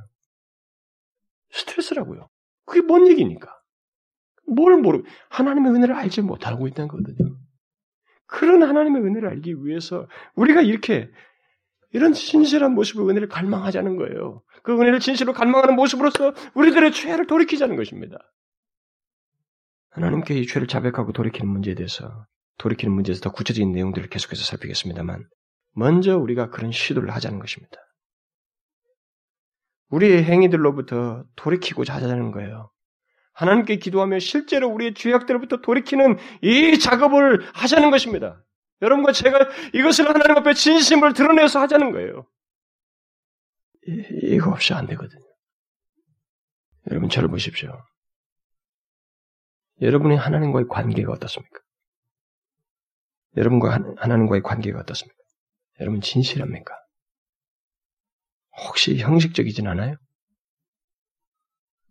스트레스라고요. 1.51 2.29
그게 2.65 2.81
뭔 2.81 3.07
얘기니까? 3.07 3.49
뭘 4.47 4.77
모르, 4.77 5.03
하나님의 5.29 5.73
은혜를 5.73 5.95
알지 5.95 6.21
못하고 6.21 6.67
있다는 6.67 6.87
거거든요. 6.87 7.37
그런 8.27 8.63
하나님의 8.63 9.01
은혜를 9.01 9.27
알기 9.27 9.65
위해서 9.65 10.07
우리가 10.35 10.61
이렇게 10.61 11.09
이런 11.93 12.13
진실한 12.13 12.73
모습의 12.73 13.07
은혜를 13.09 13.27
갈망하자는 13.27 13.97
거예요. 13.97 14.41
그 14.63 14.73
은혜를 14.73 14.99
진실로 14.99 15.33
갈망하는 15.33 15.75
모습으로서 15.75 16.33
우리들의 16.53 16.91
죄를 16.93 17.27
돌이키자는 17.27 17.75
것입니다. 17.75 18.17
하나님께 19.91 20.35
이 20.35 20.47
죄를 20.47 20.67
자백하고 20.67 21.11
돌이키는 21.11 21.51
문제에 21.51 21.75
대해서 21.75 22.25
돌이키는 22.57 22.93
문제에서 22.93 23.21
더 23.21 23.31
구체적인 23.31 23.71
내용들을 23.71 24.09
계속해서 24.09 24.43
살피겠습니다만 24.43 25.27
먼저 25.73 26.17
우리가 26.17 26.49
그런 26.49 26.71
시도를 26.71 27.09
하자는 27.11 27.39
것입니다. 27.39 27.77
우리의 29.89 30.23
행위들로부터 30.23 31.25
돌이키고자 31.35 31.93
하자는 31.95 32.31
거예요. 32.31 32.71
하나님께 33.33 33.77
기도하며 33.77 34.19
실제로 34.19 34.69
우리의 34.69 34.93
죄악들로부터 34.93 35.57
돌이키는 35.57 36.17
이 36.41 36.79
작업을 36.79 37.41
하자는 37.53 37.91
것입니다. 37.91 38.41
여러분과 38.81 39.11
제가 39.11 39.39
이것을 39.73 40.09
하나님 40.09 40.37
앞에 40.37 40.53
진심을 40.53 41.13
드러내서 41.13 41.59
하자는 41.59 41.91
거예요. 41.91 42.27
이, 43.87 44.37
거 44.39 44.51
없이 44.51 44.73
안 44.73 44.87
되거든요. 44.87 45.25
여러분 46.89 47.09
저를 47.09 47.29
보십시오. 47.29 47.83
여러분의 49.81 50.17
하나님과의 50.17 50.67
관계가 50.67 51.11
어떻습니까? 51.11 51.59
여러분과 53.37 53.95
하나님과의 53.97 54.41
관계가 54.41 54.79
어떻습니까? 54.79 55.17
여러분 55.79 56.01
진실합니까? 56.01 56.75
혹시 58.67 58.97
형식적이진 58.99 59.67
않아요? 59.67 59.95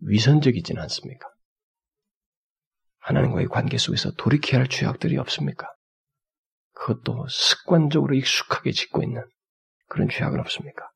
위선적이진 0.00 0.78
않습니까? 0.78 1.28
하나님과의 2.98 3.46
관계 3.46 3.78
속에서 3.78 4.12
돌이켜야 4.12 4.60
할 4.60 4.68
죄악들이 4.68 5.16
없습니까? 5.18 5.66
그것도 6.80 7.26
습관적으로 7.28 8.14
익숙하게 8.14 8.72
짓고 8.72 9.02
있는 9.02 9.22
그런 9.86 10.08
죄악은 10.08 10.40
없습니까? 10.40 10.90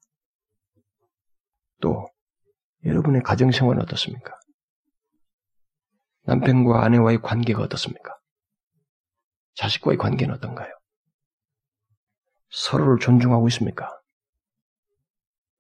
또 1.83 2.09
여러분의 2.87 3.23
가정생활은 3.23 3.83
어떻습니까? 3.83 4.33
남편과 6.23 6.83
아내와의 6.83 7.21
관계가 7.21 7.63
어떻습니까? 7.63 8.17
자식과의 9.57 9.99
관계는 9.99 10.35
어떤가요? 10.35 10.73
서로를 12.49 12.99
존중하고 12.99 13.47
있습니까? 13.49 13.91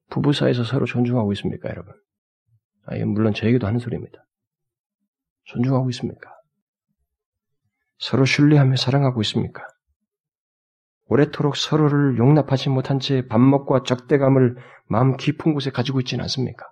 부부 0.08 0.32
사이에서 0.32 0.64
서로 0.64 0.86
존중하고 0.86 1.34
있습니까, 1.34 1.68
여러분? 1.68 1.94
아, 2.86 2.96
이건 2.96 3.08
물론 3.08 3.34
저에게도 3.34 3.66
하는 3.66 3.78
소리입니다. 3.78 4.24
존중하고 5.44 5.90
있습니까? 5.90 6.30
서로 7.98 8.24
신뢰하며 8.24 8.76
사랑하고 8.76 9.20
있습니까? 9.20 9.73
오래도록 11.06 11.56
서로를 11.56 12.18
용납하지 12.18 12.70
못한 12.70 12.98
채 12.98 13.26
반목과 13.26 13.82
적대감을 13.82 14.56
마음 14.86 15.16
깊은 15.16 15.54
곳에 15.54 15.70
가지고 15.70 16.00
있지는 16.00 16.22
않습니까? 16.22 16.66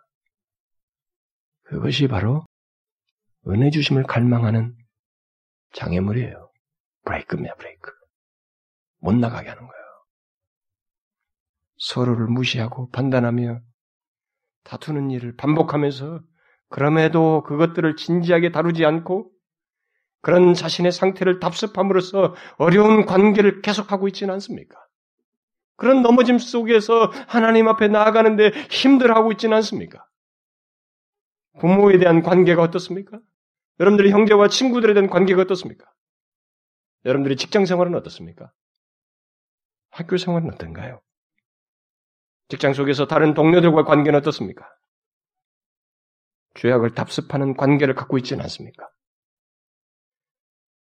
그것이 1.64 2.08
바로 2.08 2.44
은혜 3.48 3.70
주심을 3.70 4.04
갈망하는 4.04 4.74
장애물이에요. 5.72 6.50
브레이크입니다, 7.04 7.54
브레이크. 7.56 7.90
못 8.98 9.14
나가게 9.14 9.48
하는 9.48 9.62
거예요. 9.66 9.82
서로를 11.78 12.26
무시하고 12.28 12.90
판단하며 12.90 13.60
다투는 14.64 15.10
일을 15.10 15.36
반복하면서 15.36 16.20
그럼에도 16.68 17.42
그것들을 17.42 17.96
진지하게 17.96 18.52
다루지 18.52 18.84
않고 18.84 19.31
그런 20.22 20.54
자신의 20.54 20.92
상태를 20.92 21.40
답습함으로써 21.40 22.34
어려운 22.56 23.04
관계를 23.04 23.60
계속하고 23.60 24.08
있지는 24.08 24.32
않습니까? 24.34 24.78
그런 25.76 26.00
넘어짐 26.02 26.38
속에서 26.38 27.10
하나님 27.26 27.66
앞에 27.68 27.88
나아가는데 27.88 28.50
힘들어하고 28.70 29.32
있지는 29.32 29.56
않습니까? 29.56 30.06
부모에 31.58 31.98
대한 31.98 32.22
관계가 32.22 32.62
어떻습니까? 32.62 33.18
여러분들이 33.80 34.12
형제와 34.12 34.48
친구들에 34.48 34.94
대한 34.94 35.10
관계가 35.10 35.42
어떻습니까? 35.42 35.90
여러분들이 37.04 37.36
직장 37.36 37.66
생활은 37.66 37.96
어떻습니까? 37.96 38.52
학교 39.90 40.16
생활은 40.16 40.52
어떤가요? 40.54 41.00
직장 42.48 42.74
속에서 42.74 43.08
다른 43.08 43.34
동료들과 43.34 43.84
관계는 43.84 44.20
어떻습니까? 44.20 44.68
죄악을 46.54 46.94
답습하는 46.94 47.56
관계를 47.56 47.94
갖고 47.94 48.18
있지는 48.18 48.42
않습니까? 48.44 48.91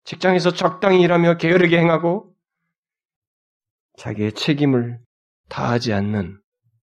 직장에서 0.05 0.53
적당히 0.53 1.03
일하며 1.03 1.36
게으르게 1.36 1.78
행하고 1.78 2.34
자기의 3.98 4.32
책임을 4.32 4.98
다하지 5.48 5.92
않는 5.92 6.40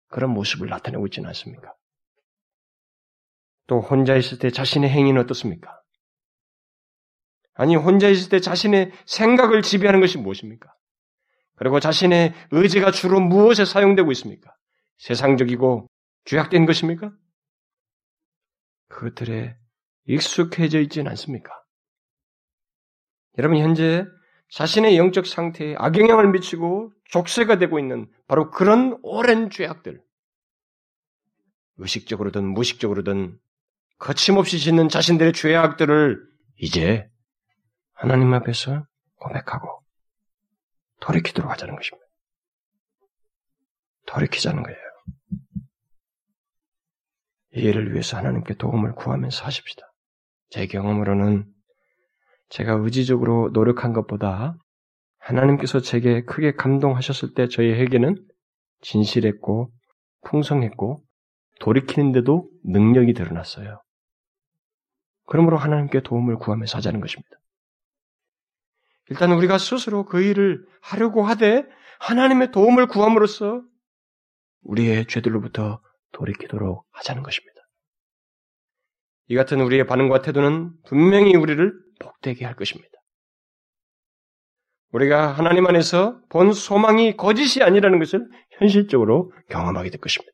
그런 0.08 0.32
모습을 0.32 0.70
나타내고 0.70 1.08
있지는 1.08 1.28
않습니까? 1.30 1.74
또 3.66 3.82
혼자 3.82 4.16
있을 4.16 4.40
때 4.40 4.50
자신의 4.50 4.90
행위는 4.90 5.22
어떻습니까? 5.22 5.82
아니 7.54 7.76
혼자 7.76 8.08
있을 8.08 8.30
때 8.30 8.40
자신의 8.40 8.92
생각을 9.06 9.62
지배하는 9.62 10.00
것이 10.00 10.18
무엇입니까? 10.18 10.72
그리고 11.56 11.80
자신의 11.80 12.34
의지가 12.52 12.92
주로 12.92 13.20
무엇에 13.20 13.66
사용되고 13.66 14.12
있습니까? 14.12 14.54
세상적이고 15.00 15.88
죄악된 16.26 16.66
것입니까? 16.66 17.12
그것들에 18.90 19.58
익숙해져 20.06 20.80
있지는 20.82 21.10
않습니까? 21.12 21.52
여러분 23.38 23.58
현재 23.58 24.06
자신의 24.50 24.98
영적 24.98 25.28
상태에 25.28 25.76
악영향을 25.78 26.32
미치고 26.32 26.94
족쇄가 27.06 27.58
되고 27.58 27.80
있는 27.80 28.10
바로 28.28 28.50
그런 28.50 28.98
오랜 29.04 29.50
죄악들, 29.50 30.02
의식적으로든 31.78 32.46
무식적으로든 32.46 33.38
거침없이 34.00 34.60
짓는 34.60 34.90
자신들의 34.90 35.34
죄악들을 35.34 36.24
이제 36.58 37.10
하나님 37.94 38.34
앞에서 38.34 38.86
고백하고 39.16 39.84
돌이키도록 41.00 41.52
하자는 41.52 41.76
것입니다. 41.76 42.08
돌이키자는 44.08 44.64
거예요. 44.64 44.78
이 47.56 47.62
일을 47.62 47.92
위해서 47.92 48.18
하나님께 48.18 48.56
도움을 48.56 48.94
구하면서 48.96 49.46
하십시다. 49.46 49.92
제 50.50 50.68
경험으로는 50.68 51.52
제가 52.50 52.74
의지적으로 52.74 53.50
노력한 53.54 53.94
것보다 53.94 54.58
하나님께서 55.20 55.80
제게 55.80 56.24
크게 56.24 56.54
감동하셨을 56.56 57.34
때 57.34 57.48
저희 57.48 57.72
회개는 57.72 58.16
진실했고 58.82 59.72
풍성했고 60.26 61.04
돌이키는데도 61.60 62.50
능력이 62.64 63.14
드러났어요. 63.14 63.82
그러므로 65.26 65.58
하나님께 65.58 66.02
도움을 66.02 66.38
구하면서 66.38 66.78
하자는 66.78 67.02
것입니다. 67.02 67.30
일단 69.10 69.32
우리가 69.32 69.58
스스로 69.58 70.06
그 70.06 70.22
일을 70.22 70.66
하려고 70.82 71.24
하되 71.24 71.66
하나님의 72.00 72.52
도움을 72.52 72.88
구함으로써 72.88 73.62
우리의 74.62 75.08
죄들로부터 75.08 75.82
돌이키도록 76.14 76.86
하자는 76.92 77.24
것입니다. 77.24 77.54
이 79.30 79.36
같은 79.36 79.60
우리의 79.62 79.86
반응과 79.86 80.22
태도는 80.22 80.72
분명히 80.86 81.36
우리를 81.36 81.74
복되게 82.00 82.46
할 82.46 82.56
것입니다. 82.56 82.90
우리가 84.92 85.34
하나님 85.34 85.68
안에서 85.68 86.20
본 86.30 86.54
소망이 86.54 87.18
거짓이 87.18 87.64
아니라는 87.64 88.00
것을 88.00 88.28
현실적으로 88.52 89.32
경험하게 89.50 89.90
될 89.90 90.00
것입니다. 90.00 90.34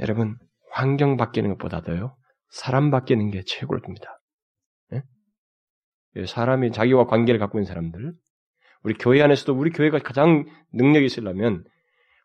여러분, 0.00 0.36
환경 0.72 1.16
바뀌는 1.16 1.50
것보다도요, 1.50 2.16
사람 2.48 2.90
바뀌는 2.90 3.30
게 3.30 3.42
최고입니다. 3.44 4.20
네? 4.90 5.02
사람이 6.26 6.72
자기와 6.72 7.06
관계를 7.06 7.38
갖고 7.38 7.58
있는 7.58 7.66
사람들, 7.66 8.14
우리 8.82 8.94
교회 8.94 9.22
안에서도 9.22 9.52
우리 9.54 9.70
교회가 9.70 9.98
가장 9.98 10.46
능력이 10.72 11.06
있으려면 11.06 11.64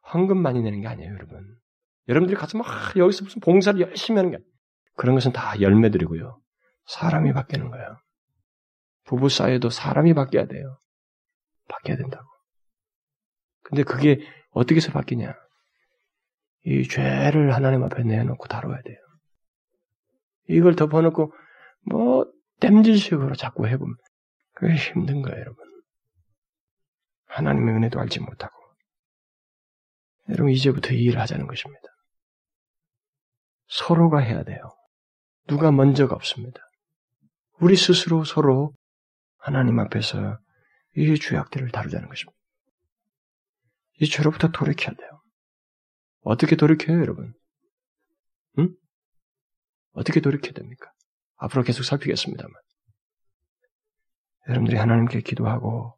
황금 0.02 0.38
많이 0.38 0.62
내는 0.62 0.82
게 0.82 0.88
아니에요, 0.88 1.14
여러분. 1.14 1.58
여러분들이 2.08 2.38
가서 2.38 2.58
막 2.58 2.68
여기서 2.96 3.24
무슨 3.24 3.42
봉사를 3.42 3.80
열심히 3.82 4.18
하는 4.18 4.32
게 4.32 4.38
아니에요. 4.38 4.50
그런 4.96 5.16
것은 5.16 5.34
다 5.34 5.60
열매들이고요. 5.60 6.40
사람이 6.86 7.34
바뀌는 7.34 7.70
거예요. 7.70 7.98
부부 9.06 9.30
사이에도 9.30 9.70
사람이 9.70 10.14
바뀌어야 10.14 10.46
돼요. 10.46 10.78
바뀌어야 11.68 11.98
된다고. 11.98 12.28
근데 13.64 13.84
그게 13.84 14.20
어떻게 14.52 14.76
해서 14.78 14.92
바뀌냐? 14.92 15.34
이 16.66 16.88
죄를 16.88 17.54
하나님 17.54 17.84
앞에 17.84 18.04
내놓고 18.04 18.48
다뤄야 18.48 18.82
돼요. 18.82 18.98
이걸 20.50 20.76
덮어놓고 20.76 21.34
뭐 21.88 22.32
땜질식으로 22.60 23.36
자꾸 23.36 23.68
해보면 23.68 23.96
그게 24.54 24.76
힘든 24.76 25.22
거예요, 25.22 25.40
여러분. 25.40 25.66
하나님의 27.28 27.76
은혜도 27.76 28.00
알지 28.00 28.22
못하고. 28.22 28.56
여러분 30.30 30.50
이제부터 30.52 30.94
이 30.94 31.04
일을 31.04 31.20
하자는 31.20 31.46
것입니다. 31.48 31.84
서로가 33.68 34.20
해야 34.20 34.44
돼요. 34.44 34.60
누가 35.48 35.72
먼저가 35.72 36.16
없습니다. 36.16 36.65
우리 37.60 37.76
스스로 37.76 38.24
서로 38.24 38.74
하나님 39.38 39.80
앞에서 39.80 40.40
이 40.96 41.18
죄악들을 41.18 41.70
다루자는 41.72 42.08
것입니다. 42.10 42.38
이 44.00 44.08
죄로부터 44.08 44.50
돌이켜야 44.50 44.96
돼요. 44.96 45.22
어떻게 46.22 46.56
돌이켜요, 46.56 47.00
여러분? 47.00 47.34
응? 48.60 48.76
어떻게 49.94 50.20
돌이켜야 50.20 50.54
됩니까? 50.54 50.92
앞으로 51.38 51.64
계속 51.64 51.84
살피겠습니다만. 51.84 52.54
여러분들이 54.50 54.78
하나님께 54.78 55.22
기도하고 55.22 55.98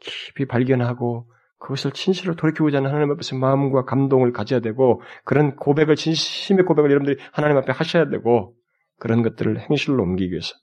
깊이 0.00 0.46
발견하고 0.46 1.30
그것을 1.58 1.92
진실로 1.92 2.36
돌이키고자 2.36 2.78
하는 2.78 2.90
하나님 2.90 3.12
앞에서 3.12 3.36
마음과 3.36 3.84
감동을 3.84 4.32
가져야 4.32 4.60
되고 4.60 5.02
그런 5.24 5.56
고백을 5.56 5.96
진심의 5.96 6.64
고백을 6.64 6.90
여러분들이 6.90 7.18
하나님 7.32 7.56
앞에 7.58 7.72
하셔야 7.72 8.08
되고 8.08 8.56
그런 8.98 9.22
것들을 9.22 9.60
행실로 9.60 10.02
옮기기 10.02 10.32
위해서 10.32 10.54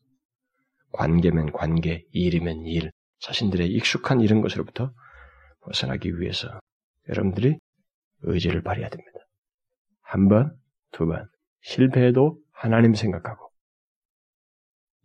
관계면 0.93 1.51
관계, 1.51 2.05
일이면 2.11 2.65
일, 2.65 2.91
자신들의 3.19 3.67
익숙한 3.67 4.21
이런 4.21 4.41
것으로부터 4.41 4.93
벗어나기 5.61 6.19
위해서 6.19 6.59
여러분들이 7.09 7.57
의지를 8.21 8.61
발휘해야 8.61 8.89
됩니다. 8.89 9.19
한 10.01 10.27
번, 10.27 10.55
두 10.91 11.05
번, 11.05 11.27
실패해도 11.61 12.37
하나님 12.51 12.93
생각하고 12.93 13.49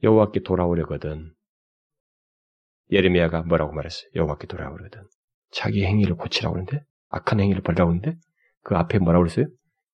여호와께 0.03 0.41
돌아오려거든. 0.41 1.35
예레미야가 2.91 3.43
뭐라고 3.43 3.73
말했어요? 3.73 4.11
여호와께 4.15 4.47
돌아오려거든. 4.47 5.03
자기 5.51 5.85
행위를 5.85 6.17
고치라고 6.17 6.57
하는데 6.57 6.85
악한 7.09 7.41
행위를 7.41 7.63
벌라고 7.63 7.91
하는데 7.91 8.17
그 8.63 8.77
앞에 8.77 8.99
뭐라고 8.99 9.25
그랬어요? 9.25 9.47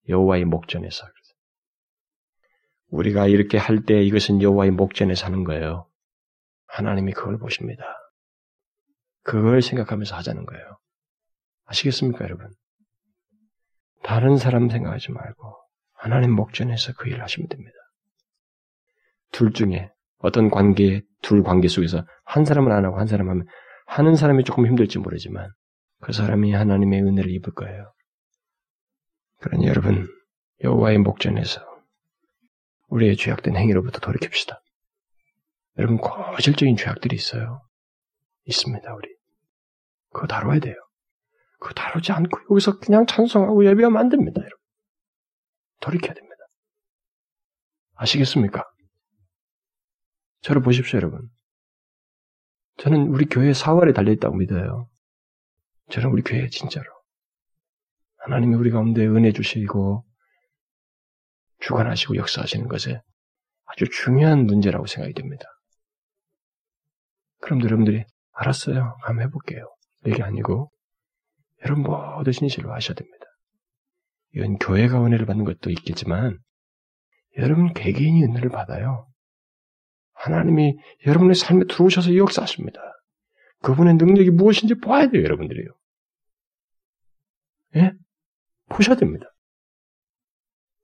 여호와의 0.08 0.44
목전에서 0.44 1.06
우리가 2.88 3.26
이렇게 3.26 3.58
할 3.58 3.84
때 3.84 4.02
이것은 4.02 4.42
여호와의 4.42 4.70
목전에서 4.72 5.26
하는 5.26 5.44
거예요. 5.44 5.88
하나님이 6.68 7.12
그걸 7.12 7.38
보십니다. 7.38 7.84
그걸 9.22 9.62
생각하면서 9.62 10.14
하자는 10.16 10.46
거예요. 10.46 10.78
아시겠습니까, 11.66 12.24
여러분? 12.24 12.50
다른 14.02 14.36
사람 14.36 14.68
생각하지 14.68 15.12
말고 15.12 15.56
하나님 15.94 16.32
목전에서 16.32 16.92
그 16.98 17.08
일을 17.08 17.22
하시면 17.22 17.48
됩니다. 17.48 17.76
둘 19.32 19.52
중에 19.52 19.90
어떤 20.18 20.50
관계, 20.50 21.02
둘 21.22 21.42
관계 21.42 21.68
속에서 21.68 22.06
한 22.24 22.44
사람은 22.44 22.70
안 22.70 22.84
하고 22.84 22.98
한 22.98 23.06
사람 23.06 23.30
하면 23.30 23.46
하는 23.86 24.14
사람이 24.14 24.44
조금 24.44 24.66
힘들지 24.66 24.98
모르지만 24.98 25.50
그 26.00 26.12
사람이 26.12 26.52
하나님의 26.52 27.02
은혜를 27.02 27.30
입을 27.30 27.54
거예요. 27.54 27.92
그러니 29.40 29.66
여러분 29.66 30.06
여호와의 30.62 30.98
목전에서 30.98 31.62
우리의 32.94 33.16
죄악된 33.16 33.56
행위로부터 33.56 33.98
돌이킵시다. 33.98 34.60
여러분 35.78 35.98
거실적인 35.98 36.76
죄악들이 36.76 37.16
있어요. 37.16 37.62
있습니다 38.44 38.94
우리. 38.94 39.08
그거 40.12 40.28
다뤄야 40.28 40.60
돼요. 40.60 40.76
그거 41.58 41.74
다루지 41.74 42.12
않고 42.12 42.38
여기서 42.50 42.78
그냥 42.78 43.04
찬송하고 43.06 43.66
예배하면 43.66 43.98
안 43.98 44.08
됩니다. 44.08 44.40
여러분. 44.40 44.58
돌이켜야 45.80 46.14
됩니다. 46.14 46.36
아시겠습니까? 47.96 48.64
저를 50.42 50.62
보십시오 50.62 50.98
여러분. 50.98 51.28
저는 52.76 53.08
우리 53.08 53.24
교회 53.24 53.52
사활에 53.52 53.92
달려있다고 53.92 54.36
믿어요. 54.36 54.88
저는 55.90 56.10
우리 56.10 56.22
교회 56.22 56.48
진짜로. 56.48 56.86
하나님이 58.18 58.54
우리 58.54 58.70
가운데 58.70 59.04
은혜 59.04 59.32
주시고 59.32 60.04
주관하시고 61.64 62.16
역사하시는 62.16 62.68
것에 62.68 63.00
아주 63.66 63.86
중요한 63.90 64.46
문제라고 64.46 64.86
생각이 64.86 65.14
됩니다. 65.14 65.44
그럼 67.40 67.62
여러분들이 67.62 68.04
알았어요. 68.32 68.96
한번 69.02 69.26
해볼게요. 69.26 69.74
이게 70.06 70.22
아니고 70.22 70.70
여러분 71.64 71.84
모두 71.84 72.32
진실로 72.32 72.72
하셔야 72.72 72.94
됩니다. 72.94 73.24
이건 74.34 74.58
교회가 74.58 75.04
은혜를 75.04 75.26
받는 75.26 75.44
것도 75.44 75.70
있겠지만 75.70 76.38
여러분 77.38 77.72
개개인이 77.72 78.22
은혜를 78.24 78.50
받아요. 78.50 79.08
하나님이 80.14 80.76
여러분의 81.06 81.34
삶에 81.34 81.64
들어오셔서 81.68 82.16
역사하십니다. 82.16 82.80
그분의 83.62 83.94
능력이 83.94 84.30
무엇인지 84.30 84.80
봐야 84.80 85.08
돼요, 85.08 85.22
여러분들이요. 85.22 85.66
예? 87.76 87.92
보셔야 88.68 88.96
됩니다. 88.96 89.33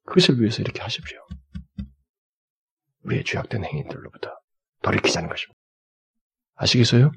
그것을 0.05 0.41
위해서 0.41 0.63
이렇게 0.63 0.81
하십시오. 0.81 1.19
우리의 3.05 3.25
죄악된 3.25 3.65
행위들로부터 3.65 4.31
돌이키자는 4.83 5.29
것입니다. 5.29 5.59
아시겠어요? 6.55 7.13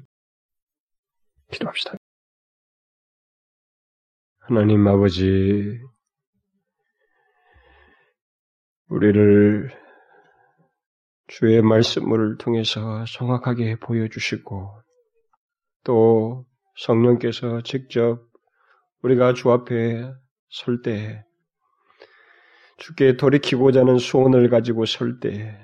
기도합시다. 1.52 1.96
하나님 4.40 4.86
아버지, 4.86 5.80
우리를 8.88 9.70
주의 11.26 11.62
말씀을 11.62 12.36
통해서 12.38 13.04
정확하게 13.06 13.76
보여주시고 13.76 14.82
또 15.84 16.46
성령께서 16.76 17.62
직접 17.62 18.20
우리가 19.02 19.32
주 19.34 19.50
앞에 19.50 20.12
설 20.50 20.82
때 20.82 21.24
주께 22.76 23.16
돌이키고자 23.16 23.80
하는 23.80 23.98
소원을 23.98 24.48
가지고 24.48 24.84
설때 24.84 25.58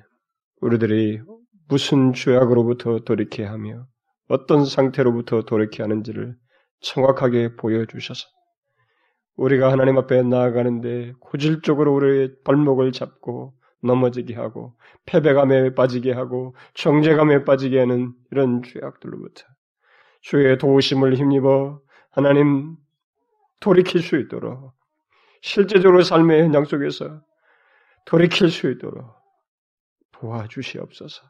우리들이 0.61 1.21
무슨 1.69 2.13
죄악으로부터 2.13 3.01
돌이켜야 3.01 3.51
하며 3.51 3.87
어떤 4.29 4.65
상태로부터 4.65 5.43
돌이켜야 5.43 5.87
하는지를 5.87 6.37
정확하게 6.81 7.57
보여주셔서 7.57 8.27
우리가 9.37 9.73
하나님 9.73 9.97
앞에 9.99 10.23
나아가는데 10.23 11.15
고질적으로 11.21 11.95
우리의 11.95 12.37
발목을 12.45 12.93
잡고 12.93 13.55
넘어지게 13.83 14.35
하고 14.35 14.77
패배감에 15.07 15.75
빠지게 15.75 16.13
하고 16.13 16.55
정죄감에 16.75 17.45
빠지게 17.45 17.79
하는 17.79 18.13
이런 18.31 18.63
죄악들로부터 18.63 19.45
주의 20.21 20.59
도우심을 20.59 21.15
힘입어 21.17 21.81
하나님 22.11 22.77
돌이킬 23.61 24.03
수 24.03 24.19
있도록 24.19 24.73
실제적으로 25.41 26.03
삶의 26.03 26.43
현장 26.43 26.65
속에서 26.65 27.23
돌이킬 28.05 28.51
수 28.51 28.71
있도록 28.71 29.07
도와주시옵소서. 30.13 31.23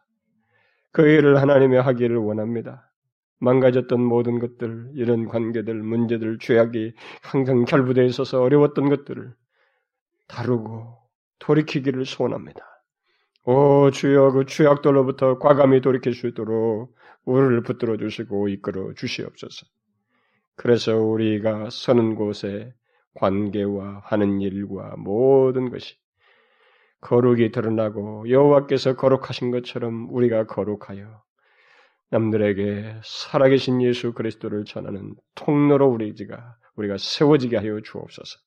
그 0.93 1.07
일을 1.07 1.41
하나님이 1.41 1.77
하기를 1.77 2.17
원합니다. 2.17 2.91
망가졌던 3.39 4.01
모든 4.01 4.39
것들, 4.39 4.91
이런 4.95 5.27
관계들, 5.27 5.75
문제들, 5.75 6.39
죄악이 6.39 6.95
항상 7.23 7.65
결부되어 7.65 8.05
있어서 8.05 8.43
어려웠던 8.43 8.89
것들을 8.89 9.35
다루고 10.29 10.99
돌이키기를 11.39 12.05
소원합니다. 12.05 12.61
오 13.45 13.91
주여 13.91 14.33
그 14.33 14.45
죄악들로부터 14.45 15.39
과감히 15.39 15.81
돌이킬 15.81 16.13
수 16.15 16.27
있도록 16.27 16.95
우리를 17.25 17.63
붙들어 17.63 17.97
주시고 17.97 18.49
이끌어 18.49 18.93
주시옵소서. 18.95 19.67
그래서 20.57 20.97
우리가 20.97 21.69
서는 21.71 22.17
곳에 22.17 22.75
관계와 23.21 24.01
하는 24.05 24.41
일과 24.41 24.97
모든 24.97 25.71
것이 25.71 25.97
거룩이 27.03 27.51
드러나고 27.53 28.29
여호와께서 28.31 28.97
거룩하신 28.97 29.51
것처럼 29.51 30.09
우리가 30.11 30.47
거룩하여 30.47 31.23
남들에게 32.11 33.01
살아계신 33.05 33.83
예수 33.83 34.13
그리스도를 34.15 34.65
전하는 34.65 35.15
통로로 35.35 35.89
우리가 35.89 36.57
우리가 36.77 36.97
세워지게 36.99 37.57
하여 37.59 37.81
주옵소서. 37.83 38.39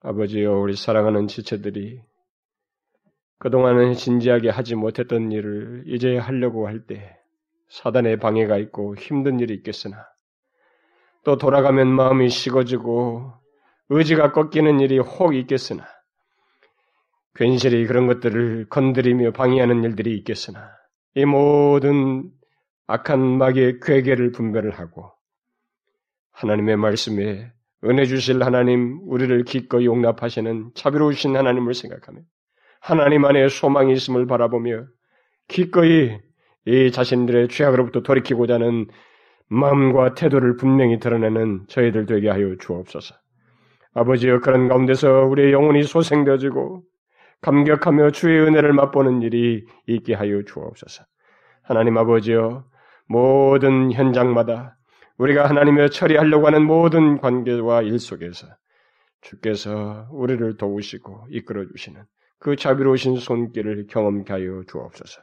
아버지여 0.00 0.52
우리 0.58 0.74
사랑하는 0.74 1.28
지체들이 1.28 2.00
그동안은 3.38 3.94
진지하게 3.94 4.50
하지 4.50 4.74
못했던 4.74 5.30
일을 5.30 5.84
이제 5.86 6.16
하려고 6.16 6.66
할 6.66 6.86
때 6.86 7.16
사단의 7.68 8.18
방해가 8.18 8.58
있고 8.58 8.96
힘든 8.96 9.40
일이 9.40 9.54
있겠으나 9.54 10.06
또 11.24 11.36
돌아가면 11.36 11.88
마음이 11.88 12.28
식어지고 12.28 13.32
의지가 13.88 14.32
꺾이는 14.32 14.80
일이 14.80 14.98
혹 14.98 15.34
있겠으나 15.34 15.86
괜시리 17.34 17.86
그런 17.86 18.06
것들을 18.06 18.68
건드리며 18.68 19.32
방해하는 19.32 19.82
일들이 19.84 20.16
있겠으나 20.18 20.70
이 21.14 21.24
모든 21.24 22.30
악한 22.86 23.20
마귀의 23.20 23.80
괴계를 23.80 24.32
분별을 24.32 24.78
하고 24.78 25.12
하나님의 26.32 26.76
말씀에 26.76 27.52
은혜 27.84 28.04
주실 28.04 28.42
하나님 28.42 29.00
우리를 29.04 29.44
기꺼이 29.44 29.86
용납하시는 29.86 30.72
자비로우신 30.74 31.36
하나님을 31.36 31.74
생각하며 31.74 32.20
하나님 32.80 33.24
안에 33.24 33.48
소망이 33.48 33.92
있음을 33.92 34.26
바라보며 34.26 34.86
기꺼이 35.48 36.18
이 36.66 36.90
자신들의 36.92 37.48
죄악으로부터 37.48 38.00
돌이키고자 38.02 38.54
하는 38.54 38.86
마음과 39.48 40.14
태도를 40.14 40.56
분명히 40.56 40.98
드러내는 40.98 41.64
저희들 41.68 42.06
되게 42.06 42.28
하여 42.28 42.56
주옵소서. 42.56 43.14
아버지여 43.94 44.40
그런 44.40 44.68
가운데서 44.68 45.26
우리의 45.26 45.52
영혼이 45.52 45.84
소생되어지고 45.84 46.82
감격하며 47.42 48.10
주의 48.10 48.40
은혜를 48.40 48.72
맛보는 48.72 49.22
일이 49.22 49.64
있게 49.86 50.14
하여 50.14 50.42
주옵소서. 50.42 51.04
하나님 51.62 51.96
아버지여 51.98 52.64
모든 53.06 53.92
현장마다 53.92 54.76
우리가 55.18 55.48
하나님의 55.48 55.90
처리하려고 55.90 56.46
하는 56.46 56.64
모든 56.64 57.18
관계와 57.18 57.82
일 57.82 57.98
속에서 57.98 58.48
주께서 59.20 60.08
우리를 60.10 60.56
도우시고 60.56 61.26
이끌어 61.30 61.66
주시는 61.66 62.02
그 62.38 62.56
자비로우신 62.56 63.16
손길을 63.16 63.86
경험케 63.88 64.32
하여 64.32 64.62
주옵소서. 64.66 65.22